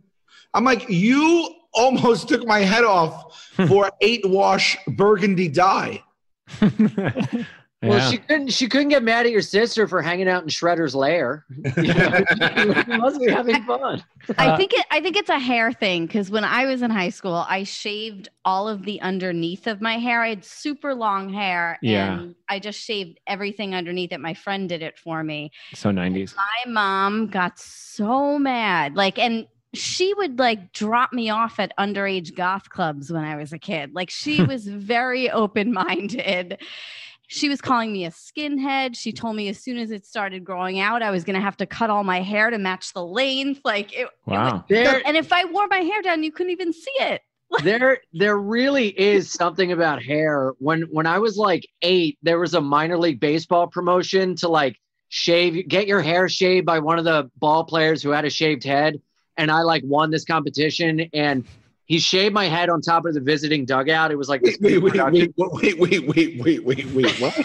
I'm 0.53 0.65
like, 0.65 0.89
You 0.91 1.55
almost 1.73 2.29
took 2.29 2.47
my 2.47 2.59
head 2.59 2.85
off 2.85 3.51
for 3.67 3.91
eight 4.03 4.29
wash 4.29 4.77
burgundy 4.89 5.49
dye. 5.49 6.03
Well, 7.83 7.97
Yeah. 7.99 8.11
she 8.11 8.19
couldn't. 8.19 8.49
She 8.53 8.69
couldn't 8.69 8.89
get 8.91 9.03
mad 9.03 9.25
at 9.25 9.33
your 9.33 9.41
sister 9.41 9.89
for 9.89 10.03
hanging 10.03 10.29
out 10.29 10.43
in 10.43 10.51
Shredder's 10.51 10.95
lair. 10.95 11.47
you 11.79 12.99
must 12.99 13.19
be 13.19 13.31
having 13.31 13.63
fun. 13.65 14.05
I 14.37 14.49
Uh, 14.51 14.57
think 14.59 14.75
it. 14.75 14.85
I 14.91 15.01
think 15.01 15.17
it's 15.17 15.31
a 15.31 15.39
hair 15.39 15.73
thing 15.73 16.07
because 16.07 16.31
when 16.31 16.45
I 16.45 16.67
was 16.67 16.83
in 16.83 16.91
high 16.91 17.09
school, 17.09 17.47
I 17.49 17.65
shaved 17.65 18.29
all 18.45 18.69
of 18.69 18.85
the 18.85 19.01
underneath 19.01 19.67
of 19.67 19.81
my 19.81 19.97
hair. 19.97 20.23
I 20.23 20.29
had 20.29 20.45
super 20.45 20.95
long 20.95 21.33
hair, 21.33 21.79
Yeah. 21.81 22.19
and 22.21 22.35
I 22.51 22.59
just 22.59 22.79
shaved 22.79 23.19
everything 23.27 23.75
underneath 23.75 24.13
it. 24.13 24.21
My 24.21 24.35
friend 24.35 24.69
did 24.69 24.83
it 24.83 24.99
for 24.99 25.25
me. 25.25 25.51
so 25.75 25.91
90s. 25.91 26.35
My 26.37 26.71
mom 26.71 27.29
got 27.29 27.59
so 27.59 28.39
mad, 28.39 28.95
like, 28.95 29.19
and 29.19 29.47
she 29.73 30.13
would 30.15 30.39
like 30.39 30.73
drop 30.73 31.13
me 31.15 31.31
off 31.31 31.59
at 31.61 31.73
underage 31.79 32.35
goth 32.35 32.69
clubs 32.69 33.11
when 33.11 33.25
I 33.25 33.37
was 33.37 33.53
a 33.55 33.59
kid. 33.59 33.95
Like, 33.95 34.11
she 34.11 34.43
was 34.45 34.67
very 34.67 35.31
open 35.31 35.73
minded. 35.73 36.61
She 37.33 37.49
was 37.49 37.61
calling 37.61 37.93
me 37.93 38.05
a 38.07 38.11
skinhead. 38.11 38.97
She 38.97 39.13
told 39.13 39.37
me 39.37 39.49
as 39.49 39.57
soon 39.61 39.79
as 39.79 39.93
it 39.93 40.05
started 40.05 40.45
growing 40.45 40.81
out, 40.81 41.01
I 41.01 41.13
was 41.13 41.23
going 41.23 41.35
to 41.35 41.41
have 41.41 41.57
to 41.59 41.67
cut 41.67 41.89
all 41.89 42.03
my 42.03 42.21
hair 42.21 42.51
to 42.51 42.59
match 42.59 42.93
the 42.93 43.07
length. 43.07 43.61
Like, 43.65 43.93
it, 43.93 44.01
it 44.01 44.11
was 44.27 44.37
Wow. 44.37 44.65
There, 44.69 45.01
and 45.07 45.17
if 45.17 45.33
I 45.33 45.45
wore 45.45 45.69
my 45.69 45.79
hair 45.79 46.03
down, 46.03 46.25
you 46.25 46.33
couldn't 46.33 46.51
even 46.51 46.73
see 46.73 46.91
it. 46.99 47.23
there, 47.63 47.99
there 48.13 48.37
really 48.37 48.89
is 48.89 49.31
something 49.31 49.71
about 49.71 50.03
hair. 50.03 50.55
When 50.59 50.83
when 50.91 51.07
I 51.07 51.21
was 51.21 51.37
like 51.37 51.69
eight, 51.83 52.19
there 52.21 52.41
was 52.41 52.55
a 52.55 52.61
minor 52.61 52.99
league 52.99 53.21
baseball 53.21 53.69
promotion 53.69 54.35
to 54.37 54.49
like 54.49 54.77
shave, 55.09 55.69
get 55.69 55.87
your 55.87 56.01
hair 56.01 56.29
shaved 56.29 56.67
by 56.67 56.81
one 56.81 56.99
of 56.99 57.05
the 57.05 57.31
ball 57.37 57.63
players 57.63 58.03
who 58.03 58.11
had 58.11 58.25
a 58.25 58.31
shaved 58.31 58.65
head, 58.65 59.01
and 59.37 59.53
I 59.53 59.63
like 59.63 59.85
won 59.87 60.11
this 60.11 60.25
competition 60.25 61.09
and. 61.13 61.45
He 61.91 61.99
shaved 61.99 62.33
my 62.33 62.45
head 62.47 62.71
on 62.71 62.81
top 62.81 63.05
of 63.05 63.15
the 63.15 63.21
visiting 63.21 63.65
dugout. 63.65 64.13
It 64.13 64.15
was 64.17 64.29
like 64.29 64.43
this 64.43 64.57
Wait, 64.61 64.79
wait, 64.79 64.95
wait, 64.95 65.35
wait, 65.37 65.77
wait, 65.77 66.07
wait, 66.09 66.39
wait, 66.39 66.65
wait, 66.65 66.87
wait, 66.95 67.21
what? 67.21 67.37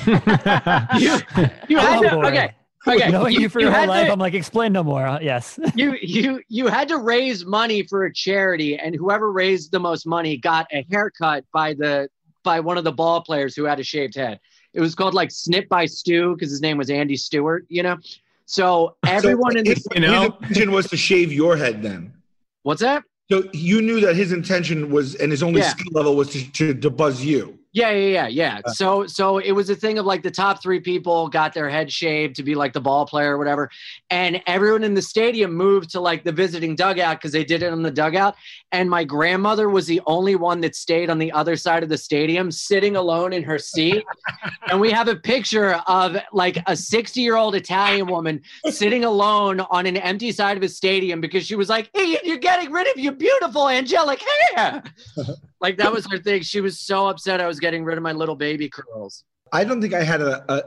You, 1.01 1.17
you 1.67 1.77
had 1.79 1.97
Oh, 2.05 2.21
to, 2.21 2.27
okay, 2.27 2.53
okay. 2.87 3.09
Knowing 3.09 3.33
you, 3.33 3.49
for 3.49 3.59
your 3.59 3.71
had 3.71 3.79
whole 3.79 3.87
life, 3.87 4.05
to- 4.05 4.13
I'm 4.13 4.19
like, 4.19 4.35
explain 4.35 4.71
no 4.71 4.83
more. 4.83 5.17
Yes. 5.19 5.59
you 5.75 5.97
you 5.99 6.43
you 6.47 6.67
had 6.67 6.87
to 6.89 6.97
raise 6.97 7.43
money 7.43 7.81
for 7.87 8.05
a 8.05 8.13
charity 8.13 8.77
and 8.77 8.93
whoever 8.93 9.31
raised 9.31 9.71
the 9.71 9.79
most 9.79 10.05
money 10.05 10.37
got 10.37 10.67
a 10.71 10.85
haircut 10.91 11.43
by 11.51 11.73
the 11.73 12.07
by 12.43 12.59
one 12.59 12.77
of 12.77 12.83
the 12.83 12.91
ball 12.91 13.21
players 13.21 13.55
who 13.55 13.63
had 13.63 13.79
a 13.79 13.83
shaved 13.83 14.13
head 14.13 14.39
it 14.75 14.79
was 14.79 14.93
called 14.93 15.15
like 15.15 15.31
snip 15.31 15.67
by 15.69 15.87
stu 15.87 16.35
because 16.35 16.51
his 16.51 16.61
name 16.61 16.77
was 16.77 16.91
andy 16.91 17.15
stewart 17.17 17.65
you 17.69 17.81
know 17.81 17.97
so 18.45 18.95
everyone 19.07 19.57
in 19.57 19.63
the 19.63 19.81
You 19.95 20.01
know? 20.01 20.21
his 20.21 20.29
intention 20.51 20.71
was 20.71 20.87
to 20.89 20.97
shave 20.97 21.33
your 21.33 21.57
head 21.57 21.81
then. 21.81 22.13
what's 22.61 22.81
that 22.81 23.01
So 23.31 23.49
you 23.53 23.81
knew 23.81 23.99
that 24.01 24.15
his 24.15 24.31
intention 24.31 24.91
was, 24.91 25.15
and 25.15 25.31
his 25.31 25.41
only 25.41 25.61
Yeah. 25.61 25.69
skill 25.69 25.91
level 25.91 26.15
was 26.15 26.29
to, 26.29 26.51
to, 26.51 26.73
to 26.75 26.89
buzz 26.89 27.25
you. 27.25 27.57
Yeah, 27.75 27.91
yeah, 27.91 28.07
yeah, 28.07 28.27
yeah. 28.27 28.61
So, 28.67 29.05
so 29.05 29.37
it 29.39 29.51
was 29.51 29.69
a 29.69 29.75
thing 29.75 29.99
of 29.99 30.05
like 30.05 30.23
the 30.23 30.31
top 30.31 30.63
three 30.63 30.79
people 30.79 31.27
got 31.27 31.53
their 31.53 31.69
head 31.69 31.91
shaved 31.91 32.37
to 32.37 32.43
be 32.43 32.55
like 32.55 32.71
the 32.71 32.79
ball 32.79 33.05
player 33.05 33.35
or 33.35 33.37
whatever, 33.37 33.69
and 34.09 34.41
everyone 34.47 34.85
in 34.85 34.93
the 34.93 35.01
stadium 35.01 35.53
moved 35.53 35.89
to 35.89 35.99
like 35.99 36.23
the 36.23 36.31
visiting 36.31 36.77
dugout 36.77 37.17
because 37.17 37.33
they 37.33 37.43
did 37.43 37.61
it 37.63 37.73
on 37.73 37.81
the 37.81 37.91
dugout. 37.91 38.35
And 38.71 38.89
my 38.89 39.03
grandmother 39.03 39.67
was 39.67 39.87
the 39.87 39.99
only 40.05 40.37
one 40.37 40.61
that 40.61 40.73
stayed 40.73 41.09
on 41.09 41.17
the 41.17 41.33
other 41.33 41.57
side 41.57 41.83
of 41.83 41.89
the 41.89 41.97
stadium, 41.97 42.49
sitting 42.49 42.95
alone 42.95 43.33
in 43.33 43.43
her 43.43 43.59
seat. 43.59 44.05
and 44.69 44.79
we 44.79 44.89
have 44.91 45.09
a 45.09 45.15
picture 45.17 45.73
of 45.85 46.15
like 46.31 46.57
a 46.67 46.77
sixty-year-old 46.77 47.55
Italian 47.55 48.07
woman 48.07 48.41
sitting 48.69 49.03
alone 49.03 49.59
on 49.59 49.85
an 49.85 49.97
empty 49.97 50.31
side 50.31 50.55
of 50.55 50.63
a 50.63 50.69
stadium 50.69 51.19
because 51.19 51.45
she 51.45 51.57
was 51.57 51.67
like, 51.67 51.89
"Hey, 51.93 52.19
you're 52.23 52.37
getting 52.37 52.71
rid 52.71 52.87
of 52.87 52.97
your 52.97 53.11
beautiful 53.11 53.67
angelic 53.67 54.23
hair." 54.53 54.81
like 55.65 55.77
that 55.77 55.91
was 55.91 56.05
her 56.11 56.19
thing. 56.19 56.43
She 56.43 56.61
was 56.61 56.79
so 56.79 57.07
upset 57.07 57.41
I 57.41 57.47
was 57.47 57.59
getting 57.59 57.83
rid 57.83 57.97
of 57.97 58.03
my 58.03 58.11
little 58.11 58.35
baby 58.35 58.69
curls. 58.69 59.23
I 59.51 59.63
don't 59.63 59.81
think 59.81 59.95
I 59.95 60.03
had 60.03 60.21
a, 60.21 60.45
a, 60.53 60.63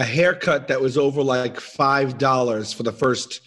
a 0.00 0.04
haircut 0.04 0.68
that 0.68 0.80
was 0.80 0.96
over 0.96 1.22
like 1.22 1.60
five 1.60 2.16
dollars 2.16 2.72
for 2.72 2.82
the 2.82 2.92
first 2.92 3.42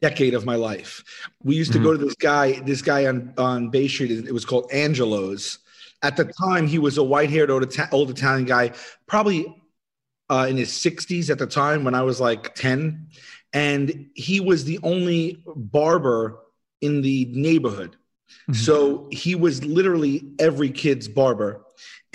decade 0.00 0.32
of 0.32 0.46
my 0.46 0.54
life. 0.54 1.04
We 1.42 1.56
used 1.56 1.72
to 1.74 1.78
go 1.78 1.92
to 1.92 1.98
this 1.98 2.14
guy, 2.14 2.60
this 2.60 2.80
guy 2.80 3.06
on 3.06 3.34
on 3.36 3.68
Bay 3.68 3.86
Street. 3.86 4.10
It 4.10 4.32
was 4.32 4.46
called 4.46 4.70
Angelo's. 4.72 5.58
At 6.02 6.16
the 6.16 6.24
time, 6.24 6.66
he 6.66 6.78
was 6.78 6.96
a 6.96 7.02
white-haired 7.02 7.50
old, 7.50 7.76
old 7.90 8.10
Italian 8.10 8.46
guy, 8.46 8.72
probably 9.06 9.52
uh, 10.30 10.46
in 10.48 10.56
his 10.56 10.70
60s 10.70 11.28
at 11.28 11.38
the 11.38 11.46
time 11.46 11.82
when 11.82 11.94
I 11.94 12.02
was 12.02 12.20
like 12.20 12.54
10, 12.54 13.08
and 13.52 14.06
he 14.14 14.38
was 14.38 14.64
the 14.64 14.78
only 14.84 15.42
barber 15.44 16.38
in 16.80 17.02
the 17.02 17.26
neighborhood. 17.32 17.96
Mm-hmm. 18.42 18.54
So 18.54 19.08
he 19.10 19.34
was 19.34 19.64
literally 19.64 20.24
every 20.38 20.70
kid's 20.70 21.08
barber. 21.08 21.62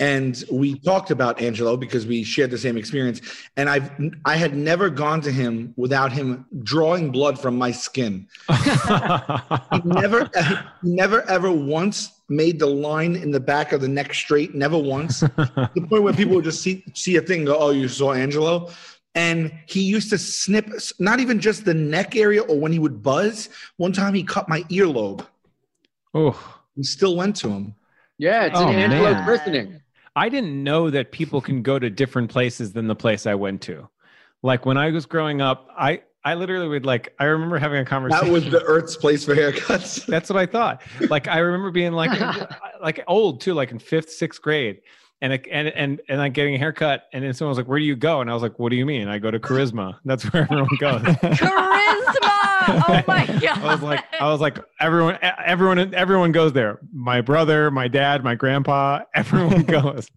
And 0.00 0.42
we 0.50 0.78
talked 0.80 1.12
about 1.12 1.40
Angelo 1.40 1.76
because 1.76 2.04
we 2.04 2.24
shared 2.24 2.50
the 2.50 2.58
same 2.58 2.76
experience. 2.76 3.20
And 3.56 3.70
I've 3.70 3.90
I 4.24 4.36
had 4.36 4.56
never 4.56 4.90
gone 4.90 5.20
to 5.20 5.30
him 5.30 5.72
without 5.76 6.10
him 6.10 6.46
drawing 6.64 7.12
blood 7.12 7.38
from 7.38 7.56
my 7.56 7.70
skin. 7.70 8.26
He 9.72 9.80
never 9.84 10.28
never 10.82 11.22
ever 11.30 11.50
once 11.50 12.10
made 12.28 12.58
the 12.58 12.66
line 12.66 13.14
in 13.14 13.30
the 13.30 13.40
back 13.40 13.72
of 13.72 13.80
the 13.80 13.88
neck 13.88 14.14
straight, 14.14 14.54
never 14.54 14.78
once. 14.78 15.20
the 15.20 15.86
point 15.88 16.02
where 16.02 16.12
people 16.12 16.34
would 16.34 16.44
just 16.44 16.62
see 16.62 16.84
see 16.94 17.16
a 17.16 17.20
thing 17.20 17.40
and 17.40 17.46
go, 17.46 17.56
Oh, 17.56 17.70
you 17.70 17.86
saw 17.88 18.12
Angelo? 18.14 18.70
And 19.14 19.52
he 19.66 19.80
used 19.80 20.10
to 20.10 20.18
snip 20.18 20.68
not 20.98 21.20
even 21.20 21.38
just 21.38 21.64
the 21.64 21.74
neck 21.74 22.16
area 22.16 22.42
or 22.42 22.58
when 22.58 22.72
he 22.72 22.80
would 22.80 23.00
buzz. 23.00 23.48
One 23.76 23.92
time 23.92 24.12
he 24.12 24.24
cut 24.24 24.48
my 24.48 24.62
earlobe 24.62 25.24
oh, 26.14 26.60
and 26.76 26.84
still 26.86 27.16
went 27.16 27.36
to 27.36 27.48
him. 27.48 27.74
Yeah, 28.18 28.44
it's 28.44 28.58
Oh, 28.58 28.68
an 28.68 28.74
Angelo 28.76 29.12
man. 29.12 29.24
christening. 29.24 29.80
I 30.16 30.28
didn't 30.28 30.62
know 30.62 30.90
that 30.90 31.10
people 31.12 31.40
can 31.40 31.62
go 31.62 31.78
to 31.78 31.90
different 31.90 32.30
places 32.30 32.72
than 32.72 32.86
the 32.86 32.94
place 32.94 33.26
I 33.26 33.34
went 33.34 33.62
to. 33.62 33.88
Like 34.42 34.64
when 34.64 34.76
I 34.76 34.90
was 34.90 35.06
growing 35.06 35.40
up, 35.40 35.68
I 35.76 36.02
I 36.24 36.34
literally 36.34 36.68
would 36.68 36.86
like 36.86 37.12
I 37.18 37.24
remember 37.24 37.58
having 37.58 37.80
a 37.80 37.84
conversation. 37.84 38.26
That 38.26 38.32
was 38.32 38.44
the 38.50 38.62
Earth's 38.62 38.96
place 38.96 39.24
for 39.24 39.34
haircuts. 39.34 40.06
That's 40.06 40.30
what 40.30 40.38
I 40.38 40.46
thought. 40.46 40.82
Like 41.10 41.26
I 41.28 41.38
remember 41.38 41.70
being 41.70 41.92
like 41.92 42.18
like 42.80 43.02
old 43.08 43.40
too, 43.40 43.54
like 43.54 43.72
in 43.72 43.78
fifth, 43.78 44.10
sixth 44.10 44.40
grade. 44.40 44.80
And, 45.24 45.32
I- 45.32 45.42
and 45.50 45.68
and 45.68 46.00
and 46.08 46.18
like 46.18 46.34
getting 46.34 46.54
a 46.54 46.58
haircut, 46.58 47.04
and 47.14 47.24
then 47.24 47.32
someone 47.32 47.48
was 47.50 47.56
like, 47.56 47.66
"Where 47.66 47.78
do 47.78 47.84
you 47.86 47.96
go?" 47.96 48.20
And 48.20 48.28
I 48.30 48.34
was 48.34 48.42
like, 48.42 48.58
"What 48.58 48.68
do 48.68 48.76
you 48.76 48.84
mean?" 48.84 49.08
I 49.08 49.18
go 49.18 49.30
to 49.30 49.38
Charisma. 49.40 49.94
That's 50.04 50.22
where 50.32 50.42
everyone 50.42 50.68
goes. 50.78 51.00
Charisma. 51.00 52.30
Oh 52.66 53.02
my 53.06 53.26
god. 53.42 53.58
I 53.58 53.72
was 53.72 53.82
like, 53.82 54.04
I 54.20 54.28
was 54.30 54.40
like, 54.40 54.58
everyone, 54.80 55.18
everyone, 55.22 55.94
everyone 55.94 56.32
goes 56.32 56.52
there. 56.52 56.78
My 56.92 57.20
brother, 57.20 57.70
my 57.70 57.88
dad, 57.88 58.22
my 58.24 58.34
grandpa, 58.34 59.00
everyone 59.14 59.62
goes. 59.62 60.08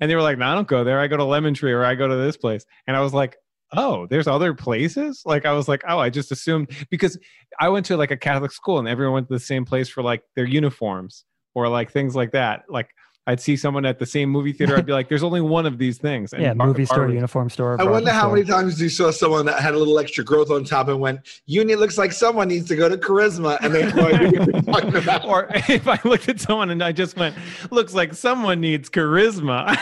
And 0.00 0.10
they 0.10 0.14
were 0.14 0.22
like, 0.22 0.38
no, 0.38 0.46
I 0.46 0.54
don't 0.54 0.68
go 0.68 0.84
there. 0.84 0.98
I 1.00 1.06
go 1.08 1.16
to 1.16 1.24
Lemon 1.24 1.54
Tree 1.54 1.72
or 1.72 1.84
I 1.84 1.94
go 1.94 2.06
to 2.08 2.16
this 2.16 2.36
place. 2.36 2.64
And 2.86 2.96
I 2.96 3.00
was 3.00 3.14
like, 3.14 3.36
oh, 3.72 4.06
there's 4.08 4.26
other 4.26 4.54
places. 4.54 5.22
Like 5.24 5.46
I 5.46 5.52
was 5.52 5.66
like, 5.68 5.82
oh, 5.88 5.98
I 5.98 6.10
just 6.10 6.30
assumed 6.30 6.70
because 6.90 7.18
I 7.58 7.68
went 7.70 7.86
to 7.86 7.96
like 7.96 8.10
a 8.10 8.16
Catholic 8.18 8.52
school 8.52 8.78
and 8.78 8.86
everyone 8.88 9.14
went 9.14 9.28
to 9.28 9.34
the 9.34 9.40
same 9.40 9.64
place 9.64 9.88
for 9.88 10.02
like 10.02 10.22
their 10.36 10.46
uniforms 10.46 11.24
or 11.54 11.68
like 11.68 11.90
things 11.90 12.14
like 12.14 12.32
that. 12.32 12.64
Like 12.68 12.88
I'd 13.26 13.40
see 13.40 13.56
someone 13.56 13.86
at 13.86 13.98
the 13.98 14.04
same 14.04 14.28
movie 14.28 14.52
theater. 14.52 14.76
I'd 14.76 14.84
be 14.84 14.92
like, 14.92 15.08
there's 15.08 15.22
only 15.22 15.40
one 15.40 15.64
of 15.64 15.78
these 15.78 15.96
things. 15.96 16.34
And 16.34 16.42
yeah, 16.42 16.52
Bar- 16.52 16.66
movie 16.66 16.84
store, 16.84 16.98
Barbara- 16.98 17.14
uniform 17.14 17.48
store. 17.48 17.80
I 17.80 17.84
wonder 17.84 18.10
how 18.12 18.22
store. 18.24 18.34
many 18.34 18.46
times 18.46 18.78
you 18.80 18.90
saw 18.90 19.10
someone 19.10 19.46
that 19.46 19.60
had 19.60 19.72
a 19.74 19.78
little 19.78 19.98
extra 19.98 20.22
growth 20.22 20.50
on 20.50 20.62
top 20.64 20.88
and 20.88 21.00
went, 21.00 21.20
"Uni 21.46 21.74
looks 21.74 21.96
like 21.96 22.12
someone 22.12 22.48
needs 22.48 22.68
to 22.68 22.76
go 22.76 22.86
to 22.88 22.98
Charisma," 22.98 23.56
and 23.62 23.74
they 23.74 23.82
had 23.84 23.96
no 23.96 24.06
idea 24.08 24.40
what 24.40 24.48
you're 24.52 24.62
talking 24.62 24.96
about. 25.02 25.24
Or 25.24 25.48
if 25.68 25.88
I 25.88 25.98
looked 26.04 26.28
at 26.28 26.38
someone 26.38 26.68
and 26.68 26.82
I 26.84 26.92
just 26.92 27.16
went, 27.16 27.34
looks 27.70 27.94
like 27.94 28.12
someone 28.12 28.60
needs 28.60 28.90
charisma. 28.90 29.74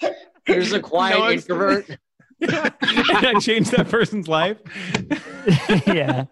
There's 0.46 0.72
a 0.72 0.80
quiet 0.80 1.18
No, 1.18 1.24
it's- 1.28 1.42
introvert. 1.42 1.98
and 2.40 3.26
I 3.26 3.38
changed 3.40 3.72
that 3.72 3.88
person's 3.88 4.28
life. 4.28 4.58
yeah. 5.86 6.26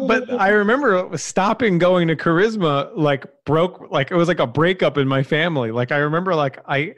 But, 0.00 0.30
I 0.32 0.48
remember 0.50 1.08
stopping 1.16 1.78
going 1.78 2.08
to 2.08 2.16
charisma 2.16 2.90
like 2.96 3.26
broke 3.44 3.90
like 3.90 4.10
it 4.10 4.16
was 4.16 4.28
like 4.28 4.40
a 4.40 4.46
breakup 4.46 4.96
in 4.98 5.08
my 5.08 5.22
family. 5.22 5.70
Like 5.70 5.92
I 5.92 5.98
remember 5.98 6.34
like 6.34 6.58
I 6.66 6.94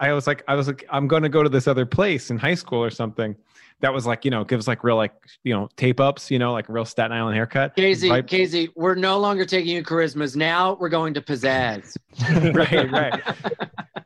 I 0.00 0.12
was 0.12 0.26
like 0.26 0.42
I 0.48 0.54
was 0.54 0.66
like 0.66 0.84
I'm 0.90 1.08
going 1.08 1.22
to 1.22 1.28
go 1.28 1.42
to 1.42 1.48
this 1.48 1.66
other 1.66 1.86
place 1.86 2.30
in 2.30 2.38
high 2.38 2.54
school 2.54 2.82
or 2.82 2.90
something. 2.90 3.36
That 3.80 3.92
was 3.92 4.06
like, 4.06 4.24
you 4.24 4.30
know, 4.30 4.44
gives 4.44 4.66
like 4.68 4.82
real 4.84 4.96
like, 4.96 5.12
you 5.42 5.52
know, 5.52 5.68
tape 5.76 6.00
ups, 6.00 6.30
you 6.30 6.38
know, 6.38 6.52
like 6.52 6.68
a 6.68 6.72
real 6.72 6.84
Staten 6.84 7.12
Island 7.12 7.36
haircut. 7.36 7.74
Casey, 7.76 8.08
Right. 8.08 8.26
Casey, 8.26 8.70
we're 8.76 8.94
no 8.94 9.18
longer 9.18 9.44
taking 9.44 9.74
you 9.74 9.82
charismas. 9.82 10.36
Now 10.36 10.74
we're 10.80 10.88
going 10.88 11.12
to 11.14 11.20
pizzazz. 11.20 11.96
right, 12.54 12.90
right. 12.90 13.20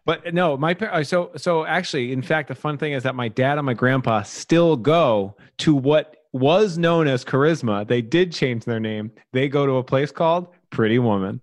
But 0.04 0.32
no, 0.32 0.56
my 0.56 0.74
par- 0.74 0.92
uh, 0.92 1.04
so 1.04 1.30
so 1.36 1.66
actually, 1.66 2.12
in 2.12 2.22
fact, 2.22 2.48
the 2.48 2.54
fun 2.54 2.78
thing 2.78 2.92
is 2.94 3.02
that 3.02 3.14
my 3.14 3.28
dad 3.28 3.58
and 3.58 3.66
my 3.66 3.74
grandpa 3.74 4.22
still 4.22 4.74
go 4.76 5.36
to 5.58 5.74
what 5.74 6.16
was 6.32 6.78
known 6.78 7.08
as 7.08 7.24
Charisma. 7.24 7.86
They 7.86 8.02
did 8.02 8.32
change 8.32 8.64
their 8.64 8.80
name. 8.80 9.10
They 9.32 9.48
go 9.48 9.66
to 9.66 9.76
a 9.76 9.84
place 9.84 10.10
called 10.12 10.48
Pretty 10.70 10.98
Woman. 10.98 11.40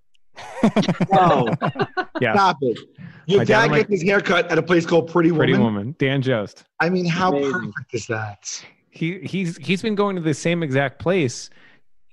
Oh, 1.13 1.47
Yeah, 2.21 2.33
stop 2.33 2.57
it! 2.61 2.77
Your 3.25 3.39
My 3.39 3.43
dad 3.45 3.47
dad 3.53 3.61
and 3.63 3.71
my- 3.71 3.77
gets 3.79 3.89
his 3.91 4.03
haircut 4.03 4.51
at 4.51 4.57
a 4.57 4.63
place 4.63 4.85
called 4.85 5.11
Pretty 5.11 5.31
Woman. 5.31 5.47
Pretty 5.47 5.61
Woman. 5.61 5.95
Dan 5.99 6.21
Jost. 6.21 6.63
I 6.79 6.89
mean, 6.89 7.05
how 7.05 7.31
Amazing. 7.31 7.51
perfect 7.53 7.93
is 7.93 8.07
that? 8.07 8.65
He 8.89 9.19
he's 9.19 9.57
he's 9.57 9.81
been 9.81 9.95
going 9.95 10.15
to 10.15 10.21
the 10.21 10.33
same 10.33 10.63
exact 10.63 10.99
place, 10.99 11.49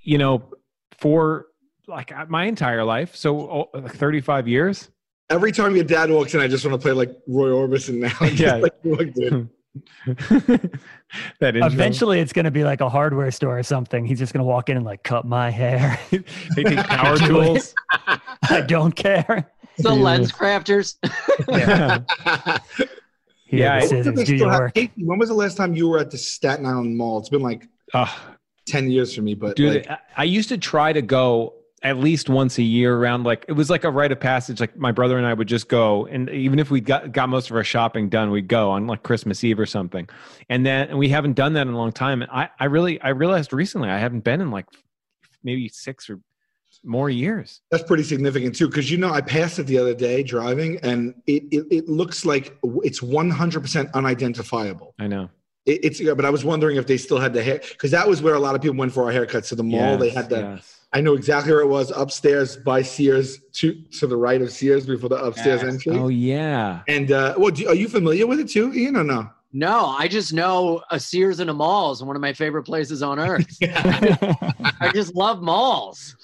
you 0.02 0.18
know, 0.18 0.42
for 0.98 1.46
like 1.86 2.10
uh, 2.12 2.26
my 2.28 2.44
entire 2.44 2.84
life. 2.84 3.14
So 3.14 3.68
oh, 3.74 3.78
like 3.78 3.94
35 3.94 4.48
years. 4.48 4.88
Every 5.30 5.52
time 5.52 5.74
your 5.76 5.84
dad 5.84 6.10
walks 6.10 6.34
in, 6.34 6.40
I 6.40 6.48
just 6.48 6.64
want 6.66 6.80
to 6.80 6.84
play 6.84 6.92
like 6.92 7.10
Roy 7.28 7.48
Orbison 7.50 7.98
now. 8.00 8.08
Just 8.28 8.38
Yeah. 8.40 8.56
like 8.56 8.74
you 8.82 8.94
look, 8.96 9.12
dude. 9.14 9.48
that 10.06 10.70
intro. 11.42 11.66
Eventually, 11.66 12.20
it's 12.20 12.32
going 12.32 12.44
to 12.44 12.50
be 12.50 12.64
like 12.64 12.80
a 12.80 12.88
hardware 12.88 13.30
store 13.30 13.58
or 13.58 13.62
something. 13.62 14.04
He's 14.04 14.18
just 14.18 14.32
going 14.32 14.40
to 14.44 14.48
walk 14.48 14.68
in 14.68 14.76
and 14.76 14.84
like 14.86 15.02
cut 15.02 15.24
my 15.26 15.50
hair. 15.50 15.98
they 16.10 16.62
take 16.64 16.78
power 16.86 17.16
tools. 17.26 17.74
I 18.48 18.60
don't 18.66 18.92
care. 18.94 19.50
The 19.78 19.90
lens 19.94 20.32
crafters. 20.32 20.96
Yeah. 21.48 22.00
Here, 23.46 23.60
Yeah, 23.60 23.78
the 23.80 23.84
I- 23.84 23.86
scissors, 23.88 24.14
They 24.16 24.24
do 24.24 24.36
still 24.38 24.50
have- 24.50 24.60
work. 24.60 24.76
When 24.96 25.18
was 25.18 25.28
the 25.28 25.34
last 25.34 25.56
time 25.56 25.74
you 25.74 25.88
were 25.88 25.98
at 25.98 26.10
the 26.10 26.18
Staten 26.18 26.66
Island 26.66 26.96
Mall? 26.96 27.18
It's 27.18 27.28
been 27.28 27.42
like 27.42 27.68
Ugh. 27.94 28.08
10 28.66 28.90
years 28.90 29.14
for 29.14 29.22
me, 29.22 29.34
but 29.34 29.56
Dude, 29.56 29.74
like, 29.86 29.90
I- 29.90 29.98
I 30.18 30.24
used 30.24 30.48
to 30.50 30.58
try 30.58 30.92
to 30.92 31.02
go 31.02 31.54
at 31.82 31.98
least 31.98 32.28
once 32.28 32.58
a 32.58 32.62
year 32.62 32.96
around 32.96 33.24
like 33.24 33.44
it 33.48 33.52
was 33.52 33.68
like 33.68 33.84
a 33.84 33.90
rite 33.90 34.12
of 34.12 34.20
passage. 34.20 34.60
Like 34.60 34.76
my 34.76 34.92
brother 34.92 35.18
and 35.18 35.26
I 35.26 35.34
would 35.34 35.48
just 35.48 35.68
go, 35.68 36.06
and 36.06 36.30
even 36.30 36.58
if 36.58 36.70
we 36.70 36.80
got 36.80 37.12
got 37.12 37.28
most 37.28 37.50
of 37.50 37.56
our 37.56 37.64
shopping 37.64 38.08
done, 38.08 38.30
we'd 38.30 38.48
go 38.48 38.70
on 38.70 38.86
like 38.86 39.02
Christmas 39.02 39.42
Eve 39.42 39.58
or 39.58 39.66
something. 39.66 40.08
And 40.48 40.64
then 40.64 40.88
and 40.88 40.98
we 40.98 41.08
haven't 41.08 41.34
done 41.34 41.54
that 41.54 41.66
in 41.66 41.72
a 41.72 41.76
long 41.76 41.92
time. 41.92 42.22
And 42.22 42.30
I 42.30 42.48
I 42.60 42.66
really 42.66 43.00
I 43.00 43.08
realized 43.10 43.52
recently 43.52 43.88
I 43.88 43.98
haven't 43.98 44.20
been 44.20 44.40
in 44.40 44.50
like 44.50 44.66
maybe 45.42 45.68
six 45.68 46.08
or 46.08 46.20
more 46.84 47.10
years. 47.10 47.60
That's 47.70 47.84
pretty 47.84 48.02
significant 48.04 48.54
too, 48.54 48.68
because 48.68 48.90
you 48.90 48.98
know 48.98 49.10
I 49.10 49.20
passed 49.20 49.58
it 49.58 49.64
the 49.64 49.78
other 49.78 49.94
day 49.94 50.22
driving, 50.22 50.78
and 50.82 51.14
it 51.26 51.44
it, 51.50 51.66
it 51.70 51.88
looks 51.88 52.24
like 52.24 52.56
it's 52.82 53.02
one 53.02 53.30
hundred 53.30 53.60
percent 53.60 53.90
unidentifiable. 53.94 54.94
I 54.98 55.08
know. 55.08 55.30
It, 55.66 55.84
it's 55.84 56.00
but 56.00 56.24
I 56.24 56.30
was 56.30 56.44
wondering 56.44 56.76
if 56.76 56.86
they 56.86 56.96
still 56.96 57.18
had 57.18 57.32
the 57.32 57.42
hair 57.42 57.58
because 57.58 57.90
that 57.90 58.08
was 58.08 58.22
where 58.22 58.34
a 58.34 58.40
lot 58.40 58.54
of 58.54 58.62
people 58.62 58.76
went 58.76 58.92
for 58.92 59.04
our 59.04 59.12
haircuts 59.12 59.48
to 59.48 59.54
the 59.54 59.64
mall. 59.64 59.96
they 59.96 60.10
had 60.10 60.28
the 60.28 60.40
yes. 60.40 60.81
I 60.94 61.00
know 61.00 61.14
exactly 61.14 61.52
where 61.52 61.62
it 61.62 61.68
was 61.68 61.90
upstairs 61.90 62.56
by 62.56 62.82
Sears 62.82 63.38
to 63.54 63.72
to 63.98 64.06
the 64.06 64.16
right 64.16 64.42
of 64.42 64.52
Sears 64.52 64.84
before 64.86 65.08
the 65.08 65.16
upstairs 65.16 65.62
Yes. 65.62 65.72
entry. 65.72 65.92
Oh 65.98 66.08
yeah. 66.08 66.82
And 66.88 67.10
uh, 67.12 67.34
well, 67.38 67.50
do, 67.50 67.66
are 67.68 67.74
you 67.74 67.88
familiar 67.88 68.26
with 68.26 68.40
it 68.40 68.48
too, 68.50 68.72
Ian, 68.74 68.96
or 68.96 69.04
no? 69.04 69.30
No, 69.54 69.86
I 69.86 70.08
just 70.08 70.32
know 70.32 70.82
a 70.90 70.98
Sears 71.00 71.40
and 71.40 71.50
a 71.50 71.54
mall 71.54 71.92
is 71.92 72.02
one 72.02 72.16
of 72.16 72.22
my 72.22 72.32
favorite 72.32 72.64
places 72.64 73.02
on 73.02 73.18
earth. 73.18 73.46
I 73.62 74.90
just 74.94 75.14
love 75.14 75.42
malls. 75.42 76.16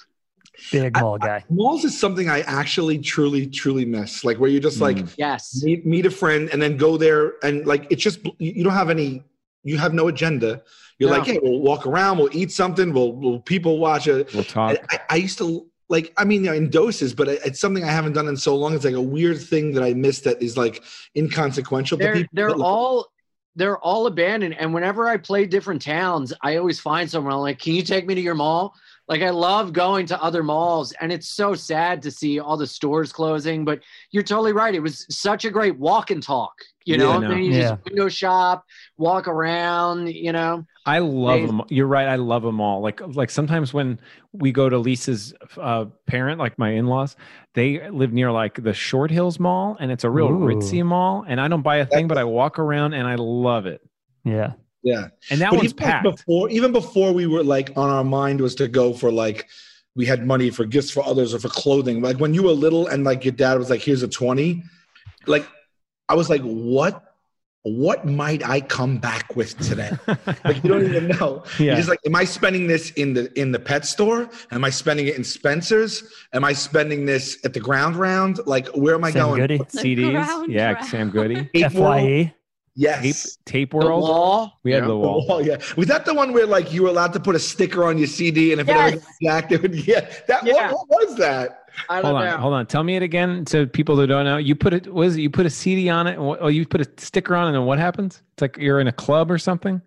Big 0.72 0.94
mall 0.98 1.18
guy. 1.18 1.44
Malls 1.50 1.84
is 1.84 1.98
something 1.98 2.28
I 2.28 2.40
actually 2.40 2.98
truly 2.98 3.46
truly 3.46 3.84
miss. 3.84 4.24
Like 4.24 4.38
where 4.38 4.50
you 4.50 4.60
just 4.60 4.80
like 4.80 4.96
Mm. 4.96 5.14
Yes. 5.16 5.62
meet, 5.62 5.86
meet 5.86 6.04
a 6.06 6.10
friend 6.10 6.48
and 6.52 6.60
then 6.60 6.76
go 6.76 6.96
there 6.96 7.34
and 7.42 7.66
like 7.66 7.86
it's 7.90 8.02
just 8.02 8.24
you 8.24 8.32
you 8.38 8.64
don't 8.64 8.72
have 8.74 8.90
any 8.90 9.22
you 9.64 9.76
have 9.78 9.92
no 9.94 10.08
agenda 10.08 10.62
you're 10.98 11.10
No. 11.10 11.16
like 11.18 11.26
hey 11.26 11.38
we'll 11.42 11.60
walk 11.60 11.86
around 11.86 12.18
we'll 12.18 12.34
eat 12.36 12.50
something 12.52 12.92
we'll, 12.92 13.12
we'll 13.12 13.40
people 13.40 13.78
watch 13.78 14.06
it 14.08 14.32
We'll 14.34 14.44
talk. 14.44 14.76
I, 14.90 15.00
I 15.10 15.16
used 15.16 15.38
to 15.38 15.66
like 15.90 16.12
I 16.18 16.24
mean, 16.24 16.44
you 16.44 16.50
know, 16.50 16.56
in 16.56 16.68
doses, 16.68 17.14
but 17.14 17.28
it's 17.28 17.58
something 17.58 17.82
I 17.82 17.90
haven't 17.90 18.12
done 18.12 18.28
in 18.28 18.36
so 18.36 18.54
long. 18.54 18.74
It's 18.74 18.84
like 18.84 18.92
a 18.92 19.00
weird 19.00 19.40
thing 19.40 19.72
that 19.72 19.82
I 19.82 19.94
missed 19.94 20.24
that 20.24 20.42
is 20.42 20.54
like 20.54 20.84
inconsequential 21.16 21.96
they're 21.98 22.12
people. 22.14 22.28
they're 22.34 22.50
like, 22.50 22.60
all 22.60 23.06
they're 23.56 23.78
all 23.78 24.06
abandoned 24.06 24.54
and 24.58 24.72
whenever 24.74 25.08
i 25.08 25.16
play 25.16 25.46
different 25.46 25.80
towns 25.82 26.32
i 26.42 26.56
always 26.56 26.78
find 26.78 27.10
someone 27.10 27.32
I'm 27.32 27.40
like 27.40 27.58
can 27.58 27.74
you 27.74 27.82
take 27.82 28.06
me 28.06 28.14
to 28.14 28.20
your 28.20 28.34
mall 28.34 28.74
like 29.08 29.22
i 29.22 29.30
love 29.30 29.72
going 29.72 30.06
to 30.06 30.22
other 30.22 30.42
malls 30.42 30.92
and 31.00 31.10
it's 31.12 31.28
so 31.28 31.54
sad 31.54 32.02
to 32.02 32.10
see 32.10 32.38
all 32.38 32.56
the 32.56 32.66
stores 32.66 33.12
closing 33.12 33.64
but 33.64 33.80
you're 34.10 34.22
totally 34.22 34.52
right 34.52 34.74
it 34.74 34.80
was 34.80 35.06
such 35.10 35.44
a 35.44 35.50
great 35.50 35.78
walk 35.78 36.10
and 36.10 36.22
talk 36.22 36.52
you 36.84 36.94
Yeah, 36.96 37.02
know, 37.02 37.12
I 37.12 37.18
know. 37.18 37.28
then 37.28 37.38
you 37.42 37.52
Yeah. 37.52 37.60
just 37.70 37.84
window 37.84 38.08
shop 38.08 38.64
walk 38.96 39.28
around 39.28 40.08
you 40.12 40.32
know 40.32 40.64
I 40.86 41.00
love 41.00 41.40
They- 41.40 41.46
them. 41.46 41.60
You're 41.68 41.86
right. 41.86 42.08
I 42.08 42.16
love 42.16 42.42
them 42.42 42.62
all. 42.62 42.80
Like 42.80 43.02
like 43.14 43.28
sometimes 43.28 43.74
when 43.74 44.00
we 44.32 44.52
go 44.52 44.70
to 44.70 44.78
Lisa's 44.78 45.34
uh, 45.58 45.84
parent, 46.06 46.38
like 46.38 46.58
my 46.58 46.70
in-laws, 46.70 47.14
they 47.52 47.90
live 47.90 48.14
near 48.14 48.32
like 48.32 48.62
the 48.62 48.72
Short 48.72 49.10
Hills 49.10 49.38
Mall, 49.38 49.76
and 49.80 49.92
it's 49.92 50.04
a 50.04 50.08
real 50.08 50.28
Ooh. 50.28 50.46
ritzy 50.46 50.82
mall. 50.82 51.26
And 51.28 51.42
I 51.42 51.48
don't 51.48 51.60
buy 51.60 51.76
a 51.76 51.84
thing, 51.84 52.08
but 52.08 52.16
I 52.16 52.24
walk 52.24 52.58
around 52.58 52.94
and 52.94 53.06
I 53.06 53.16
love 53.16 53.66
it. 53.66 53.82
Yeah. 54.24 54.52
Yeah. 54.82 55.08
And 55.30 55.40
that 55.40 55.50
but 55.50 55.58
one's 55.58 55.72
even 55.72 55.84
like, 55.84 55.92
packed. 55.92 56.04
before, 56.04 56.50
even 56.50 56.72
before 56.72 57.12
we 57.12 57.26
were 57.26 57.42
like 57.42 57.70
on 57.76 57.90
our 57.90 58.04
mind 58.04 58.40
was 58.40 58.54
to 58.56 58.68
go 58.68 58.92
for 58.92 59.10
like 59.10 59.48
we 59.96 60.06
had 60.06 60.26
money 60.26 60.50
for 60.50 60.64
gifts 60.64 60.90
for 60.90 61.04
others 61.04 61.34
or 61.34 61.40
for 61.40 61.48
clothing. 61.48 62.00
Like 62.00 62.18
when 62.18 62.32
you 62.32 62.44
were 62.44 62.52
little 62.52 62.86
and 62.86 63.04
like 63.04 63.24
your 63.24 63.32
dad 63.32 63.58
was 63.58 63.70
like, 63.70 63.80
"Here's 63.80 64.02
a 64.02 64.08
20. 64.08 64.62
like 65.26 65.46
I 66.08 66.14
was 66.14 66.30
like, 66.30 66.42
"What? 66.42 67.04
What 67.64 68.06
might 68.06 68.48
I 68.48 68.60
come 68.60 68.98
back 68.98 69.34
with 69.34 69.58
today?" 69.58 69.90
like 70.44 70.62
you 70.62 70.70
don't 70.70 70.84
even 70.84 71.08
know. 71.08 71.42
Yeah. 71.58 71.66
You're 71.66 71.76
just 71.76 71.88
like, 71.88 71.98
am 72.06 72.14
I 72.14 72.24
spending 72.24 72.68
this 72.68 72.92
in 72.92 73.12
the 73.12 73.36
in 73.38 73.50
the 73.50 73.58
pet 73.58 73.84
store? 73.84 74.30
Am 74.52 74.64
I 74.64 74.70
spending 74.70 75.08
it 75.08 75.16
in 75.16 75.24
Spencer's? 75.24 76.04
Am 76.32 76.44
I 76.44 76.52
spending 76.52 77.04
this 77.04 77.36
at 77.44 77.52
the 77.52 77.60
ground 77.60 77.96
round? 77.96 78.38
Like, 78.46 78.68
where 78.68 78.94
am 78.94 79.02
I 79.02 79.10
Sam 79.10 79.26
going? 79.26 79.40
Goody. 79.40 79.58
The 79.58 79.64
CDs, 79.64 80.48
yeah, 80.48 80.72
round. 80.72 80.86
Sam 80.86 81.10
Goody. 81.10 81.50
Tape 81.52 81.72
World? 81.72 81.96
Fye. 81.96 82.34
Tape 82.80 83.04
Yes. 83.04 83.38
Tape 83.44 83.70
the 83.72 83.76
World. 83.78 84.02
wall 84.02 84.60
We 84.62 84.70
had 84.72 84.78
Yeah. 84.78 84.80
the 84.82 84.86
The 84.88 84.96
wall. 84.98 85.26
wall, 85.26 85.44
yeah. 85.44 85.56
Was 85.76 85.86
that 85.88 86.04
the 86.04 86.14
one 86.14 86.32
where 86.32 86.46
like 86.46 86.72
you 86.72 86.82
were 86.84 86.88
allowed 86.88 87.12
to 87.14 87.20
put 87.20 87.34
a 87.34 87.38
sticker 87.38 87.84
on 87.84 87.98
your 87.98 88.06
CD 88.06 88.52
and 88.52 88.60
if 88.60 88.68
it 88.68 88.72
Yes. 88.72 88.92
ever 88.92 89.00
got 89.00 89.08
jacked, 89.22 89.52
it 89.52 89.62
would 89.62 89.74
yeah. 89.88 90.08
That 90.28 90.44
Yeah. 90.46 90.72
What, 90.72 90.84
what 90.88 91.08
was 91.08 91.16
that? 91.18 91.64
i 91.88 91.96
don't 92.02 92.10
Hold 92.12 92.24
know 92.24 92.30
on, 92.32 92.40
hold 92.40 92.54
on. 92.54 92.66
Tell 92.66 92.82
me 92.82 92.96
it 92.96 93.02
again 93.02 93.44
to 93.46 93.66
people 93.66 93.94
that 93.96 94.06
don't 94.08 94.24
know. 94.24 94.36
You 94.36 94.54
put 94.56 94.74
it 94.74 94.92
was 94.92 95.16
it 95.16 95.20
you 95.20 95.30
put 95.30 95.46
a 95.46 95.50
CD 95.50 95.88
on 95.88 96.06
it, 96.06 96.14
and 96.14 96.26
what, 96.26 96.38
oh, 96.40 96.48
you 96.48 96.66
put 96.66 96.80
a 96.80 96.88
sticker 96.96 97.34
on, 97.36 97.44
it, 97.44 97.48
and 97.48 97.56
then 97.56 97.64
what 97.66 97.78
happens? 97.78 98.22
It's 98.34 98.42
like 98.42 98.56
you're 98.58 98.80
in 98.80 98.88
a 98.88 98.92
club 98.92 99.30
or 99.30 99.38
something, 99.38 99.80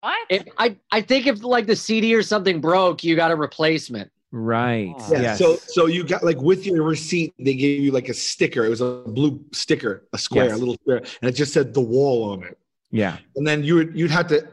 What? 0.00 0.14
if, 0.28 0.42
I, 0.58 0.76
I 0.92 1.00
think 1.02 1.26
if 1.26 1.42
like 1.44 1.66
the 1.66 1.76
cd 1.76 2.14
or 2.14 2.22
something 2.22 2.60
broke 2.60 3.02
you 3.04 3.14
got 3.16 3.30
a 3.30 3.36
replacement 3.36 4.10
right? 4.36 4.94
Yeah. 5.10 5.20
Yes. 5.20 5.38
So 5.38 5.56
so 5.56 5.86
you 5.86 6.04
got 6.04 6.22
like 6.22 6.40
with 6.40 6.66
your 6.66 6.82
receipt, 6.82 7.34
they 7.38 7.54
gave 7.54 7.80
you 7.82 7.90
like 7.90 8.08
a 8.08 8.14
sticker. 8.14 8.64
It 8.64 8.68
was 8.68 8.80
a 8.82 9.02
blue 9.06 9.40
sticker, 9.52 10.04
a 10.12 10.18
square, 10.18 10.46
Yes. 10.46 10.54
a 10.56 10.58
little 10.58 10.74
square, 10.74 10.98
and 11.20 11.28
it 11.30 11.32
just 11.32 11.52
said 11.52 11.72
the 11.74 11.80
wall 11.80 12.30
on 12.32 12.42
it. 12.44 12.58
yeah. 12.90 13.16
and 13.36 13.46
then 13.46 13.64
you 13.64 13.74
would 13.76 13.98
you'd 13.98 14.10
have 14.10 14.28
to 14.28 14.46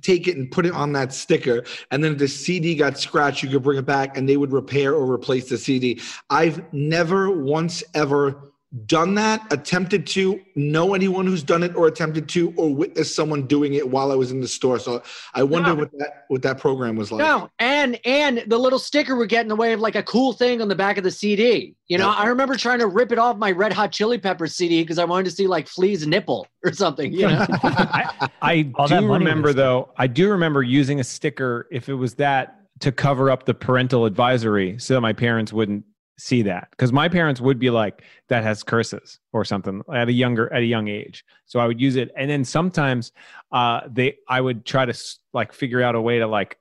take 0.00 0.28
it 0.28 0.36
and 0.36 0.48
put 0.50 0.64
it 0.64 0.72
on 0.72 0.92
that 0.92 1.12
sticker 1.12 1.64
and 1.90 2.04
then 2.04 2.12
if 2.12 2.18
the 2.18 2.28
cd 2.28 2.76
got 2.76 2.96
scratched 2.96 3.42
you 3.42 3.48
could 3.48 3.64
bring 3.64 3.76
it 3.78 3.84
back 3.84 4.16
and 4.16 4.28
they 4.28 4.36
would 4.36 4.52
repair 4.52 4.94
or 4.94 5.10
replace 5.12 5.48
the 5.48 5.58
cd 5.58 6.00
i've 6.30 6.62
never 6.72 7.32
once 7.32 7.82
ever 7.94 8.51
done 8.86 9.14
that 9.14 9.46
attempted 9.52 10.06
to 10.06 10.40
know 10.54 10.94
anyone 10.94 11.26
who's 11.26 11.42
done 11.42 11.62
it 11.62 11.76
or 11.76 11.88
attempted 11.88 12.26
to 12.26 12.54
or 12.56 12.74
witnessed 12.74 13.14
someone 13.14 13.46
doing 13.46 13.74
it 13.74 13.86
while 13.90 14.10
i 14.10 14.14
was 14.14 14.30
in 14.30 14.40
the 14.40 14.48
store 14.48 14.78
so 14.78 15.02
i 15.34 15.42
wonder 15.42 15.68
No. 15.70 15.74
what 15.74 15.90
that 15.98 16.24
what 16.28 16.40
that 16.40 16.56
program 16.58 16.96
was 16.96 17.12
like 17.12 17.18
No, 17.18 17.50
and 17.58 18.00
and 18.06 18.42
the 18.46 18.56
little 18.56 18.78
sticker 18.78 19.14
would 19.16 19.28
get 19.28 19.42
in 19.42 19.48
the 19.48 19.56
way 19.56 19.74
of 19.74 19.80
like 19.80 19.94
a 19.94 20.02
cool 20.02 20.32
thing 20.32 20.62
on 20.62 20.68
the 20.68 20.74
back 20.74 20.96
of 20.96 21.04
the 21.04 21.10
CD. 21.10 21.74
You 21.88 21.98
know, 21.98 22.08
Yeah. 22.08 22.14
I 22.16 22.26
remember 22.28 22.54
trying 22.56 22.78
to 22.78 22.86
rip 22.86 23.12
it 23.12 23.18
off 23.18 23.36
my 23.36 23.50
Red 23.52 23.74
Hot 23.74 23.92
Chili 23.92 24.16
Peppers 24.16 24.54
CD 24.54 24.82
because 24.82 24.98
I 24.98 25.04
wanted 25.04 25.24
to 25.26 25.30
see 25.32 25.46
like 25.46 25.68
Flea's 25.68 26.06
nipple 26.06 26.46
or 26.64 26.72
something. 26.72 27.12
You 27.12 27.28
know, 27.28 27.46
I, 27.62 28.28
I 28.40 28.72
All 28.76 28.88
do 28.88 29.06
remember 29.12 29.52
though. 29.52 29.90
I 29.98 30.06
do 30.06 30.30
remember 30.30 30.62
using 30.62 30.98
a 30.98 31.04
sticker 31.04 31.68
if 31.70 31.90
it 31.90 31.94
was 31.94 32.14
that 32.14 32.60
to 32.80 32.90
cover 32.90 33.30
up 33.30 33.44
the 33.44 33.52
parental 33.54 34.06
advisory, 34.06 34.78
so 34.78 34.94
that 34.94 35.02
my 35.02 35.12
parents 35.12 35.52
wouldn't 35.52 35.84
see 36.18 36.42
that. 36.42 36.68
Because 36.70 36.92
my 36.92 37.08
parents 37.08 37.40
would 37.40 37.58
be 37.58 37.70
like, 37.70 38.02
"That 38.28 38.42
has 38.42 38.62
curses" 38.62 39.18
or 39.32 39.44
something 39.44 39.82
at 39.92 40.08
a 40.08 40.12
younger 40.12 40.52
at 40.52 40.62
a 40.62 40.66
young 40.66 40.88
age. 40.88 41.24
So 41.46 41.60
I 41.60 41.66
would 41.66 41.80
use 41.80 41.96
it, 41.96 42.10
and 42.16 42.30
then 42.30 42.44
sometimes 42.44 43.12
uh, 43.50 43.82
they 43.90 44.16
I 44.28 44.40
would 44.40 44.64
try 44.64 44.84
to 44.86 44.94
like 45.32 45.52
figure 45.52 45.82
out 45.82 45.94
a 45.94 46.00
way 46.00 46.18
to 46.18 46.26
like 46.26 46.58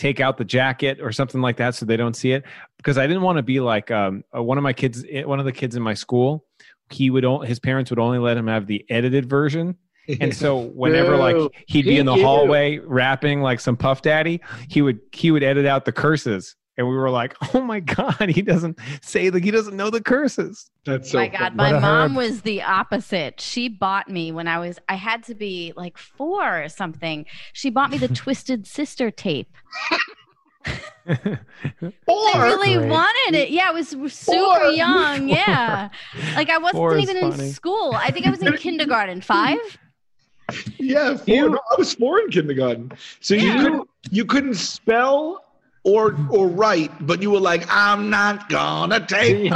take 0.00 0.18
out 0.18 0.38
the 0.38 0.44
jacket 0.44 0.98
or 1.02 1.12
something 1.12 1.42
like 1.42 1.58
that 1.58 1.74
so 1.74 1.84
they 1.84 1.96
don't 1.96 2.16
see 2.16 2.32
it 2.32 2.42
because 2.78 2.96
I 2.96 3.06
didn't 3.06 3.22
want 3.22 3.36
to 3.36 3.42
be 3.42 3.60
like 3.60 3.90
um, 3.90 4.24
uh, 4.34 4.42
one 4.42 4.56
of 4.56 4.64
my 4.64 4.72
kids 4.72 5.04
eh, 5.10 5.24
one 5.24 5.38
of 5.38 5.44
the 5.44 5.52
kids 5.52 5.76
in 5.76 5.82
my 5.82 5.92
school 5.92 6.46
he 6.88 7.10
would 7.10 7.26
o- 7.26 7.40
his 7.40 7.58
parents 7.58 7.90
would 7.90 7.98
only 7.98 8.18
let 8.18 8.34
him 8.34 8.46
have 8.46 8.66
the 8.66 8.82
edited 8.88 9.28
version 9.28 9.76
and 10.18 10.34
so 10.34 10.56
whenever 10.74 11.18
like 11.18 11.36
he'd 11.66 11.84
be 11.84 11.98
in 11.98 12.06
the 12.06 12.16
hallway 12.16 12.78
rapping 12.78 13.42
like 13.42 13.60
some 13.60 13.76
puff 13.76 14.00
daddy 14.00 14.40
he 14.70 14.80
would 14.80 15.00
he 15.12 15.30
would 15.30 15.42
edit 15.42 15.66
out 15.66 15.84
the 15.84 15.92
curses 15.92 16.56
and 16.76 16.88
we 16.88 16.94
were 16.94 17.10
like 17.10 17.34
oh 17.54 17.60
my 17.60 17.80
god 17.80 18.28
he 18.30 18.42
doesn't 18.42 18.78
say 19.02 19.28
like 19.30 19.44
he 19.44 19.50
doesn't 19.50 19.76
know 19.76 19.90
the 19.90 20.00
curses 20.02 20.70
that's 20.84 21.08
oh 21.08 21.12
so 21.12 21.18
my 21.18 21.28
God, 21.28 21.38
funny. 21.38 21.54
my 21.56 21.72
What 21.74 21.82
mom 21.82 22.10
herb. 22.12 22.16
was 22.16 22.42
the 22.42 22.62
opposite. 22.62 23.40
She 23.40 23.68
bought 23.68 24.08
me 24.08 24.32
when 24.32 24.48
I 24.48 24.58
was, 24.58 24.78
I 24.88 24.94
had 24.94 25.22
to 25.24 25.34
be 25.34 25.74
like 25.76 25.98
four 25.98 26.62
or 26.64 26.68
something. 26.70 27.26
She 27.52 27.68
bought 27.68 27.90
me 27.90 27.98
the 27.98 28.08
Twisted 28.14 28.66
Sister 28.66 29.10
tape. 29.10 29.54
I 31.06 31.38
really 32.06 32.74
Great. 32.76 32.88
wanted 32.88 33.34
it. 33.38 33.50
Yeah, 33.50 33.66
I 33.68 33.72
was 33.72 33.88
super 33.88 34.08
Four. 34.08 34.64
young. 34.70 35.28
Yeah. 35.28 35.88
Like 36.34 36.50
I 36.50 36.58
wasn't 36.58 36.94
is 37.02 37.10
even 37.10 37.30
funny. 37.30 37.44
in 37.48 37.52
school. 37.52 37.92
I 37.94 38.10
think 38.10 38.26
I 38.26 38.30
was 38.30 38.40
in 38.42 38.56
kindergarten. 38.56 39.20
Five? 39.20 39.58
yeah 40.78 41.16
four. 41.16 41.34
You- 41.34 41.50
No, 41.50 41.60
i 41.70 41.74
was 41.78 41.94
four 41.94 42.18
in 42.20 42.28
kindergarten 42.30 42.90
so 43.20 43.34
you 43.36 43.52
couldn't, 43.52 43.88
you 44.10 44.24
couldn't 44.24 44.54
spell 44.54 45.44
or 45.84 46.16
or 46.30 46.48
write 46.48 46.90
but 47.06 47.22
you 47.22 47.30
were 47.30 47.40
like 47.40 47.64
i'm 47.70 48.10
not 48.10 48.48
gonna 48.48 49.04
take 49.06 49.50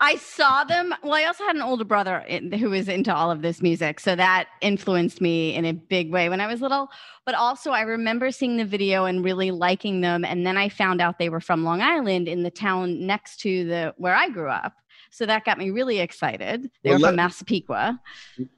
I 0.00 0.16
saw 0.16 0.64
them. 0.64 0.94
Well, 1.02 1.14
I 1.14 1.24
also 1.24 1.44
had 1.44 1.56
an 1.56 1.62
older 1.62 1.84
brother 1.84 2.18
in, 2.28 2.52
who 2.52 2.70
was 2.70 2.88
into 2.88 3.14
all 3.14 3.30
of 3.30 3.42
this 3.42 3.62
music, 3.62 4.00
so 4.00 4.14
that 4.16 4.48
influenced 4.60 5.20
me 5.20 5.54
in 5.54 5.64
a 5.64 5.72
big 5.72 6.10
way 6.12 6.28
when 6.28 6.40
I 6.40 6.46
was 6.46 6.60
little. 6.60 6.88
But 7.24 7.34
also, 7.34 7.70
I 7.70 7.82
remember 7.82 8.30
seeing 8.30 8.56
the 8.56 8.64
video 8.64 9.04
and 9.04 9.24
really 9.24 9.50
liking 9.50 10.00
them, 10.00 10.24
and 10.24 10.46
then 10.46 10.56
I 10.56 10.68
found 10.68 11.00
out 11.00 11.18
they 11.18 11.28
were 11.28 11.40
from 11.40 11.64
Long 11.64 11.80
Island 11.80 12.28
in 12.28 12.42
the 12.42 12.50
town 12.50 13.06
next 13.06 13.40
to 13.40 13.64
the 13.64 13.94
where 13.96 14.14
I 14.14 14.28
grew 14.28 14.50
up. 14.50 14.74
So 15.12 15.26
that 15.26 15.44
got 15.44 15.58
me 15.58 15.68
really 15.68 16.00
excited. 16.00 16.70
They 16.82 16.90
Well, 16.90 16.98
were 16.98 17.06
from 17.08 17.16
Massapequa. 17.16 18.00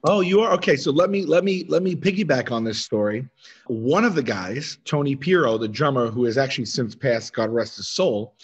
Oh, 0.05 0.21
you 0.21 0.39
are 0.39 0.53
okay. 0.53 0.77
So 0.77 0.89
let 0.89 1.09
me 1.09 1.25
let 1.25 1.43
me 1.43 1.65
let 1.67 1.83
me 1.83 1.95
piggyback 1.97 2.49
on 2.49 2.63
this 2.63 2.79
story. 2.83 3.27
One 3.67 4.05
of 4.05 4.15
the 4.15 4.23
guys, 4.23 4.77
Tony 4.85 5.17
Pero, 5.17 5.57
the 5.57 5.67
drummer, 5.67 6.09
who 6.09 6.23
has 6.23 6.37
actually 6.37 6.65
since 6.65 6.95
passed, 6.95 7.33
God 7.33 7.49
rest 7.49 7.75
his 7.75 7.89
soul, 7.89 8.35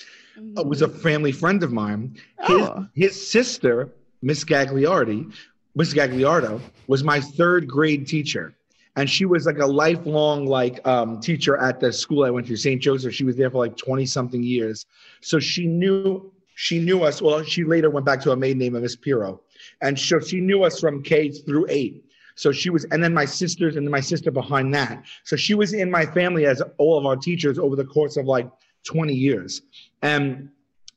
uh, 0.57 0.64
was 0.64 0.82
a 0.82 0.89
family 0.89 1.32
friend 1.32 1.64
of 1.64 1.72
mine. 1.72 2.18
His 2.47 2.68
Oh. 2.68 2.86
his 2.93 3.32
sister, 3.32 3.89
Miss 4.22 4.43
Gagliardi, 4.43 5.32
Miss 5.76 5.93
Gagliardo, 5.93 6.59
was 6.88 7.05
my 7.05 7.22
third 7.22 7.66
grade 7.66 8.05
teacher. 8.05 8.53
And 8.97 9.09
she 9.09 9.24
was 9.24 9.45
like 9.45 9.59
a 9.59 9.66
lifelong 9.66 10.45
like 10.45 10.86
um, 10.86 11.22
teacher 11.22 11.55
at 11.55 11.80
the 11.80 11.93
school 11.93 12.26
I 12.26 12.30
went 12.30 12.45
to, 12.47 12.57
St. 12.57 12.82
Joseph. 12.82 13.14
She 13.14 13.24
was 13.24 13.38
there 13.38 13.49
for 13.49 13.59
like 13.59 13.78
20 13.78 14.05
something 14.05 14.43
years. 14.43 14.86
So 15.22 15.39
she 15.39 15.66
knew 15.66 16.30
she 16.62 16.78
knew 16.78 17.03
us. 17.03 17.24
Well, 17.24 17.41
she 17.43 17.64
later 17.64 17.89
went 17.89 18.05
back 18.05 18.22
to 18.22 18.32
a 18.32 18.36
maiden 18.36 18.59
name 18.59 18.76
of 18.76 18.84
Miss 18.84 18.95
Pero. 18.95 19.41
And 19.82 19.97
so 19.97 20.20
she 20.20 20.39
knew 20.39 20.64
us 20.64 20.80
from 20.80 21.01
K 21.01 21.32
through 21.32 21.66
eight. 21.70 22.05
So 22.36 22.51
she 22.51 22.70
was, 22.70 22.86
and 22.91 23.03
then 23.03 23.16
my 23.16 23.26
sisters, 23.26 23.78
and 23.78 23.88
then 23.88 23.91
my 23.91 23.99
sister 23.99 24.30
behind 24.30 24.72
that. 24.76 25.03
So 25.24 25.36
she 25.36 25.55
was 25.55 25.74
in 25.74 25.89
my 25.89 26.05
family 26.05 26.45
as 26.45 26.62
all 26.78 26.99
of 26.99 27.05
our 27.07 27.16
teachers 27.16 27.57
over 27.57 27.76
the 27.76 27.84
course 27.84 28.16
of 28.16 28.28
like 28.28 28.47
20 28.84 29.12
years. 29.12 29.64
And 30.03 30.49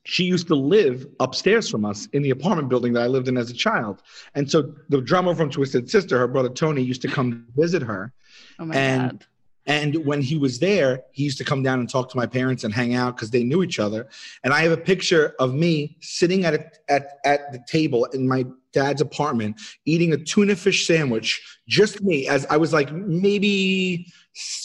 she 0.03 0.25
used 0.25 0.45
to 0.49 0.55
live 0.55 1.07
upstairs 1.19 1.67
from 1.67 1.83
us 1.83 2.07
in 2.13 2.21
the 2.21 2.29
apartment 2.29 2.69
building 2.69 2.93
that 2.93 3.01
I 3.01 3.07
lived 3.07 3.27
in 3.27 3.35
as 3.35 3.49
a 3.49 3.55
child. 3.55 4.03
And 4.35 4.49
so 4.49 4.71
the 4.89 5.01
drummer 5.01 5.33
from 5.33 5.49
Twisted 5.49 5.89
Sister, 5.89 6.19
her 6.19 6.27
brother 6.27 6.49
Tony, 6.49 6.83
used 6.83 7.01
to 7.01 7.07
come 7.07 7.47
visit 7.55 7.81
her. 7.81 8.13
Oh 8.59 8.65
my 8.65 8.75
and- 8.75 9.11
God. 9.13 9.25
And 9.65 10.05
when 10.05 10.21
he 10.21 10.37
was 10.37 10.59
there, 10.59 11.01
he 11.11 11.23
used 11.23 11.37
to 11.39 11.43
come 11.43 11.63
down 11.63 11.79
and 11.79 11.89
talk 11.89 12.09
to 12.11 12.17
my 12.17 12.25
parents 12.25 12.63
and 12.63 12.73
hang 12.73 12.93
out 12.93 13.15
because 13.15 13.31
they 13.31 13.43
knew 13.43 13.63
each 13.63 13.79
other. 13.79 14.07
And 14.43 14.53
I 14.53 14.61
have 14.61 14.71
a 14.71 14.77
picture 14.77 15.35
of 15.39 15.53
me 15.53 15.97
sitting 16.01 16.45
at 16.45 16.53
a, 16.53 16.65
at 16.87 17.17
at 17.25 17.51
the 17.51 17.59
table 17.67 18.05
in 18.05 18.27
my 18.27 18.45
dad's 18.73 19.01
apartment 19.01 19.59
eating 19.85 20.13
a 20.13 20.17
tuna 20.17 20.55
fish 20.55 20.85
sandwich, 20.85 21.41
just 21.67 22.01
me, 22.01 22.27
as 22.27 22.45
I 22.47 22.57
was 22.57 22.73
like 22.73 22.91
maybe 22.91 24.11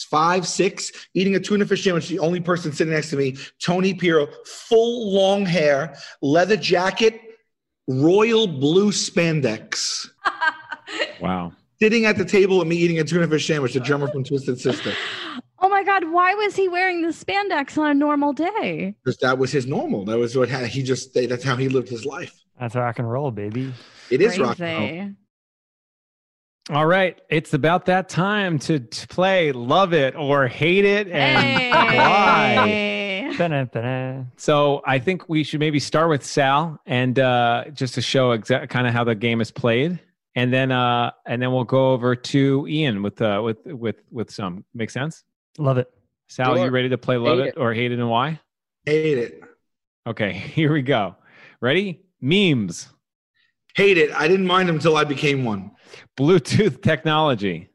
five, 0.09 0.45
six, 0.45 0.91
eating 1.13 1.35
a 1.35 1.39
tuna 1.39 1.65
fish 1.65 1.83
sandwich. 1.83 2.09
The 2.09 2.19
only 2.19 2.41
person 2.41 2.71
sitting 2.71 2.93
next 2.93 3.09
to 3.11 3.17
me, 3.17 3.37
Tony 3.59 3.93
Pero, 3.93 4.27
full 4.45 5.13
long 5.13 5.45
hair, 5.45 5.95
leather 6.21 6.57
jacket, 6.57 7.21
royal 7.87 8.47
blue 8.47 8.91
spandex 8.91 10.09
wow 11.21 11.51
sitting 11.81 12.05
at 12.05 12.15
the 12.15 12.25
table 12.25 12.59
with 12.59 12.67
me 12.67 12.75
eating 12.75 12.99
a 12.99 13.03
tuna 13.03 13.27
fish 13.27 13.47
sandwich, 13.47 13.73
the 13.73 13.79
drummer 13.79 14.07
from 14.07 14.23
Twisted 14.23 14.59
Sister. 14.59 14.93
Oh 15.59 15.69
my 15.69 15.83
God, 15.83 16.11
why 16.11 16.33
was 16.35 16.55
he 16.55 16.67
wearing 16.67 17.01
the 17.01 17.07
spandex 17.07 17.77
on 17.77 17.89
a 17.89 17.93
normal 17.93 18.33
day? 18.33 18.95
Because 19.03 19.17
that 19.17 19.37
was 19.37 19.51
his 19.51 19.65
normal. 19.65 20.05
That 20.05 20.17
was 20.17 20.35
what 20.35 20.49
had, 20.49 20.67
he 20.67 20.83
just. 20.83 21.13
That's 21.13 21.43
how 21.43 21.55
he 21.55 21.69
lived 21.69 21.89
his 21.89 22.05
life. 22.05 22.39
That's 22.59 22.75
rock 22.75 22.99
and 22.99 23.09
roll, 23.09 23.31
baby. 23.31 23.73
It 24.11 24.21
is 24.21 24.37
rock 24.37 24.59
and 24.59 25.15
roll. 26.69 26.77
All 26.77 26.85
right, 26.85 27.19
it's 27.29 27.55
about 27.55 27.87
that 27.87 28.07
time 28.09 28.59
to, 28.59 28.79
to 28.79 29.07
play 29.07 29.51
Love 29.51 29.93
It 29.93 30.15
or 30.15 30.47
Hate 30.47 30.85
It 30.85 31.07
and 31.07 31.73
why. 31.73 32.67
Hey. 32.67 33.35
Ba-da-ba-da. 33.37 34.25
So 34.37 34.83
I 34.85 34.99
think 34.99 35.27
we 35.27 35.43
should 35.43 35.59
maybe 35.59 35.79
start 35.79 36.09
with 36.09 36.23
Sal 36.23 36.79
and 36.85 37.17
uh, 37.17 37.65
just 37.73 37.95
to 37.95 38.01
show 38.01 38.31
exact 38.31 38.69
kind 38.69 38.85
of 38.85 38.93
how 38.93 39.03
the 39.03 39.15
game 39.15 39.41
is 39.41 39.49
played, 39.49 39.99
and 40.35 40.51
then 40.53 40.71
uh, 40.71 41.11
and 41.25 41.41
then 41.41 41.51
we'll 41.51 41.63
go 41.63 41.91
over 41.91 42.15
to 42.15 42.65
Ian 42.67 43.03
with 43.03 43.21
uh, 43.21 43.41
with 43.43 43.65
with 43.65 43.97
with 44.11 44.31
some. 44.31 44.63
Make 44.73 44.89
sense? 44.89 45.23
Love 45.57 45.77
it. 45.77 45.87
Sal, 46.29 46.55
Sure. 46.55 46.65
you 46.65 46.71
ready 46.71 46.89
to 46.89 46.97
play 46.97 47.17
Love 47.17 47.39
It 47.39 47.47
it. 47.49 47.57
or 47.57 47.73
Hate 47.73 47.91
It 47.91 47.99
and 47.99 48.09
why? 48.09 48.39
Hate 48.85 49.17
it. 49.17 49.41
Okay, 50.07 50.31
here 50.55 50.71
we 50.73 50.81
go. 50.81 51.15
Ready? 51.59 52.01
Memes, 52.21 52.87
Hate 53.75 53.97
it. 53.97 54.11
I 54.13 54.27
didn't 54.27 54.45
mind 54.47 54.69
them 54.69 54.75
until 54.77 54.95
I 54.95 55.03
became 55.03 55.43
one. 55.43 55.71
Bluetooth 56.17 56.81
technology, 56.83 57.69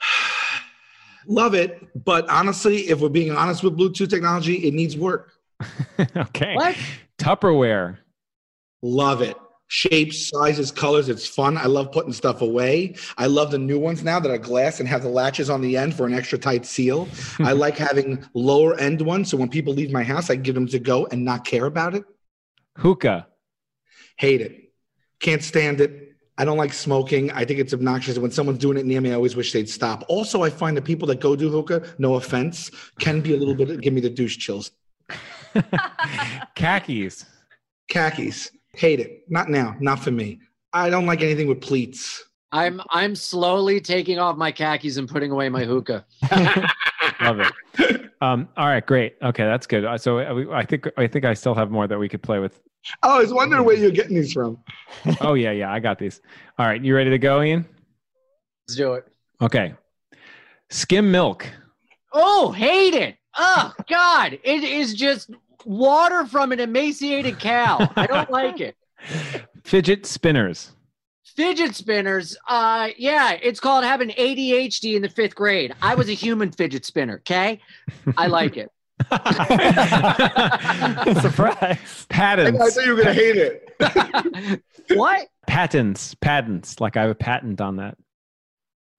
Love 1.26 1.54
it, 1.54 1.80
but 2.04 2.28
honestly, 2.28 2.88
if 2.88 3.00
we're 3.00 3.08
being 3.08 3.34
honest 3.34 3.62
with 3.62 3.76
Bluetooth 3.78 4.10
technology, 4.10 4.56
it 4.56 4.74
needs 4.74 4.96
work. 4.96 5.32
okay, 6.16 6.54
What? 6.54 6.76
Tupperware, 7.18 7.98
Love 8.82 9.22
it. 9.22 9.36
Shapes, 9.66 10.28
sizes, 10.28 10.70
colors. 10.70 11.08
It's 11.08 11.26
fun. 11.26 11.56
I 11.56 11.66
love 11.66 11.90
putting 11.90 12.12
stuff 12.12 12.42
away. 12.42 12.94
I 13.16 13.26
love 13.26 13.50
the 13.50 13.58
new 13.58 13.78
ones 13.78 14.04
now 14.04 14.20
that 14.20 14.30
are 14.30 14.38
glass 14.38 14.78
and 14.78 14.88
have 14.88 15.02
the 15.02 15.08
latches 15.08 15.48
on 15.48 15.62
the 15.62 15.76
end 15.76 15.94
for 15.94 16.06
an 16.06 16.14
extra 16.14 16.38
tight 16.38 16.66
seal. 16.66 17.08
I 17.40 17.52
like 17.64 17.76
having 17.76 18.24
lower 18.34 18.78
end 18.78 19.00
ones. 19.00 19.30
So 19.30 19.36
when 19.36 19.48
people 19.48 19.72
leave 19.72 19.90
my 19.90 20.04
house, 20.04 20.28
I 20.30 20.36
give 20.36 20.54
them 20.54 20.66
to 20.68 20.78
go 20.78 21.06
and 21.06 21.24
not 21.24 21.44
care 21.44 21.66
about 21.66 21.94
it. 21.94 22.04
hookah, 22.76 23.26
Hate 24.16 24.42
it. 24.42 24.72
Can't 25.20 25.42
stand 25.42 25.80
it. 25.80 26.04
I 26.36 26.44
don't 26.44 26.58
like 26.58 26.72
smoking. 26.72 27.30
I 27.30 27.44
think 27.44 27.60
it's 27.60 27.72
obnoxious. 27.72 28.18
When 28.18 28.30
someone's 28.30 28.58
doing 28.58 28.76
it 28.76 28.84
near 28.86 29.00
me, 29.00 29.12
I 29.12 29.14
always 29.14 29.36
wish 29.36 29.52
they'd 29.52 29.68
stop. 29.68 30.04
Also, 30.08 30.42
I 30.42 30.50
find 30.50 30.76
that 30.76 30.84
people 30.84 31.06
that 31.08 31.20
go 31.20 31.36
do 31.36 31.48
hookah, 31.48 31.94
no 31.98 32.16
offense, 32.16 32.70
can 32.98 33.20
be 33.20 33.34
a 33.34 33.36
little 33.36 33.54
bit, 33.54 33.80
give 33.80 33.94
me 33.94 34.00
the 34.00 34.10
douche 34.10 34.36
chills. 34.36 34.72
khakis, 36.56 37.24
Khakis. 37.88 38.50
Hate 38.76 39.00
it. 39.00 39.24
Not 39.28 39.48
now. 39.48 39.76
Not 39.80 40.00
for 40.00 40.10
me. 40.10 40.40
I 40.72 40.90
don't 40.90 41.06
like 41.06 41.22
anything 41.22 41.48
with 41.48 41.60
pleats. 41.60 42.24
I'm 42.52 42.80
I'm 42.90 43.14
slowly 43.16 43.80
taking 43.80 44.18
off 44.18 44.36
my 44.36 44.52
khakis 44.52 44.96
and 44.96 45.08
putting 45.08 45.30
away 45.32 45.48
my 45.48 45.64
hookah. 45.64 46.04
love 47.20 47.40
it. 47.40 48.10
Um, 48.20 48.48
all 48.56 48.66
right, 48.66 48.84
great. 48.84 49.16
Okay, 49.22 49.44
that's 49.44 49.66
good. 49.66 49.84
Uh, 49.84 49.98
So 49.98 50.18
uh, 50.18 50.52
I 50.52 50.64
think 50.64 50.88
I 50.96 51.06
think 51.06 51.24
I 51.24 51.34
still 51.34 51.54
have 51.54 51.70
more 51.70 51.86
that 51.88 51.98
we 51.98 52.08
could 52.08 52.22
play 52.22 52.38
with. 52.38 52.60
I 53.02 53.18
was 53.18 53.32
wondering 53.32 53.64
where 53.64 53.76
you're 53.76 53.90
getting 53.90 54.14
these 54.16 54.32
from. 54.32 54.58
Oh 55.20 55.34
yeah, 55.34 55.50
yeah, 55.52 55.72
I 55.72 55.80
got 55.80 55.98
these. 55.98 56.20
All 56.58 56.66
right, 56.66 56.82
you 56.82 56.94
ready 56.94 57.10
to 57.10 57.18
go, 57.18 57.42
Ian? 57.42 57.66
Let's 58.68 58.76
do 58.76 58.94
it. 58.94 59.06
Okay. 59.42 59.74
Skim 60.70 61.10
milk, 61.10 61.46
Oh, 62.12 62.52
hate 62.52 62.94
it. 62.94 63.16
Oh 63.36 63.72
God. 63.88 64.38
It 64.44 64.62
is 64.64 64.94
just 64.94 65.30
water 65.66 66.26
from 66.26 66.52
an 66.52 66.60
emaciated 66.60 67.38
cow. 67.38 67.88
I 67.96 68.06
don't 68.06 68.30
like 68.30 68.60
it. 68.60 68.76
fidget 69.64 70.06
spinners, 70.06 70.72
Fidget 71.36 71.74
spinners, 71.74 72.36
uh, 72.48 72.90
yeah, 72.96 73.32
it's 73.42 73.58
called 73.58 73.82
having 73.82 74.10
ADHD 74.10 74.94
in 74.94 75.02
the 75.02 75.08
fifth 75.08 75.34
grade. 75.34 75.74
I 75.82 75.96
was 75.96 76.08
a 76.08 76.12
human 76.12 76.52
fidget 76.52 76.84
spinner, 76.84 77.16
okay? 77.16 77.60
I 78.16 78.28
like 78.28 78.56
it. 78.56 78.70
Surprise. 81.20 81.56
I, 81.60 81.70
I 81.72 81.78
patents, 82.08 82.74
thought 82.74 82.86
you 82.86 82.94
were 82.94 83.02
going 83.02 83.08
to 83.08 83.14
hate 83.14 83.36
it. 83.36 84.62
what? 84.94 85.26
patents, 85.48 86.14
patents. 86.14 86.80
Like 86.80 86.96
I 86.96 87.02
have 87.02 87.10
a 87.10 87.16
patent 87.16 87.60
on 87.60 87.76
that. 87.76 87.98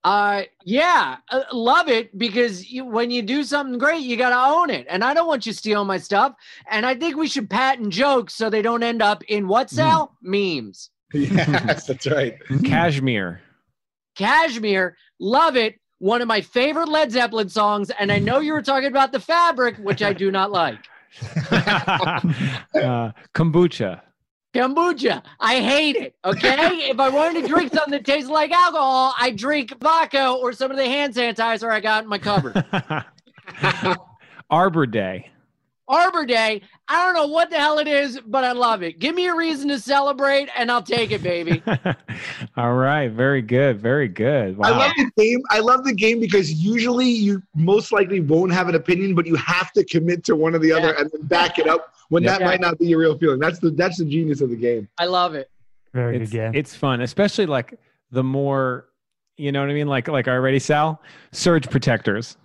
Uh, 0.05 0.43
yeah, 0.63 1.17
uh, 1.31 1.41
love 1.51 1.89
it 1.89 2.15
because 2.15 2.69
you, 2.69 2.85
when 2.85 3.09
you 3.09 3.23
do 3.23 3.43
something 3.43 3.79
great, 3.79 4.03
you 4.03 4.15
got 4.15 4.29
to 4.29 4.55
own 4.55 4.69
it. 4.69 4.85
And 4.87 5.03
I 5.03 5.15
don't 5.15 5.25
want 5.25 5.47
you 5.47 5.51
stealing 5.51 5.87
my 5.87 5.97
stuff. 5.97 6.35
And 6.69 6.85
I 6.85 6.93
think 6.93 7.17
we 7.17 7.27
should 7.27 7.49
patent 7.49 7.89
jokes 7.89 8.35
so 8.35 8.51
they 8.51 8.61
don't 8.61 8.83
end 8.83 9.01
up 9.01 9.23
in 9.23 9.47
what, 9.47 9.71
Sal? 9.71 10.15
Memes. 10.21 10.91
yes, 11.13 11.87
that's 11.87 12.05
right. 12.05 12.37
Cashmere, 12.63 13.41
Cashmere, 14.15 14.95
love 15.19 15.57
it. 15.57 15.79
One 15.97 16.21
of 16.21 16.27
my 16.27 16.41
favorite 16.41 16.89
Led 16.89 17.11
Zeppelin 17.11 17.49
songs. 17.49 17.89
And 17.89 18.11
I 18.11 18.19
know 18.19 18.39
you 18.41 18.53
were 18.53 18.61
talking 18.61 18.89
about 18.89 19.11
the 19.11 19.19
fabric, 19.19 19.77
which 19.77 20.03
I 20.03 20.13
do 20.13 20.29
not 20.29 20.51
like. 20.51 20.77
uh, 21.51 23.11
kombucha, 23.33 24.01
Kombucha. 24.55 25.21
I 25.39 25.59
hate 25.59 25.97
it. 25.97 26.15
Okay. 26.23 26.89
if 26.89 26.99
I 26.99 27.09
wanted 27.09 27.41
to 27.41 27.47
drink 27.47 27.73
something 27.73 27.91
that 27.91 28.05
tastes 28.05 28.29
like 28.29 28.51
alcohol, 28.51 29.13
I 29.19 29.31
drink 29.31 29.77
vodka 29.81 30.29
or 30.29 30.53
some 30.53 30.71
of 30.71 30.77
the 30.77 30.85
hand 30.85 31.13
sanitizer 31.13 31.69
I 31.69 31.81
got 31.81 32.03
in 32.03 32.09
my 32.09 32.17
cupboard. 32.17 32.63
Arbor 34.49 34.85
Day. 34.85 35.29
Arbor 35.87 36.25
Day. 36.25 36.61
I 36.87 37.05
don't 37.05 37.13
know 37.13 37.27
what 37.27 37.49
the 37.49 37.57
hell 37.57 37.77
it 37.79 37.87
is, 37.87 38.19
but 38.25 38.43
I 38.43 38.51
love 38.53 38.81
it. 38.83 38.99
Give 38.99 39.13
me 39.15 39.27
a 39.27 39.35
reason 39.35 39.67
to 39.69 39.79
celebrate 39.79 40.49
and 40.55 40.71
I'll 40.71 40.81
take 40.83 41.11
it, 41.11 41.21
baby. 41.21 41.61
All 42.57 42.73
right, 42.73 43.09
very 43.09 43.41
good, 43.41 43.79
very 43.79 44.07
good. 44.07 44.57
Wow. 44.57 44.67
I 44.67 44.77
love 44.77 44.91
the 44.97 45.11
game. 45.17 45.41
I 45.51 45.59
love 45.59 45.83
the 45.83 45.93
game 45.93 46.19
because 46.19 46.51
usually 46.53 47.09
you 47.09 47.41
most 47.55 47.91
likely 47.91 48.19
won't 48.19 48.51
have 48.51 48.67
an 48.69 48.75
opinion, 48.75 49.15
but 49.15 49.25
you 49.25 49.35
have 49.35 49.71
to 49.73 49.83
commit 49.83 50.23
to 50.25 50.35
one 50.35 50.55
or 50.55 50.59
the 50.59 50.71
other 50.71 50.93
and 50.93 51.09
then 51.11 51.21
back 51.23 51.59
it 51.59 51.67
up 51.67 51.93
when 52.09 52.23
Yeah. 52.23 52.37
that 52.37 52.45
might 52.45 52.61
not 52.61 52.77
be 52.79 52.87
your 52.87 52.99
real 52.99 53.17
feeling. 53.17 53.39
That's 53.39 53.59
the 53.59 53.71
that's 53.71 53.97
the 53.97 54.05
genius 54.05 54.41
of 54.41 54.49
the 54.49 54.55
game. 54.55 54.87
I 54.97 55.05
love 55.05 55.35
it. 55.35 55.49
Very 55.93 56.17
it's, 56.17 56.31
good 56.31 56.37
game. 56.37 56.51
it's 56.55 56.75
fun, 56.75 57.01
especially 57.01 57.45
like 57.45 57.79
the 58.11 58.23
more, 58.23 58.85
you 59.37 59.51
know 59.51 59.61
what 59.61 59.69
I 59.69 59.73
mean? 59.73 59.87
Like, 59.87 60.07
like 60.07 60.27
already, 60.27 60.59
Sal, 60.59 61.01
surge 61.31 61.69
protectors. 61.69 62.37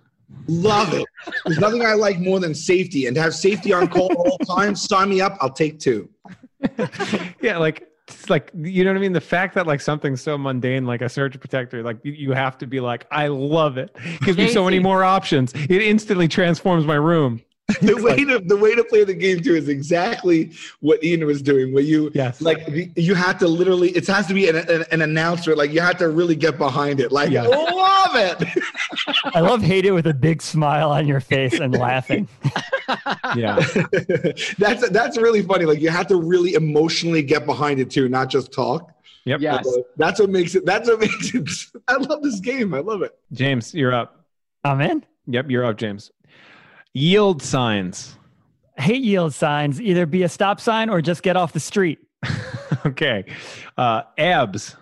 Love 0.47 0.93
it. 0.93 1.05
There's 1.45 1.59
nothing 1.59 1.85
I 1.85 1.93
like 1.93 2.19
more 2.19 2.39
than 2.39 2.53
safety, 2.53 3.07
and 3.07 3.15
to 3.15 3.21
have 3.21 3.33
safety 3.33 3.73
on 3.73 3.87
call 3.87 4.13
all 4.13 4.37
the 4.39 4.45
time. 4.45 4.75
Sign 4.75 5.09
me 5.09 5.21
up. 5.21 5.37
I'll 5.39 5.51
take 5.51 5.79
two. 5.79 6.09
yeah, 7.41 7.57
like, 7.57 7.87
it's 8.07 8.29
like, 8.29 8.51
you 8.55 8.83
know 8.83 8.91
what 8.91 8.97
I 8.97 9.01
mean? 9.01 9.13
The 9.13 9.21
fact 9.21 9.55
that 9.55 9.67
like 9.67 9.81
something 9.81 10.15
so 10.15 10.37
mundane, 10.37 10.85
like 10.85 11.01
a 11.01 11.09
surge 11.09 11.39
protector, 11.39 11.83
like 11.83 11.97
you, 12.03 12.11
you 12.11 12.31
have 12.31 12.57
to 12.59 12.67
be 12.67 12.79
like, 12.79 13.05
I 13.11 13.27
love 13.27 13.77
it. 13.77 13.95
Gives 14.21 14.37
me 14.37 14.47
so 14.49 14.65
many 14.65 14.79
more 14.79 15.03
options. 15.03 15.53
It 15.53 15.81
instantly 15.81 16.27
transforms 16.27 16.85
my 16.85 16.95
room. 16.95 17.41
The 17.81 17.95
way 18.01 18.23
to 18.25 18.39
the 18.39 18.55
way 18.57 18.75
to 18.75 18.83
play 18.83 19.03
the 19.03 19.13
game 19.13 19.41
too 19.41 19.55
is 19.55 19.67
exactly 19.69 20.51
what 20.79 21.03
Ian 21.03 21.25
was 21.25 21.41
doing. 21.41 21.73
Where 21.73 21.83
you 21.83 22.11
Yes. 22.13 22.41
like 22.41 22.65
the- 22.65 22.89
you 22.95 23.15
have 23.15 23.37
to 23.39 23.47
literally 23.47 23.89
it 23.91 24.05
has 24.07 24.27
to 24.27 24.33
be 24.33 24.47
an, 24.49 24.55
an, 24.57 24.83
an 24.91 25.01
announcer 25.01 25.55
like 25.55 25.71
you 25.71 25.81
have 25.81 25.97
to 25.97 26.09
really 26.09 26.35
get 26.35 26.57
behind 26.57 26.99
it 26.99 27.11
like 27.11 27.29
Yeah. 27.31 27.43
love 27.43 28.15
it 28.15 28.63
I 29.33 29.39
love 29.39 29.61
hate 29.61 29.85
it 29.85 29.91
with 29.91 30.07
a 30.07 30.13
big 30.13 30.41
smile 30.41 30.91
on 30.91 31.07
your 31.07 31.19
face 31.19 31.59
and 31.59 31.73
laughing. 31.77 32.27
Yeah. 33.35 33.55
that's 34.57 34.89
that's 34.89 35.17
really 35.17 35.41
funny 35.41 35.65
like 35.65 35.79
you 35.79 35.89
have 35.89 36.07
to 36.07 36.17
really 36.17 36.55
emotionally 36.55 37.21
get 37.23 37.45
behind 37.45 37.79
it 37.79 37.89
too 37.89 38.09
not 38.09 38.29
just 38.29 38.51
talk 38.51 38.91
Yep. 39.25 39.39
Uh, 39.39 39.41
yes. 39.43 39.67
that's 39.97 40.19
what 40.19 40.29
makes 40.29 40.55
it 40.55 40.65
that's 40.65 40.89
what 40.89 40.99
makes 40.99 41.33
it 41.33 41.47
i 41.87 41.95
love 41.95 42.21
this 42.23 42.39
game 42.39 42.73
i 42.73 42.79
love 42.79 43.01
it 43.03 43.17
James, 43.31 43.73
you're 43.73 43.93
up. 43.93 44.25
I'm 44.63 44.81
in. 44.81 45.03
Yep, 45.27 45.49
you're 45.49 45.63
up, 45.65 45.77
James. 45.77 46.11
Yield 46.93 47.41
signs. 47.41 48.17
Hate 48.77 49.03
yield 49.03 49.33
signs. 49.33 49.79
Either 49.81 50.05
be 50.05 50.23
a 50.23 50.29
stop 50.29 50.59
sign 50.59 50.89
or 50.89 51.01
just 51.01 51.23
get 51.23 51.35
off 51.37 51.53
the 51.53 51.59
street. 51.59 51.99
okay. 52.85 53.25
Uh, 53.77 54.03
abs. 54.17 54.75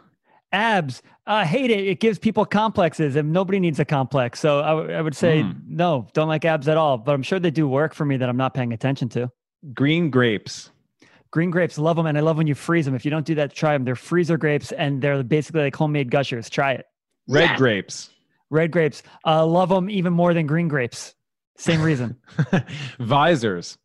Abs. 0.52 1.02
Uh, 1.28 1.46
hate 1.46 1.70
it. 1.70 1.86
It 1.86 2.00
gives 2.00 2.18
people 2.18 2.46
complexes, 2.46 3.16
and 3.16 3.32
nobody 3.32 3.60
needs 3.60 3.80
a 3.80 3.86
complex. 3.86 4.40
So 4.40 4.62
I, 4.62 4.70
w- 4.70 4.92
I 4.94 5.02
would 5.02 5.16
say 5.16 5.44
Hmm. 5.44 5.52
no. 5.68 6.08
Don't 6.14 6.28
like 6.28 6.44
abs 6.46 6.68
at 6.68 6.78
all. 6.78 6.98
But 6.98 7.14
I'm 7.14 7.22
sure 7.24 7.40
they 7.40 7.52
do 7.52 7.68
work 7.68 7.94
for 7.94 8.06
me 8.06 8.18
that 8.18 8.28
I'm 8.30 8.38
not 8.38 8.54
paying 8.56 8.74
attention 8.74 9.10
to. 9.10 9.30
Green 9.74 10.10
grapes. 10.10 10.72
Green 11.32 11.52
grapes, 11.52 11.78
love 11.78 11.96
them, 11.96 12.08
and 12.08 12.18
I 12.18 12.22
love 12.22 12.38
when 12.38 12.48
you 12.48 12.56
freeze 12.56 12.86
them. 12.86 12.96
If 12.96 13.06
you 13.06 13.12
don't 13.12 13.26
do 13.26 13.36
that, 13.36 13.54
try 13.54 13.74
them. 13.74 13.86
They're 13.86 13.96
freezer 13.96 14.38
grapes, 14.38 14.72
and 14.72 15.00
they're 15.00 15.22
basically 15.22 15.62
like 15.62 15.76
homemade 15.76 16.10
gushers. 16.10 16.50
Try 16.50 16.72
it. 16.74 16.86
Red 17.28 17.52
Yes. 17.52 17.58
grapes. 17.60 18.10
Red 18.50 18.72
grapes, 18.72 19.04
uh, 19.28 19.46
love 19.46 19.70
them 19.70 19.92
even 19.92 20.12
more 20.12 20.34
than 20.34 20.48
green 20.48 20.68
grapes. 20.68 21.14
Same 21.60 21.82
reason. 21.82 22.16
Visors. 23.00 23.78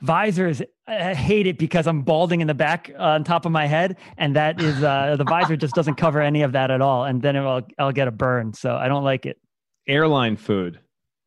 Visors, 0.00 0.62
I 0.86 1.14
hate 1.14 1.46
it 1.46 1.58
because 1.58 1.86
I'm 1.86 2.02
balding 2.02 2.40
in 2.40 2.46
the 2.46 2.54
back 2.54 2.90
uh, 2.96 3.02
on 3.02 3.24
top 3.24 3.46
of 3.46 3.52
my 3.52 3.66
head, 3.66 3.96
and 4.16 4.36
that 4.36 4.60
is 4.60 4.82
uh, 4.82 5.16
the 5.16 5.24
visor 5.24 5.56
just 5.56 5.74
doesn't 5.74 5.94
cover 5.94 6.20
any 6.20 6.42
of 6.42 6.52
that 6.52 6.70
at 6.70 6.82
all, 6.82 7.04
and 7.04 7.22
then 7.22 7.34
I'll 7.34 7.66
I'll 7.78 7.92
get 7.92 8.06
a 8.06 8.10
burn. 8.10 8.52
So 8.52 8.76
I 8.76 8.88
don't 8.88 9.04
like 9.04 9.24
it. 9.24 9.40
Airline 9.88 10.36
food. 10.36 10.78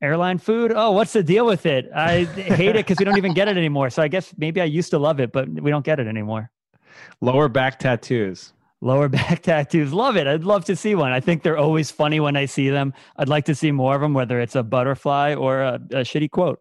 Airline 0.01 0.37
food. 0.37 0.71
Oh, 0.73 0.91
what's 0.91 1.13
the 1.13 1.23
deal 1.23 1.45
with 1.45 1.65
it? 1.65 1.89
I 1.93 2.23
hate 2.23 2.75
it 2.75 2.85
because 2.85 2.97
we 2.99 3.05
don't 3.05 3.17
even 3.17 3.33
get 3.33 3.47
it 3.47 3.57
anymore. 3.57 3.89
So 3.89 4.01
I 4.01 4.07
guess 4.07 4.33
maybe 4.37 4.61
I 4.61 4.65
used 4.65 4.91
to 4.91 4.99
love 4.99 5.19
it, 5.19 5.31
but 5.33 5.49
we 5.49 5.71
don't 5.71 5.83
get 5.83 5.99
it 5.99 6.07
anymore. 6.07 6.51
Lower 7.19 7.49
back 7.49 7.79
tattoos. 7.79 8.53
Lower 8.81 9.09
back 9.09 9.41
tattoos. 9.41 9.93
Love 9.93 10.15
it. 10.17 10.27
I'd 10.27 10.43
love 10.43 10.65
to 10.65 10.75
see 10.75 10.95
one. 10.95 11.11
I 11.11 11.19
think 11.19 11.43
they're 11.43 11.57
always 11.57 11.91
funny 11.91 12.19
when 12.19 12.35
I 12.35 12.45
see 12.45 12.69
them. 12.69 12.93
I'd 13.17 13.29
like 13.29 13.45
to 13.45 13.55
see 13.55 13.71
more 13.71 13.95
of 13.95 14.01
them, 14.01 14.13
whether 14.13 14.39
it's 14.39 14.55
a 14.55 14.63
butterfly 14.63 15.35
or 15.35 15.61
a, 15.61 15.75
a 15.91 16.01
shitty 16.01 16.31
quote. 16.31 16.59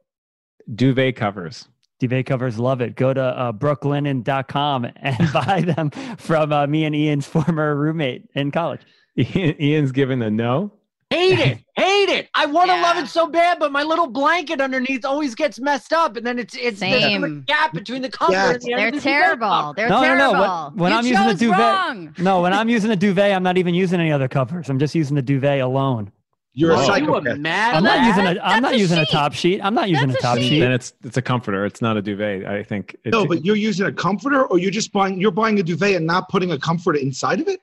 Duvet 0.74 1.16
covers. 1.16 1.68
Duvet 2.00 2.26
covers 2.26 2.58
love 2.58 2.80
it. 2.80 2.96
Go 2.96 3.12
to 3.12 3.22
uh, 3.22 3.52
brooklinen.com 3.52 4.84
and 4.96 5.32
buy 5.32 5.62
them 5.62 5.90
from 6.18 6.52
uh, 6.52 6.66
me 6.66 6.84
and 6.84 6.94
Ian's 6.94 7.26
former 7.26 7.74
roommate 7.76 8.28
in 8.34 8.50
college. 8.50 8.82
Ian's 9.16 9.92
given 9.92 10.22
a 10.22 10.30
no. 10.30 10.72
Hate 11.10 11.38
it, 11.38 11.58
hate 11.76 12.08
it. 12.10 12.28
I 12.34 12.44
want 12.46 12.68
to 12.68 12.74
Yeah. 12.76 12.82
love 12.82 12.98
it 12.98 13.08
so 13.08 13.26
bad, 13.28 13.58
but 13.58 13.72
my 13.72 13.82
little 13.82 14.08
blanket 14.08 14.60
underneath 14.60 15.06
always 15.06 15.34
gets 15.34 15.58
messed 15.58 15.92
up, 15.94 16.16
and 16.18 16.26
then 16.26 16.38
it's 16.38 16.54
it's 16.54 16.80
there's 16.80 17.22
a 17.22 17.28
gap 17.46 17.72
between 17.72 18.02
the 18.02 18.10
cover 18.10 18.32
Yeah. 18.32 18.50
and 18.52 18.60
the 18.60 18.72
end 18.74 18.80
They're 18.82 18.90
the 18.90 19.00
terrible. 19.00 19.48
cover. 19.48 19.72
They're 19.76 19.88
No, 19.88 20.02
no, 20.02 20.32
no. 20.32 20.70
When- 20.74 20.82
when 20.82 20.92
You 20.92 20.98
I'm 20.98 21.06
using 21.06 21.26
the 21.28 21.34
duvet- 21.34 21.58
wrong. 21.58 22.14
No, 22.18 22.42
when 22.42 22.52
I'm 22.52 22.68
using 22.68 22.90
the 22.90 22.96
duvet, 22.96 23.32
I'm 23.32 23.42
not 23.42 23.56
even 23.56 23.74
using 23.74 24.00
any 24.00 24.12
other 24.12 24.28
covers. 24.28 24.68
I'm 24.68 24.78
just 24.78 24.94
using 24.94 25.16
the 25.16 25.22
duvet 25.22 25.60
alone. 25.60 26.12
You're 26.52 26.72
a 26.72 26.74
Oh, 26.74 26.78
you 26.78 26.82
a 26.82 26.86
psychopath. 26.86 27.38
mad 27.38 27.74
I'm 27.76 27.84
not 27.84 27.98
lad? 27.98 28.06
using 28.08 28.26
a. 28.26 28.42
I'm 28.42 28.62
not 28.62 28.74
a 28.74 28.78
using 28.78 28.98
a 28.98 29.06
top 29.06 29.32
sheet. 29.32 29.60
I'm 29.62 29.74
not 29.74 29.88
using 29.88 30.08
That's 30.08 30.22
a 30.24 30.26
a 30.26 30.28
top 30.30 30.38
sheet. 30.38 30.48
sheet. 30.48 30.60
Then 30.60 30.72
it's 30.72 30.92
it's 31.04 31.16
a 31.16 31.22
comforter. 31.22 31.64
It's 31.64 31.80
not 31.80 31.96
a 31.96 32.02
duvet. 32.02 32.44
I 32.46 32.62
think. 32.64 32.96
It's, 33.04 33.12
No, 33.12 33.24
but 33.26 33.44
you're 33.44 33.54
using 33.56 33.86
a 33.86 33.92
comforter, 33.92 34.44
or 34.44 34.58
you're 34.58 34.70
just 34.72 34.92
buying 34.92 35.20
you're 35.20 35.30
buying 35.30 35.58
a 35.60 35.62
duvet 35.62 35.94
and 35.94 36.06
not 36.06 36.28
putting 36.28 36.50
a 36.50 36.58
comforter 36.58 36.98
inside 36.98 37.40
of 37.40 37.48
it. 37.48 37.60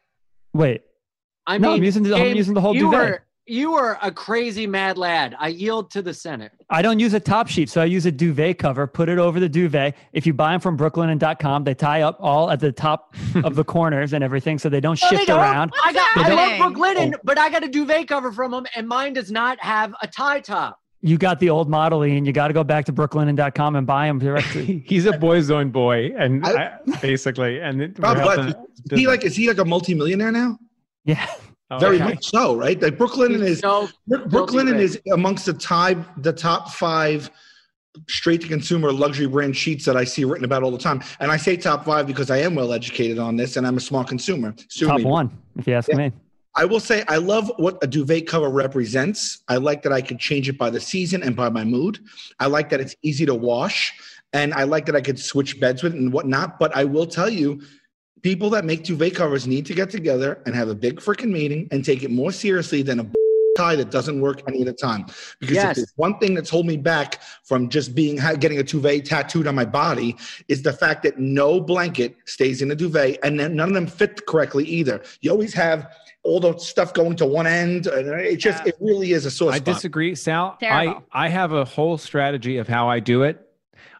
Wait, 0.53 0.81
I 1.45 1.57
No, 1.57 1.69
mean, 1.69 1.77
I'm 1.79 1.83
using 1.83 2.03
the- 2.03 2.15
I'm 2.15 2.35
using 2.37 2.53
the 2.53 2.61
whole 2.61 2.73
you 2.73 2.83
duvet. 2.89 3.09
Were, 3.09 3.24
you 3.47 3.73
are 3.75 3.97
a 4.01 4.11
crazy 4.11 4.65
mad 4.67 4.97
lad. 4.97 5.35
I 5.39 5.49
yield 5.49 5.91
to 5.91 6.01
the 6.01 6.13
Senate. 6.13 6.51
I 6.69 6.81
don't 6.81 6.99
use 6.99 7.13
a 7.13 7.19
top 7.19 7.47
sheet, 7.47 7.69
so 7.69 7.81
I 7.81 7.85
use 7.85 8.05
a 8.05 8.11
duvet 8.11 8.57
cover. 8.57 8.87
Put 8.87 9.07
it 9.09 9.17
over 9.19 9.39
the 9.39 9.49
duvet. 9.49 9.95
If 10.13 10.25
you 10.25 10.33
buy 10.33 10.51
them 10.51 10.59
from 10.61 10.77
Brooklinen.com, 10.77 11.63
they 11.63 11.73
tie 11.75 12.01
up 12.01 12.17
all 12.19 12.49
at 12.49 12.59
the 12.59 12.71
top 12.71 13.13
of 13.43 13.55
the 13.55 13.63
corners 13.75 14.13
and 14.13 14.23
everything, 14.23 14.57
so 14.57 14.67
they 14.69 14.79
don't 14.79 14.99
No, 15.01 15.09
they 15.09 15.17
shift 15.17 15.27
don't. 15.27 15.39
around. 15.39 15.73
I 15.83 15.93
got. 15.93 16.17
I 16.17 16.29
love 16.57 16.73
Brooklinen, 16.73 17.13
oh. 17.15 17.19
but 17.23 17.37
I 17.37 17.49
got 17.49 17.63
a 17.63 17.67
duvet 17.67 18.07
cover 18.07 18.31
from 18.31 18.51
them, 18.51 18.65
and 18.75 18.87
mine 18.87 19.13
does 19.13 19.31
not 19.31 19.59
have 19.63 19.93
a 20.01 20.07
tie 20.07 20.39
top. 20.39 20.79
You 21.01 21.19
got 21.19 21.39
the 21.39 21.51
old 21.51 21.69
model, 21.69 22.01
and 22.01 22.25
you 22.25 22.33
got 22.33 22.47
to 22.47 22.53
go 22.55 22.63
back 22.63 22.85
to 22.85 22.93
Brooklinen.com 22.93 23.75
and 23.75 23.85
buy 23.85 24.07
them 24.07 24.17
directly. 24.17 24.83
he's 24.87 25.05
a 25.05 25.15
boy's 25.19 25.51
own 25.51 25.69
boy, 25.69 26.11
and 26.17 26.43
I- 26.43 26.79
I, 26.87 26.97
basically, 26.99 27.59
and 27.59 27.79
it- 27.79 27.93
God 28.01 28.17
we're 28.17 28.47
Is 28.47 28.99
he 28.99 29.05
like 29.07 29.23
is 29.23 29.35
he 29.35 29.47
like 29.47 29.59
a 29.59 29.65
multimillionaire 29.65 30.31
now? 30.31 30.57
yeah, 31.03 31.27
Oh, 31.71 31.79
Very 31.79 31.95
okay. 31.95 32.05
much 32.05 32.25
so, 32.25 32.55
right? 32.55 32.79
Like 32.79 32.97
Brooklinen 32.97 33.41
is 33.41 33.59
So 33.59 33.89
Brooklinen 34.09 34.79
is 34.79 34.99
amongst 35.11 35.47
the 35.47 35.53
top 35.53 35.97
the 36.21 36.31
top 36.31 36.71
five 36.71 37.31
straight 38.07 38.41
to 38.41 38.47
consumer 38.47 38.91
luxury 38.91 39.25
brand 39.25 39.55
sheets 39.55 39.83
that 39.85 39.97
I 39.97 40.03
see 40.03 40.25
written 40.25 40.45
about 40.45 40.61
all 40.63 40.69
the 40.71 40.77
time. 40.77 41.01
And 41.19 41.31
I 41.31 41.37
say 41.37 41.57
top 41.57 41.85
five 41.85 42.05
because 42.05 42.29
I 42.29 42.37
am 42.39 42.53
well 42.53 42.71
educated 42.71 43.17
on 43.17 43.35
this 43.35 43.57
and 43.57 43.65
I'm 43.65 43.77
a 43.77 43.81
small 43.81 44.03
consumer. 44.03 44.53
Sue 44.69 44.85
top 44.87 44.97
me. 44.97 45.05
one, 45.05 45.31
if 45.57 45.65
you 45.67 45.73
ask 45.73 45.89
Yeah. 45.89 45.95
me. 45.97 46.11
I 46.57 46.65
will 46.65 46.79
say 46.79 47.03
I 47.07 47.17
love 47.17 47.51
what 47.57 47.77
a 47.83 47.87
duvet 47.87 48.27
cover 48.27 48.49
represents. 48.49 49.39
I 49.47 49.57
like 49.57 49.81
that 49.83 49.91
I 49.91 50.01
could 50.01 50.19
change 50.19 50.47
it 50.47 50.57
by 50.57 50.69
the 50.69 50.79
season 50.79 51.23
and 51.23 51.35
by 51.35 51.49
my 51.49 51.63
mood. 51.63 51.99
I 52.39 52.45
like 52.45 52.69
that 52.69 52.79
it's 52.79 52.95
easy 53.01 53.25
to 53.25 53.35
wash, 53.35 53.91
and 54.33 54.53
I 54.53 54.63
like 54.63 54.85
that 54.85 54.95
I 54.95 55.01
could 55.01 55.19
switch 55.19 55.59
beds 55.59 55.83
with 55.83 55.95
it 55.95 55.99
and 55.99 56.13
whatnot. 56.13 56.57
But 56.59 56.73
I 56.77 56.85
will 56.85 57.07
tell 57.07 57.29
you, 57.29 57.61
people 58.25 58.49
that 58.49 58.65
make 58.65 58.83
duvet 58.83 59.13
covers 59.13 59.45
need 59.45 59.67
to 59.67 59.75
get 59.75 59.91
together 59.91 60.41
and 60.47 60.55
have 60.55 60.67
a 60.67 60.73
big 60.73 60.95
freaking 60.95 61.29
meeting 61.29 61.67
and 61.69 61.85
take 61.85 62.01
it 62.01 62.09
more 62.09 62.31
seriously 62.31 62.81
than 62.81 62.99
a 62.99 63.05
tie 63.55 63.75
that 63.75 63.91
doesn't 63.91 64.19
work 64.19 64.41
any 64.47 64.61
of 64.61 64.65
the 64.65 64.73
time. 64.73 65.05
Because 65.39 65.57
Yes. 65.57 65.69
if 65.69 65.75
there's 65.75 65.93
one 65.97 66.17
thing 66.17 66.33
that's 66.33 66.49
holding 66.49 66.69
me 66.69 66.77
back 66.77 67.21
from 67.43 67.69
just 67.69 67.93
being 67.93 68.15
getting 68.39 68.57
a 68.57 68.63
duvet 68.63 69.05
tattooed 69.05 69.45
on 69.45 69.53
my 69.53 69.63
body 69.63 70.15
is 70.47 70.63
the 70.63 70.73
fact 70.73 71.03
that 71.03 71.19
no 71.19 71.61
blanket 71.61 72.15
stays 72.25 72.63
in 72.63 72.71
a 72.71 72.75
duvet, 72.75 73.19
and 73.21 73.39
then 73.39 73.55
none 73.55 73.69
of 73.69 73.75
them 73.75 73.85
fit 73.85 74.25
correctly 74.25 74.65
either. 74.65 75.03
You 75.21 75.29
always 75.29 75.53
have 75.53 75.93
all 76.23 76.39
the 76.39 76.57
stuff 76.57 76.95
going 76.95 77.15
to 77.17 77.27
one 77.27 77.45
end, 77.45 77.85
and 77.85 78.07
it 78.09 78.37
just 78.37 78.65
it 78.65 78.73
really 78.81 79.11
is 79.11 79.27
a 79.27 79.31
sore 79.31 79.51
I 79.51 79.57
spot. 79.57 79.75
disagree, 79.75 80.15
Sal. 80.15 80.57
I 80.63 80.97
I 81.11 81.29
have 81.29 81.51
a 81.53 81.63
whole 81.63 81.99
strategy 81.99 82.57
of 82.57 82.67
how 82.67 82.89
I 82.89 82.99
do 83.01 83.21
it. 83.21 83.47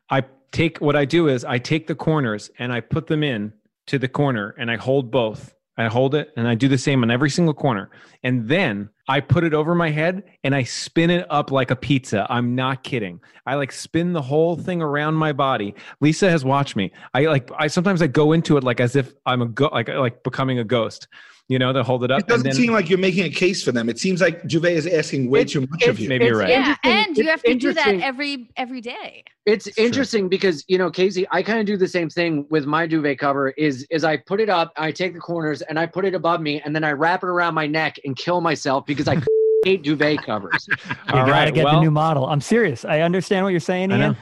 I 0.10 0.24
take 0.52 0.80
what 0.80 0.96
I 0.96 1.06
do 1.06 1.28
is 1.28 1.46
I 1.46 1.60
take 1.60 1.86
the 1.86 1.96
corners 1.96 2.50
and 2.58 2.74
I 2.74 2.82
put 2.82 3.06
them 3.06 3.22
in 3.22 3.54
to 3.88 4.00
the 4.00 4.08
corner 4.08 4.56
and 4.58 4.70
I 4.72 4.78
hold 4.78 5.12
both. 5.12 5.54
I 5.78 5.88
hold 5.88 6.16
it 6.16 6.32
and 6.38 6.48
I 6.48 6.56
do 6.56 6.70
the 6.70 6.78
same 6.78 7.04
on 7.04 7.12
every 7.12 7.30
single 7.30 7.54
corner. 7.54 7.90
And 8.24 8.48
then 8.48 8.90
I 9.10 9.20
put 9.20 9.44
it 9.44 9.54
over 9.54 9.76
my 9.76 9.90
head 9.90 10.24
and 10.44 10.56
I 10.56 10.64
spin 10.64 11.10
it 11.10 11.28
up 11.30 11.52
like 11.52 11.70
a 11.70 11.76
pizza. 11.76 12.26
I'm 12.30 12.56
not 12.56 12.84
kidding. 12.84 13.20
I 13.46 13.56
like 13.56 13.74
spin 13.74 14.14
the 14.14 14.22
whole 14.22 14.56
thing 14.56 14.82
around 14.82 15.16
my 15.16 15.34
body. 15.34 15.76
Lisa 16.00 16.30
has 16.30 16.46
watched 16.46 16.78
me. 16.78 16.92
I 17.14 17.26
like 17.26 17.50
I 17.58 17.68
sometimes 17.68 18.02
I 18.02 18.08
go 18.08 18.32
into 18.32 18.56
it 18.56 18.64
like 18.64 18.80
as 18.80 18.96
if 18.96 19.14
I'm 19.26 19.42
a 19.42 19.48
go 19.48 19.68
like 19.68 19.90
like 19.90 20.24
becoming 20.24 20.60
a 20.60 20.64
ghost. 20.64 21.08
You 21.48 21.60
know, 21.60 21.72
to 21.74 21.84
hold 21.84 22.04
it 22.04 22.10
up. 22.10 22.22
It 22.22 22.28
doesn't 22.28 22.48
and 22.48 22.56
then, 22.56 22.60
seem 22.60 22.74
like 22.74 22.90
you're 22.90 22.98
making 22.98 23.26
a 23.26 23.30
case 23.30 23.64
for 23.64 23.72
them. 23.72 23.88
It 23.88 24.00
seems 24.00 24.20
like 24.20 24.48
duvet 24.48 24.72
is 24.74 24.88
asking 24.88 25.30
way 25.30 25.44
too 25.46 25.62
much 25.62 25.84
of 25.84 26.00
you. 26.00 26.10
Maybe 26.10 26.26
you're 26.26 26.40
right. 26.40 26.50
Yeah, 26.50 26.76
interesting- 26.84 26.92
and 27.08 27.18
you 27.18 27.28
have 27.28 27.44
to 27.44 27.54
do 27.54 27.72
that 27.74 27.96
every 28.02 28.50
every 28.58 28.82
day. 28.82 29.24
It's 29.46 29.68
It's 29.68 29.76
true. 29.76 29.86
interesting 29.86 30.28
because 30.28 30.66
you 30.68 30.80
know, 30.80 30.90
Casey, 30.90 31.28
I 31.30 31.44
kind 31.44 31.60
of 31.60 31.68
do 31.68 31.78
the 31.78 31.88
same 31.88 32.10
thing 32.10 32.48
with 32.50 32.66
my 32.66 32.88
duvet 32.88 33.20
cover. 33.20 33.50
Is 33.52 33.86
is 33.92 34.04
I 34.04 34.18
put 34.18 34.42
it 34.42 34.50
up, 34.50 34.74
I 34.76 34.92
take 34.92 35.14
the 35.14 35.20
corners, 35.20 35.62
and 35.62 35.78
I 35.78 35.86
put 35.86 36.04
it 36.04 36.16
above 36.16 36.42
me, 36.42 36.62
and 36.66 36.76
then 36.76 36.84
I 36.84 36.94
wrap 36.94 37.22
it 37.22 37.28
around 37.28 37.54
my 37.54 37.68
neck 37.68 38.00
and 38.06 38.16
kill 38.16 38.42
myself 38.42 38.88
because 38.88 39.08
I 39.08 39.18
hate 39.66 39.84
duvet 39.84 40.24
covers. 40.24 40.68
You 40.80 40.96
All 41.10 41.18
got 41.20 41.26
to 41.26 41.32
right, 41.32 41.54
get 41.54 41.66
the 41.66 41.80
new 41.80 41.92
model. 41.92 42.26
I'm 42.26 42.42
serious. 42.42 42.84
I 42.86 43.02
understand 43.02 43.44
what 43.46 43.50
you're 43.52 43.60
saying, 43.60 43.92
I 43.92 43.98
know. 43.98 44.04
Ian, 44.06 44.18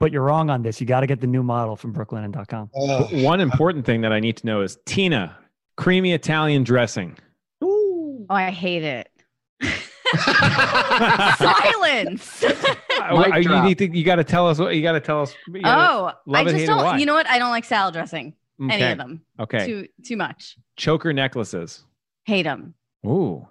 but 0.00 0.10
you're 0.12 0.22
wrong 0.24 0.50
on 0.50 0.62
this. 0.62 0.80
You 0.80 0.86
got 0.88 1.00
to 1.00 1.06
get 1.06 1.20
the 1.20 1.26
new 1.28 1.44
model 1.44 1.76
from 1.76 1.94
Brooklinen.com. 1.94 2.70
Ugh. 2.76 3.22
One 3.22 3.40
important 3.40 3.86
thing 3.86 4.00
that 4.00 4.12
I 4.12 4.18
need 4.18 4.36
to 4.38 4.46
know 4.46 4.60
is 4.62 4.76
Tina, 4.84 5.36
creamy 5.78 6.12
Italian 6.12 6.64
dressing. 6.64 7.16
Oh, 7.62 8.26
I 8.28 8.50
hate 8.50 8.82
it. 8.82 9.08
Silence. 11.38 12.44
I- 12.90 13.30
I- 13.32 13.38
you 13.38 13.62
need 13.62 13.78
to. 13.78 13.96
You 13.96 14.04
got 14.04 14.16
to 14.16 14.24
tell 14.24 14.46
us 14.48 14.58
what 14.58 14.74
you 14.74 14.82
got 14.82 14.92
to 14.92 15.00
tell 15.00 15.22
us. 15.22 15.34
oh, 15.64 16.12
love 16.26 16.46
I 16.46 16.50
just 16.50 16.66
don't. 16.66 16.98
You 16.98 17.06
know 17.06 17.14
what? 17.14 17.26
I 17.28 17.38
don't 17.38 17.50
like 17.50 17.64
salad 17.64 17.94
dressing. 17.94 18.34
Any 18.60 18.82
of 18.82 18.98
them. 18.98 19.22
Okay. 19.38 19.64
Too 19.66 19.88
too 20.04 20.16
much. 20.16 20.56
Choker 20.76 21.12
necklaces. 21.12 21.84
Hate 22.24 22.42
them. 22.42 22.74
Ooh. 23.06 23.46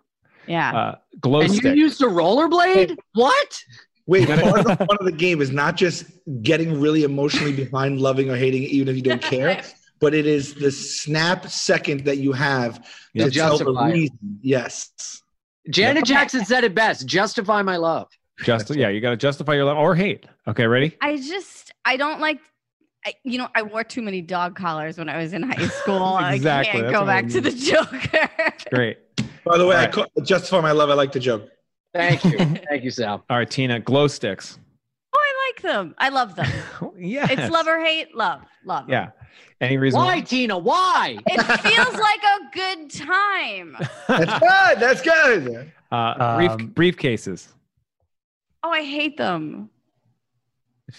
Yeah. 0.47 0.75
Uh, 0.75 0.95
glow 1.21 1.41
and 1.41 1.53
you 1.63 1.71
used 1.73 1.99
to 1.99 2.07
rollerblade? 2.07 2.95
What? 3.13 3.63
Wait, 4.05 4.27
part 4.27 4.59
of, 4.59 4.65
the, 4.65 4.75
part 4.85 4.99
of 4.99 5.05
the 5.05 5.11
game 5.11 5.41
is 5.41 5.51
not 5.51 5.75
just 5.75 6.05
getting 6.41 6.79
really 6.79 7.03
emotionally 7.03 7.53
behind 7.53 7.99
loving 7.99 8.29
or 8.29 8.35
hating 8.37 8.63
it, 8.63 8.69
even 8.69 8.87
if 8.87 8.95
you 8.95 9.01
don't 9.01 9.21
care, 9.21 9.61
but 9.99 10.13
it 10.13 10.25
is 10.25 10.53
the 10.55 10.71
snap 10.71 11.47
second 11.49 12.05
that 12.05 12.17
you 12.17 12.31
have 12.33 12.85
Yeah. 13.13 13.25
to 13.25 13.31
tell 13.31 13.57
the 13.57 13.65
Justify 13.65 13.91
reason. 13.91 14.39
Yes. 14.41 15.21
Janet 15.69 16.05
Jackson 16.05 16.45
said 16.45 16.63
it 16.63 16.73
best. 16.75 17.05
Justify 17.05 17.61
my 17.61 17.77
love. 17.77 18.07
Just 18.43 18.73
yeah, 18.75 18.89
you 18.89 19.01
got 19.01 19.09
to 19.09 19.17
justify 19.17 19.55
your 19.55 19.65
love 19.65 19.77
or 19.77 19.95
hate. 19.95 20.25
Okay, 20.47 20.67
ready? 20.67 20.95
I 21.01 21.17
just 21.17 21.71
I 21.83 21.97
don't 21.97 22.19
like. 22.21 22.39
I, 23.05 23.13
you 23.23 23.37
know, 23.37 23.47
I 23.55 23.61
wore 23.63 23.83
too 23.83 24.01
many 24.01 24.21
dog 24.21 24.55
collars 24.55 24.97
when 24.97 25.07
I 25.09 25.17
was 25.17 25.33
in 25.33 25.43
high 25.43 25.67
school. 25.67 26.17
Exactly, 26.21 26.69
I 26.69 26.73
can't 26.73 26.83
that's 26.85 26.93
go 26.93 26.99
what 27.01 27.09
I 27.09 27.21
back 27.21 27.31
to 27.31 27.41
the 27.41 27.51
Joker. 27.51 28.53
Great. 28.73 28.97
By 29.43 29.57
the 29.57 29.65
way, 29.65 29.75
I 29.75 29.85
Right. 29.85 29.91
call, 29.91 30.05
justify 30.23 30.61
my 30.61 30.71
love. 30.71 30.89
I 30.89 30.93
like 30.93 31.11
the 31.11 31.19
joke. 31.19 31.49
Thank 31.93 32.23
you. 32.25 32.37
Thank 32.69 32.83
you, 32.83 32.91
Sal. 32.91 33.23
All 33.29 33.37
right, 33.37 33.49
Tina. 33.49 33.79
Glow 33.79 34.07
sticks. 34.07 34.59
I 35.63 35.67
like 35.67 35.73
them. 35.73 35.95
I 35.97 36.09
love 36.09 36.35
them. 36.35 36.47
yeah. 36.97 37.27
It's 37.29 37.51
love 37.51 37.67
or 37.67 37.79
hate. 37.83 38.15
Love. 38.15 38.41
Love. 38.65 38.89
Yeah. 38.89 39.09
Any 39.59 39.77
reason? 39.77 39.99
Why, 39.99 40.21
Tina? 40.21 40.57
Why? 40.57 41.17
It 41.25 41.41
feels 41.61 41.95
like 41.95 42.21
a 42.23 42.39
good 42.53 42.89
time. 42.91 43.75
That's 44.07 44.39
good. 44.39 44.79
That's 44.79 45.01
good. 45.01 45.71
Uh, 45.91 46.35
brief, 46.37 46.51
Um, 46.51 46.71
briefcases. 46.71 47.47
Oh, 48.63 48.69
I 48.69 48.83
hate 48.83 49.17
them. 49.17 49.69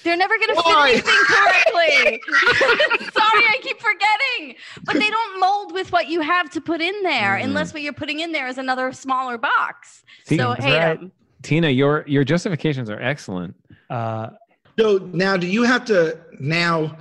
They're 0.03 0.17
never 0.17 0.37
going 0.37 0.49
to 0.49 0.55
Why? 0.55 0.93
fit 0.97 1.07
anything 1.07 1.25
correctly. 1.25 2.21
Sorry, 3.13 3.45
I 3.47 3.59
keep 3.63 3.81
forgetting. 3.81 4.57
But 4.85 4.95
they 4.95 5.09
don't 5.09 5.41
mold 5.41 5.73
with 5.73 5.93
what 5.93 6.09
you 6.09 6.21
have 6.21 6.51
to 6.51 6.61
put 6.61 6.81
in 6.83 7.03
there, 7.03 7.39
Mhm. 7.39 7.45
unless 7.45 7.73
what 7.73 7.83
you're 7.83 7.95
putting 7.95 8.21
in 8.21 8.33
there 8.33 8.49
is 8.49 8.59
another 8.59 8.93
smaller 8.93 9.39
box. 9.39 10.05
See, 10.25 10.37
so 10.37 10.51
that's 10.51 10.65
hate 10.65 10.79
right. 10.79 11.01
them. 11.01 11.13
Tina, 11.43 11.69
your 11.71 12.05
your 12.07 12.23
justifications 12.25 12.91
are 12.91 13.01
excellent. 13.01 13.55
Uh, 13.89 14.31
So 14.79 14.99
now, 15.12 15.37
do 15.37 15.47
you 15.47 15.64
have 15.64 15.85
to 15.87 16.18
now? 16.39 16.97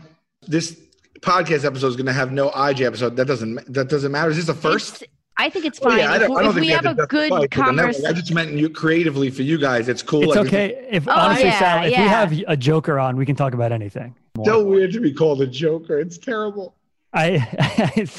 This 0.47 0.80
podcast 1.19 1.65
episode 1.65 1.88
is 1.88 1.95
going 1.95 2.05
to 2.05 2.13
have 2.13 2.32
no 2.32 2.49
IG 2.51 2.82
episode. 2.82 3.15
That 3.17 3.25
doesn't 3.25 3.73
that 3.73 3.89
doesn't 3.89 4.11
matter. 4.11 4.30
Is 4.32 4.38
this 4.38 4.45
the 4.47 4.53
first? 4.53 5.01
It's- 5.03 5.13
I 5.39 5.51
think 5.51 5.65
it's 5.65 5.80
Oh, 5.84 5.89
fine. 5.89 5.99
yeah, 5.99 6.11
I 6.11 6.17
don't, 6.17 6.36
I 6.36 6.41
don't 6.41 6.49
if 6.49 6.53
think 6.55 6.65
we 6.65 6.71
have 6.71 6.84
have 6.86 6.97
to 6.97 7.03
a 7.03 7.05
good 7.07 7.30
justify 7.30 7.43
it 7.43 7.51
to 7.51 7.57
the 7.59 7.71
network. 7.71 8.05
I 8.09 8.13
just 8.13 8.34
meant 8.34 8.53
you 8.53 8.69
creatively 8.71 9.30
for 9.30 9.43
you 9.43 9.59
guys. 9.59 9.88
It's 9.88 10.01
cool. 10.01 10.23
it's 10.23 10.36
Like, 10.36 10.47
okay. 10.47 10.88
If 10.89 11.07
Oh, 11.07 11.11
honestly, 11.11 11.43
yeah, 11.45 11.59
Sal, 11.59 11.84
if 11.84 11.89
we 11.89 11.93
have 11.95 12.34
a 12.47 12.57
Joker 12.57 12.97
on, 12.97 13.17
we 13.17 13.23
can 13.28 13.36
talk 13.36 13.53
about 13.53 13.71
anything. 13.71 14.15
It's 14.39 14.47
so 14.47 14.63
weird 14.65 14.93
to 14.93 14.99
be 14.99 15.13
called 15.13 15.43
a 15.43 15.45
joker. 15.47 15.99
It's 15.99 16.17
terrible. 16.17 16.73
I, 17.13 17.36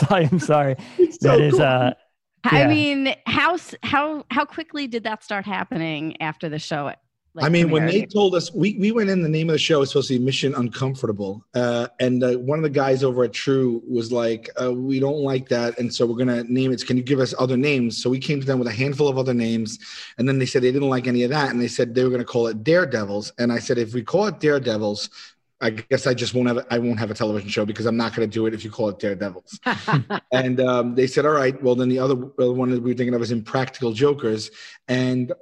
I 0.11 0.29
am 0.31 0.39
sorry. 0.39 0.77
It's 0.99 1.19
so 1.21 1.31
That 1.31 1.41
is 1.41 1.55
cool. 1.55 1.63
uh, 1.63 1.95
I 2.45 2.69
mean, 2.69 3.13
how 3.27 3.57
how 3.83 4.25
how 4.31 4.45
quickly 4.45 4.87
did 4.87 5.03
that 5.03 5.25
start 5.25 5.45
happening 5.45 6.23
after 6.23 6.49
the 6.49 6.61
show? 6.61 6.93
Like, 7.39 7.47
I 7.47 7.49
mean, 7.51 7.71
when 7.71 7.87
they 7.87 8.05
told 8.05 8.35
us, 8.35 8.53
we, 8.53 8.77
we 8.81 8.91
went 8.91 9.11
in, 9.11 9.23
the 9.23 9.29
name 9.29 9.49
of 9.49 9.53
the 9.53 9.59
show 9.59 9.79
was 9.79 9.91
supposed 9.91 10.09
to 10.09 10.19
be 10.19 10.25
Mission 10.25 10.55
Uncomfortable. 10.57 11.45
Uh, 11.55 11.87
and 12.01 12.23
uh, 12.25 12.33
one 12.33 12.59
of 12.59 12.65
the 12.65 12.71
guys 12.71 13.05
over 13.05 13.23
at 13.23 13.33
True 13.33 13.81
was 13.89 14.11
like, 14.11 14.51
uh, 14.61 14.73
we 14.73 14.99
don't 14.99 15.21
like 15.21 15.49
that. 15.51 15.79
And 15.79 15.95
so 15.95 16.05
we're 16.05 16.17
going 16.17 16.27
to 16.45 16.53
name 16.53 16.73
it. 16.73 16.85
Can 16.85 16.97
you 16.97 17.03
give 17.05 17.21
us 17.21 17.35
other 17.39 17.57
names? 17.57 18.03
So 18.03 18.11
we 18.11 18.19
came 18.19 18.41
to 18.41 18.47
them 18.47 18.59
with 18.59 18.67
a 18.67 18.73
handful 18.73 19.07
of 19.07 19.19
other 19.19 19.35
names. 19.35 19.79
And 20.19 20.29
then 20.29 20.41
they 20.41 20.47
said 20.47 20.63
they 20.63 20.73
didn't 20.73 20.89
like 20.89 21.07
any 21.07 21.23
of 21.23 21.31
that. 21.31 21.51
And 21.51 21.61
they 21.61 21.69
said 21.69 21.95
they 21.95 22.03
were 22.03 22.11
going 22.11 22.23
to 22.23 22.27
call 22.27 22.49
it 22.49 22.65
Daredevils. 22.65 23.33
And 23.39 23.53
I 23.53 23.61
said, 23.61 23.79
if 23.79 23.95
we 23.95 24.03
call 24.03 24.27
it 24.27 24.41
Daredevils, 24.41 25.09
I 25.61 25.71
guess 25.71 26.07
I 26.07 26.15
just 26.15 26.35
won't 26.35 26.49
have 26.49 26.67
I 26.71 26.79
won't 26.79 27.01
have 27.01 27.11
a 27.11 27.15
television 27.15 27.49
show 27.49 27.65
because 27.65 27.87
I'm 27.87 27.97
not 27.97 28.15
going 28.15 28.29
to 28.29 28.33
do 28.33 28.47
it 28.47 28.55
if 28.55 28.65
you 28.65 28.71
call 28.71 28.91
it 28.91 28.99
Daredevils. 28.99 29.59
and 30.33 30.61
um, 30.61 30.95
they 30.95 31.07
said, 31.07 31.27
all 31.27 31.33
right. 31.33 31.61
Well, 31.63 31.75
then 31.75 31.89
the 31.89 31.99
other 31.99 32.15
one 32.15 32.71
that 32.71 32.81
we 32.81 32.93
were 32.93 32.97
thinking 32.97 33.15
of 33.15 33.23
is 33.23 33.33
Impractical 33.33 33.93
Jokers, 33.93 34.51
and 34.87 35.33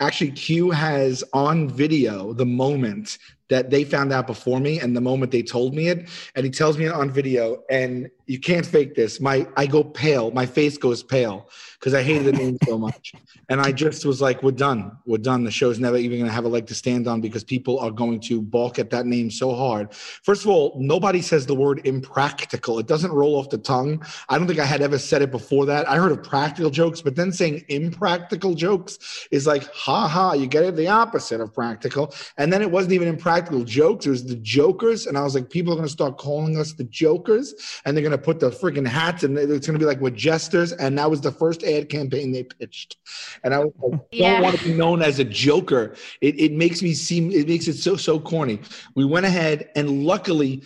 actually 0.00 0.30
Q 0.30 0.70
has 0.70 1.24
on 1.32 1.68
video 1.68 2.32
the 2.32 2.46
moment 2.46 3.18
that 3.48 3.70
they 3.70 3.84
found 3.84 4.12
out 4.12 4.26
before 4.26 4.60
me 4.60 4.78
and 4.80 4.96
the 4.96 5.00
moment 5.00 5.32
they 5.32 5.42
told 5.42 5.74
me 5.74 5.88
it 5.88 6.08
and 6.34 6.44
he 6.44 6.50
tells 6.50 6.78
me 6.78 6.86
it 6.86 6.92
on 6.92 7.10
video 7.10 7.62
and 7.70 8.10
you 8.28 8.38
can't 8.38 8.66
fake 8.66 8.94
this. 8.94 9.20
My 9.20 9.48
i 9.56 9.66
go 9.66 9.82
pale. 9.82 10.30
My 10.30 10.44
face 10.44 10.76
goes 10.76 11.02
pale 11.02 11.48
because 11.80 11.94
i 11.94 12.02
hated 12.02 12.26
the 12.26 12.32
name 12.32 12.58
so 12.66 12.76
much. 12.76 13.14
And 13.48 13.58
i 13.58 13.72
just 13.72 14.04
was 14.04 14.20
like 14.20 14.42
we're 14.42 14.50
done. 14.50 14.92
We're 15.06 15.16
done. 15.16 15.44
The 15.44 15.50
show's 15.50 15.78
never 15.78 15.96
even 15.96 16.18
going 16.18 16.28
to 16.28 16.34
have 16.34 16.44
a 16.44 16.48
leg 16.48 16.66
to 16.66 16.74
stand 16.74 17.08
on 17.08 17.22
because 17.22 17.42
people 17.42 17.78
are 17.80 17.90
going 17.90 18.20
to 18.20 18.42
balk 18.42 18.78
at 18.78 18.90
that 18.90 19.06
name 19.06 19.30
so 19.30 19.54
hard. 19.54 19.94
First 19.94 20.42
of 20.44 20.50
all 20.50 20.76
nobody 20.78 21.22
says 21.22 21.46
the 21.46 21.54
word 21.54 21.80
impractical. 21.86 22.78
It 22.78 22.86
doesn't 22.86 23.12
roll 23.12 23.34
off 23.36 23.48
the 23.48 23.56
tongue. 23.56 24.04
I 24.28 24.36
don't 24.36 24.46
think 24.46 24.60
i 24.60 24.66
had 24.66 24.82
ever 24.82 24.98
said 24.98 25.22
it 25.22 25.30
before 25.30 25.64
that. 25.64 25.88
I 25.88 25.96
heard 25.96 26.12
of 26.12 26.22
practical 26.22 26.70
jokes 26.70 27.00
but 27.00 27.16
then 27.16 27.32
saying 27.32 27.64
impractical 27.68 28.52
jokes 28.52 29.26
is 29.30 29.46
like 29.46 29.66
ha 29.72 30.06
ha 30.06 30.34
you 30.34 30.46
get 30.46 30.64
it? 30.64 30.76
The 30.76 30.88
opposite 30.88 31.40
of 31.40 31.54
practical. 31.54 32.14
And 32.36 32.52
then 32.52 32.60
it 32.60 32.70
wasn't 32.70 32.92
even 32.92 33.08
impractical 33.08 33.64
jokes. 33.64 34.04
It 34.04 34.10
was 34.10 34.26
the 34.26 34.36
jokers. 34.36 35.06
And 35.06 35.16
i 35.16 35.22
was 35.22 35.34
like 35.34 35.48
people 35.48 35.72
are 35.72 35.76
going 35.76 35.88
to 35.88 35.92
start 35.92 36.18
calling 36.18 36.58
us 36.58 36.74
the 36.74 36.84
jokers 36.84 37.54
and 37.86 37.96
they're 37.96 38.02
going 38.02 38.12
to 38.12 38.17
put 38.18 38.40
the 38.40 38.50
freaking 38.50 38.86
hats 38.86 39.22
and 39.22 39.38
it's 39.38 39.66
going 39.66 39.78
to 39.78 39.82
be 39.82 39.84
like 39.84 40.00
we're 40.00 40.10
jesters 40.10 40.72
and 40.72 40.98
that 40.98 41.10
was 41.10 41.20
the 41.20 41.32
first 41.32 41.62
ad 41.64 41.88
campaign 41.88 42.32
they 42.32 42.42
pitched. 42.42 42.96
And 43.44 43.54
i 43.54 43.58
was 43.58 43.72
like 43.80 44.10
don't 44.10 44.42
want 44.42 44.58
to 44.58 44.64
be 44.64 44.74
known 44.74 45.02
as 45.02 45.18
a 45.18 45.24
joker. 45.24 45.94
It, 46.20 46.38
it 46.38 46.52
makes 46.52 46.82
me 46.82 46.94
seem 46.94 47.30
it 47.30 47.48
makes 47.48 47.68
it 47.68 47.74
so 47.74 47.96
so 47.96 48.20
corny. 48.20 48.60
We 48.94 49.04
went 49.04 49.26
ahead 49.26 49.70
and 49.76 50.04
luckily 50.04 50.62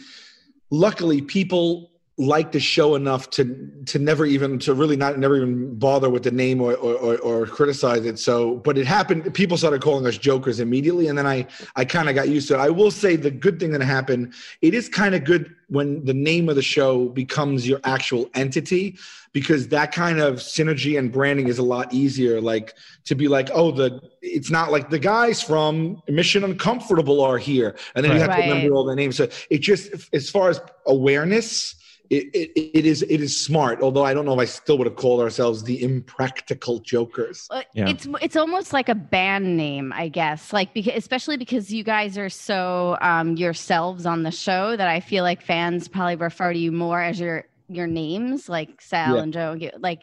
luckily 0.71 1.23
people 1.23 1.92
like 2.19 2.53
the 2.53 2.61
show 2.61 2.95
enough 2.95 3.31
to 3.31 3.71
to 3.87 3.99
never 3.99 4.27
even 4.27 4.59
to 4.59 4.75
really 4.75 4.97
not 4.97 5.19
never 5.19 5.37
even 5.37 5.75
bother 5.79 6.11
with 6.11 6.23
the 6.23 6.31
name 6.31 6.61
or 6.61 6.75
or, 6.75 6.95
or, 6.95 7.19
or 7.19 7.47
criticize 7.47 8.05
it. 8.05 8.19
So 8.19 8.57
but 8.57 8.77
it 8.77 8.87
happened 8.87 9.33
people 9.33 9.57
started 9.57 9.81
calling 9.81 10.07
us 10.07 10.19
jokers 10.19 10.61
immediately. 10.61 11.09
And 11.09 11.17
then 11.17 11.27
i 11.27 11.47
i 11.75 11.85
kind 11.87 12.11
of 12.11 12.15
got 12.15 12.29
used 12.29 12.49
to 12.49 12.55
it. 12.55 12.59
I 12.59 12.69
will 12.69 12.91
say 12.91 13.17
the 13.17 13.31
good 13.31 13.59
thing 13.59 13.73
that 13.73 13.81
happened 13.81 14.35
it 14.61 14.75
is 14.75 14.91
kind 14.91 15.15
of 15.15 15.25
good 15.25 15.55
when 15.69 16.05
the 16.05 16.13
name 16.13 16.51
of 16.51 16.57
the 16.57 16.63
show 16.63 17.09
becomes 17.09 17.67
your 17.67 17.81
actual 17.85 18.29
entity 18.35 18.99
because 19.33 19.69
that 19.69 19.91
kind 19.93 20.21
of 20.21 20.35
synergy 20.35 20.99
and 20.99 21.11
branding 21.11 21.49
is 21.49 21.57
a 21.59 21.63
lot 21.63 21.95
easier. 21.95 22.43
Like 22.43 22.75
to 23.05 23.15
be 23.15 23.27
like 23.27 23.49
oh 23.55 23.71
the 23.71 24.01
it's 24.21 24.51
not 24.51 24.71
like 24.71 24.91
the 24.91 24.99
guys 24.99 25.41
from 25.43 26.03
mission 26.09 26.45
uncomfortable 26.45 27.23
are 27.23 27.39
here. 27.39 27.75
And 27.95 28.05
then 28.05 28.13
you 28.13 28.21
have 28.21 28.29
Right. 28.29 28.37
to 28.37 28.43
remember 28.51 28.75
all 28.75 28.85
the 28.85 28.95
names. 28.95 29.17
So 29.17 29.29
it 29.49 29.59
just 29.63 29.93
as 30.13 30.29
far 30.29 30.51
as 30.51 30.61
awareness 30.87 31.77
it, 32.13 32.25
it, 32.35 32.79
it 32.79 32.85
is 32.87 33.03
it 33.15 33.21
is 33.23 33.35
smart 33.49 33.81
although 33.81 34.05
i 34.05 34.13
don't 34.15 34.27
know 34.27 34.35
if 34.35 34.39
i 34.39 34.45
still 34.45 34.77
would 34.79 34.87
have 34.87 34.97
called 34.97 35.21
ourselves 35.21 35.63
the 35.65 35.83
impractical 35.83 36.79
jokers 36.81 37.49
Uh, 37.51 37.63
Yeah. 37.75 37.89
It's 37.89 38.07
it's 38.21 38.37
almost 38.37 38.73
like 38.73 38.89
a 38.91 38.95
band 38.95 39.57
name, 39.57 39.93
I 40.05 40.09
guess. 40.09 40.53
Like 40.53 40.75
because 40.75 40.95
especially 40.97 41.37
because 41.39 41.73
you 41.73 41.83
guys 41.85 42.19
are 42.19 42.29
so 42.29 42.99
um, 43.01 43.29
yourselves 43.37 44.05
on 44.07 44.23
the 44.25 44.31
show 44.31 44.77
that 44.77 44.89
I 44.97 45.01
feel 45.01 45.25
like 45.25 45.41
fans 45.43 45.89
probably 45.89 46.17
refer 46.17 46.53
to 46.53 46.59
you 46.59 46.71
more 46.73 47.01
as 47.01 47.19
your 47.19 47.45
your 47.69 47.87
names, 47.87 48.49
like 48.57 48.81
Sal 48.83 49.17
Yeah. 49.17 49.23
and 49.23 49.33
Joe. 49.33 49.57
Like 49.79 50.01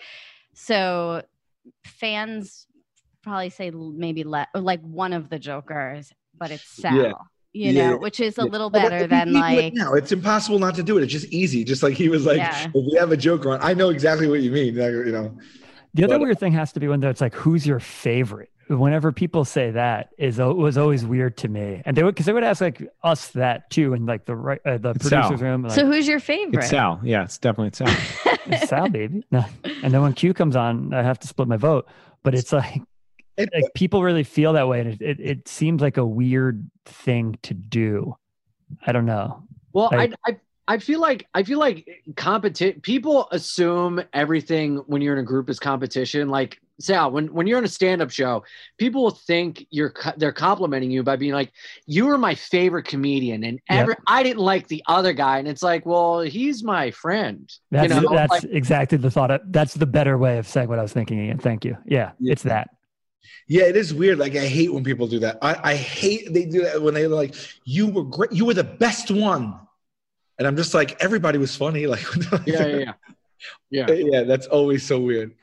so, 0.54 1.22
fans 1.84 2.66
probably 3.22 3.50
say 3.50 3.70
maybe 3.72 4.24
le- 4.24 4.48
like 4.56 4.82
one 4.82 5.14
of 5.14 5.30
the 5.30 5.40
Jokers, 5.40 6.12
but 6.38 6.50
it's 6.52 6.68
Sal. 6.82 6.96
Yeah. 6.96 7.14
You 7.54 7.72
Yeah. 7.72 7.90
know, 7.92 7.98
which 7.98 8.20
is 8.20 8.38
a 8.38 8.42
Yeah. 8.44 8.48
little 8.52 8.70
But 8.70 8.84
better 8.90 9.08
than 9.08 9.30
we 9.34 9.38
it 9.40 9.40
like 9.40 9.74
now 9.74 9.94
it's 9.94 10.12
impossible 10.12 10.60
not 10.60 10.76
to 10.76 10.84
do 10.84 10.98
it 11.00 11.04
it's 11.04 11.12
just 11.12 11.26
easy 11.34 11.64
just 11.64 11.82
like 11.82 11.96
he 11.96 12.08
was 12.10 12.26
like 12.26 12.38
Yeah. 12.38 12.68
if 12.68 12.74
we 12.74 12.96
have 13.00 13.12
a 13.12 13.18
joker 13.18 13.52
on 13.52 13.60
i 13.64 13.74
know 13.74 13.90
exactly 13.90 14.28
what 14.28 14.42
you 14.42 14.52
mean 14.52 14.76
like, 14.76 14.92
you 14.92 15.12
know 15.12 15.36
The 15.96 16.04
other 16.04 16.16
But- 16.20 16.22
weird 16.22 16.40
thing 16.40 16.52
has 16.54 16.72
to 16.74 16.80
be 16.80 16.88
when 16.88 17.04
it's 17.04 17.20
like, 17.22 17.34
who's 17.34 17.66
your 17.66 17.80
favorite? 17.80 18.52
Whenever 18.68 19.12
people 19.12 19.44
say 19.46 19.72
that, 19.72 20.10
is 20.20 20.38
it 20.38 20.44
was 20.46 20.78
always 20.78 21.04
weird 21.04 21.36
to 21.38 21.48
me, 21.48 21.82
and 21.86 21.98
they 21.98 22.04
would 22.04 22.14
because 22.14 22.28
they 22.28 22.34
would 22.34 22.44
ask 22.44 22.62
like 22.62 22.84
us 23.04 23.30
that 23.30 23.68
too, 23.72 23.96
in 23.96 24.06
like 24.06 24.26
the 24.26 24.36
right 24.36 24.62
uh, 24.64 24.78
the 24.78 24.92
It's 24.92 25.10
producers 25.10 25.40
Sal. 25.40 25.50
room. 25.50 25.64
Like, 25.64 25.72
So 25.72 25.88
who's 25.88 26.08
your 26.08 26.20
favorite? 26.20 26.60
It's 26.60 26.70
Sal. 26.70 27.00
Yeah, 27.04 27.24
it's 27.24 27.40
definitely 27.40 27.72
Sal. 27.74 27.88
It's 28.46 28.70
Sal, 28.70 28.88
baby. 28.90 29.24
No. 29.32 29.44
And 29.82 29.92
then 29.92 30.04
when 30.04 30.14
Q 30.14 30.36
comes 30.36 30.56
on, 30.56 30.94
I 30.94 31.02
have 31.02 31.18
to 31.22 31.28
split 31.28 31.48
my 31.48 31.58
vote. 31.58 31.88
But 32.22 32.36
it's 32.36 32.54
like, 32.54 32.82
It- 33.40 33.50
like 33.54 33.74
people 33.74 34.04
really 34.04 34.24
feel 34.24 34.54
that 34.54 34.68
way, 34.68 34.80
and 34.82 34.90
it, 34.90 35.02
it, 35.02 35.20
it 35.20 35.48
seems 35.48 35.82
like 35.82 35.98
a 35.98 36.06
weird 36.06 36.70
thing 36.86 37.38
to 37.44 37.54
do. 37.54 38.16
I 38.86 38.92
don't 38.92 39.06
know. 39.06 39.44
Well, 39.74 39.90
Like- 39.92 40.14
I, 40.26 40.32
I 40.32 40.40
I 40.72 40.78
feel 40.78 41.00
like 41.00 41.26
I 41.34 41.42
feel 41.42 41.58
like 41.58 42.04
competi- 42.12 42.80
people 42.84 43.28
assume 43.32 44.02
everything 44.14 44.78
when 44.86 45.02
you're 45.02 45.14
in 45.14 45.20
a 45.20 45.24
group 45.24 45.50
is 45.50 45.60
competition. 45.60 46.30
Like 46.30 46.60
Sal, 46.80 47.10
when 47.10 47.34
when 47.34 47.48
you're 47.48 47.58
in 47.58 47.66
a 47.66 47.68
stand-up 47.68 48.12
show, 48.12 48.44
people 48.78 49.02
will 49.02 49.10
think 49.10 49.66
you're 49.72 49.92
they're 50.18 50.32
complimenting 50.32 50.92
you 50.92 51.02
by 51.02 51.16
being 51.16 51.34
like, 51.34 51.52
"You 51.88 52.06
were 52.06 52.20
my 52.20 52.36
favorite 52.36 52.84
comedian," 52.86 53.44
and 53.44 53.60
Yep. 53.68 53.80
every 53.82 53.96
I 54.06 54.22
didn't 54.22 54.44
like 54.44 54.68
the 54.68 54.84
other 54.88 55.12
guy, 55.12 55.40
and 55.40 55.48
it's 55.48 55.64
like, 55.64 55.88
well, 55.88 56.20
he's 56.20 56.64
my 56.64 56.92
friend. 56.92 57.52
That's 57.72 57.92
you 57.96 58.02
know, 58.02 58.16
that's 58.16 58.30
like, 58.32 58.44
exactly 58.44 59.00
the 59.00 59.10
thought. 59.10 59.42
That's 59.52 59.74
the 59.74 59.88
better 59.88 60.20
way 60.20 60.38
of 60.38 60.48
saying 60.48 60.70
what 60.70 60.78
I 60.78 60.84
was 60.84 60.94
thinking. 60.94 61.18
Ian. 61.20 61.40
Thank 61.40 61.66
you. 61.66 61.78
Yeah, 61.88 62.12
Yeah. 62.20 62.32
it's 62.34 62.44
that. 62.44 62.70
Yeah, 63.48 63.64
it 63.64 63.76
is 63.76 63.94
weird. 63.94 64.20
Like 64.20 64.36
I 64.36 64.48
hate 64.48 64.74
when 64.74 64.84
people 64.84 65.08
do 65.08 65.20
that. 65.20 65.38
I, 65.42 65.72
I 65.72 65.76
hate 65.76 66.34
they 66.34 66.46
do 66.46 66.64
that 66.64 66.82
when 66.82 66.94
they're 66.94 67.08
like, 67.08 67.36
"You 67.64 67.88
were 67.88 68.04
great. 68.04 68.32
You 68.32 68.46
were 68.46 68.54
the 68.54 68.64
best 68.64 69.12
one," 69.12 69.60
and 70.38 70.48
I'm 70.48 70.56
just 70.56 70.74
like, 70.74 71.02
everybody 71.04 71.38
was 71.38 71.56
funny. 71.56 71.86
Like, 71.88 72.06
yeah, 72.46 72.66
yeah, 72.66 72.78
yeah. 72.78 72.94
Yeah. 73.70 73.92
yeah, 73.92 74.24
that's 74.24 74.48
always 74.48 74.86
so 74.86 75.00
weird. 75.00 75.34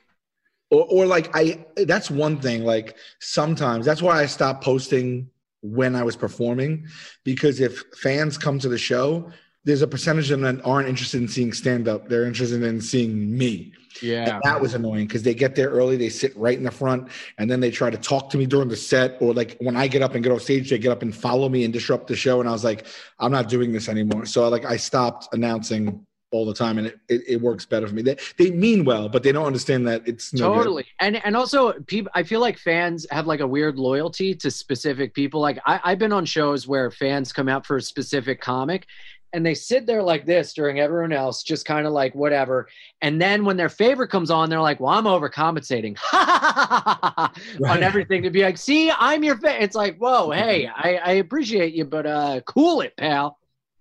Or, 0.70 0.86
or 0.90 1.06
like 1.06 1.30
I, 1.34 1.64
that's 1.76 2.10
one 2.10 2.40
thing. 2.40 2.64
Like 2.64 2.96
sometimes 3.20 3.86
that's 3.86 4.02
why 4.02 4.20
I 4.20 4.26
stopped 4.26 4.64
posting 4.64 5.30
when 5.62 5.94
I 5.94 6.02
was 6.02 6.16
performing 6.16 6.86
because 7.24 7.60
if 7.60 7.82
fans 8.00 8.36
come 8.38 8.58
to 8.60 8.68
the 8.68 8.78
show, 8.78 9.30
there's 9.66 9.82
a 9.82 9.86
percentage 9.86 10.30
of 10.30 10.40
them 10.40 10.56
that 10.56 10.64
aren't 10.64 10.88
interested 10.88 11.20
in 11.20 11.26
seeing 11.26 11.52
stand 11.52 11.88
up. 11.88 12.08
They're 12.08 12.24
interested 12.24 12.62
in 12.62 12.80
seeing 12.80 13.36
me. 13.36 13.72
Yeah. 14.00 14.34
And 14.34 14.42
that 14.44 14.60
was 14.60 14.74
annoying 14.74 15.08
because 15.08 15.24
they 15.24 15.34
get 15.34 15.56
there 15.56 15.70
early, 15.70 15.96
they 15.96 16.08
sit 16.08 16.36
right 16.36 16.56
in 16.56 16.62
the 16.62 16.70
front, 16.70 17.08
and 17.38 17.50
then 17.50 17.58
they 17.58 17.72
try 17.72 17.90
to 17.90 17.96
talk 17.96 18.30
to 18.30 18.38
me 18.38 18.46
during 18.46 18.68
the 18.68 18.76
set. 18.76 19.16
Or 19.20 19.34
like 19.34 19.56
when 19.58 19.76
I 19.76 19.88
get 19.88 20.02
up 20.02 20.14
and 20.14 20.22
get 20.22 20.32
off 20.32 20.42
stage, 20.42 20.70
they 20.70 20.78
get 20.78 20.92
up 20.92 21.02
and 21.02 21.14
follow 21.14 21.48
me 21.48 21.64
and 21.64 21.72
disrupt 21.72 22.06
the 22.06 22.14
show. 22.14 22.38
And 22.38 22.48
I 22.48 22.52
was 22.52 22.62
like, 22.62 22.86
I'm 23.18 23.32
not 23.32 23.48
doing 23.48 23.72
this 23.72 23.88
anymore. 23.88 24.24
So 24.24 24.48
like 24.48 24.64
I 24.64 24.76
stopped 24.76 25.34
announcing 25.34 26.06
all 26.30 26.44
the 26.44 26.54
time, 26.54 26.78
and 26.78 26.88
it, 26.88 26.98
it, 27.08 27.22
it 27.26 27.40
works 27.40 27.64
better 27.64 27.88
for 27.88 27.94
me. 27.94 28.02
They 28.02 28.16
they 28.36 28.50
mean 28.52 28.84
well, 28.84 29.08
but 29.08 29.22
they 29.22 29.32
don't 29.32 29.46
understand 29.46 29.88
that 29.88 30.06
it's 30.06 30.32
no 30.32 30.52
good. 30.52 30.58
totally 30.58 30.86
and 31.00 31.24
and 31.24 31.36
also 31.36 31.72
people 31.86 32.10
i 32.14 32.22
feel 32.22 32.40
like 32.40 32.58
fans 32.58 33.06
have 33.10 33.26
like 33.26 33.40
a 33.40 33.46
weird 33.46 33.78
loyalty 33.78 34.34
to 34.34 34.50
specific 34.50 35.14
people 35.14 35.40
like 35.40 35.58
I, 35.66 35.80
i've 35.84 35.98
been 35.98 36.12
on 36.12 36.24
shows 36.24 36.66
where 36.66 36.90
fans 36.90 37.32
come 37.32 37.48
out 37.48 37.66
for 37.66 37.76
a 37.76 37.82
specific 37.82 38.40
comic 38.40 38.86
and 39.32 39.44
they 39.44 39.54
sit 39.54 39.86
there 39.86 40.02
like 40.02 40.24
this 40.24 40.54
during 40.54 40.78
everyone 40.80 41.12
else 41.12 41.42
just 41.42 41.66
kind 41.66 41.86
of 41.86 41.92
like 41.92 42.14
whatever 42.14 42.68
and 43.02 43.20
then 43.20 43.44
when 43.44 43.56
their 43.56 43.68
favorite 43.68 44.08
comes 44.08 44.30
on 44.30 44.48
they're 44.48 44.60
like 44.60 44.80
well 44.80 44.92
i'm 44.92 45.04
overcompensating 45.04 45.96
on 47.66 47.82
everything 47.82 48.22
to 48.22 48.30
be 48.30 48.42
like 48.42 48.56
see 48.58 48.90
i'm 48.98 49.22
your 49.22 49.36
fan 49.36 49.60
it's 49.62 49.74
like 49.76 49.96
whoa 49.98 50.30
hey 50.32 50.66
I, 50.74 50.96
I 50.96 51.10
appreciate 51.12 51.74
you 51.74 51.84
but 51.84 52.06
uh 52.06 52.40
cool 52.46 52.80
it 52.80 52.96
pal 52.96 53.38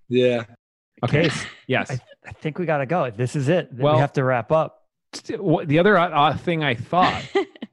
Yeah. 0.09 0.43
Okay. 1.03 1.27
Okay. 1.27 1.35
Yes. 1.67 1.89
I, 1.91 1.99
I 2.27 2.31
think 2.31 2.59
we 2.59 2.65
got 2.67 2.77
to 2.77 2.85
go. 2.85 3.09
This 3.09 3.35
is 3.35 3.49
it. 3.49 3.69
Well- 3.73 3.95
we 3.95 3.99
have 3.99 4.13
to 4.13 4.23
wrap 4.23 4.51
up. 4.51 4.83
What- 5.37 5.67
the 5.67 5.79
other 5.79 5.97
uh, 5.97 6.09
uh, 6.09 6.37
thing 6.37 6.63
I 6.63 6.75
thought, 6.75 7.23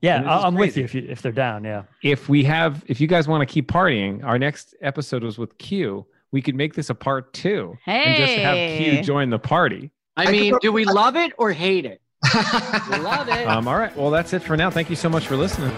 Yeah, 0.01 0.23
I, 0.23 0.47
I'm 0.47 0.55
with 0.55 0.77
you 0.79 0.85
if 0.85 0.95
you 0.95 1.05
if 1.09 1.21
they're 1.23 1.31
down. 1.31 1.63
Yeah. 1.63 1.83
if 2.03 2.29
we 2.31 2.43
have, 2.45 2.83
if 2.87 3.01
you 3.03 3.07
guys 3.07 3.29
want 3.29 3.47
to 3.47 3.53
keep 3.53 3.69
partying, 3.71 4.25
our 4.25 4.39
next 4.39 4.75
episode 4.81 5.23
was 5.23 5.37
with 5.39 5.57
Q. 5.59 6.07
We 6.33 6.43
could 6.43 6.55
make 6.55 6.75
this 6.75 6.91
a 6.91 6.95
part 6.95 7.33
two 7.35 7.77
and 7.87 8.17
just 8.17 8.33
have 8.39 8.55
Hey. 8.57 8.97
Q 8.97 9.03
join 9.05 9.31
the 9.31 9.39
party. 9.39 9.91
i, 10.17 10.25
I 10.27 10.31
mean 10.33 10.53
go- 10.53 10.59
do 10.61 10.73
we 10.73 10.85
love 10.85 11.15
it 11.17 11.33
or 11.39 11.53
hate 11.53 11.85
it 11.85 12.01
we 12.35 12.41
love 12.99 13.29
it 13.29 13.47
Um, 13.47 13.67
all 13.69 13.77
right. 13.77 13.95
Well, 13.97 14.11
that's 14.11 14.33
it 14.33 14.43
for 14.43 14.57
now. 14.57 14.71
Thank 14.71 14.89
you 14.91 14.97
so 14.97 15.09
much 15.09 15.27
for 15.27 15.37
listening. 15.37 15.71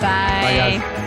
Bye. 0.00 0.78
guys. 0.80 1.04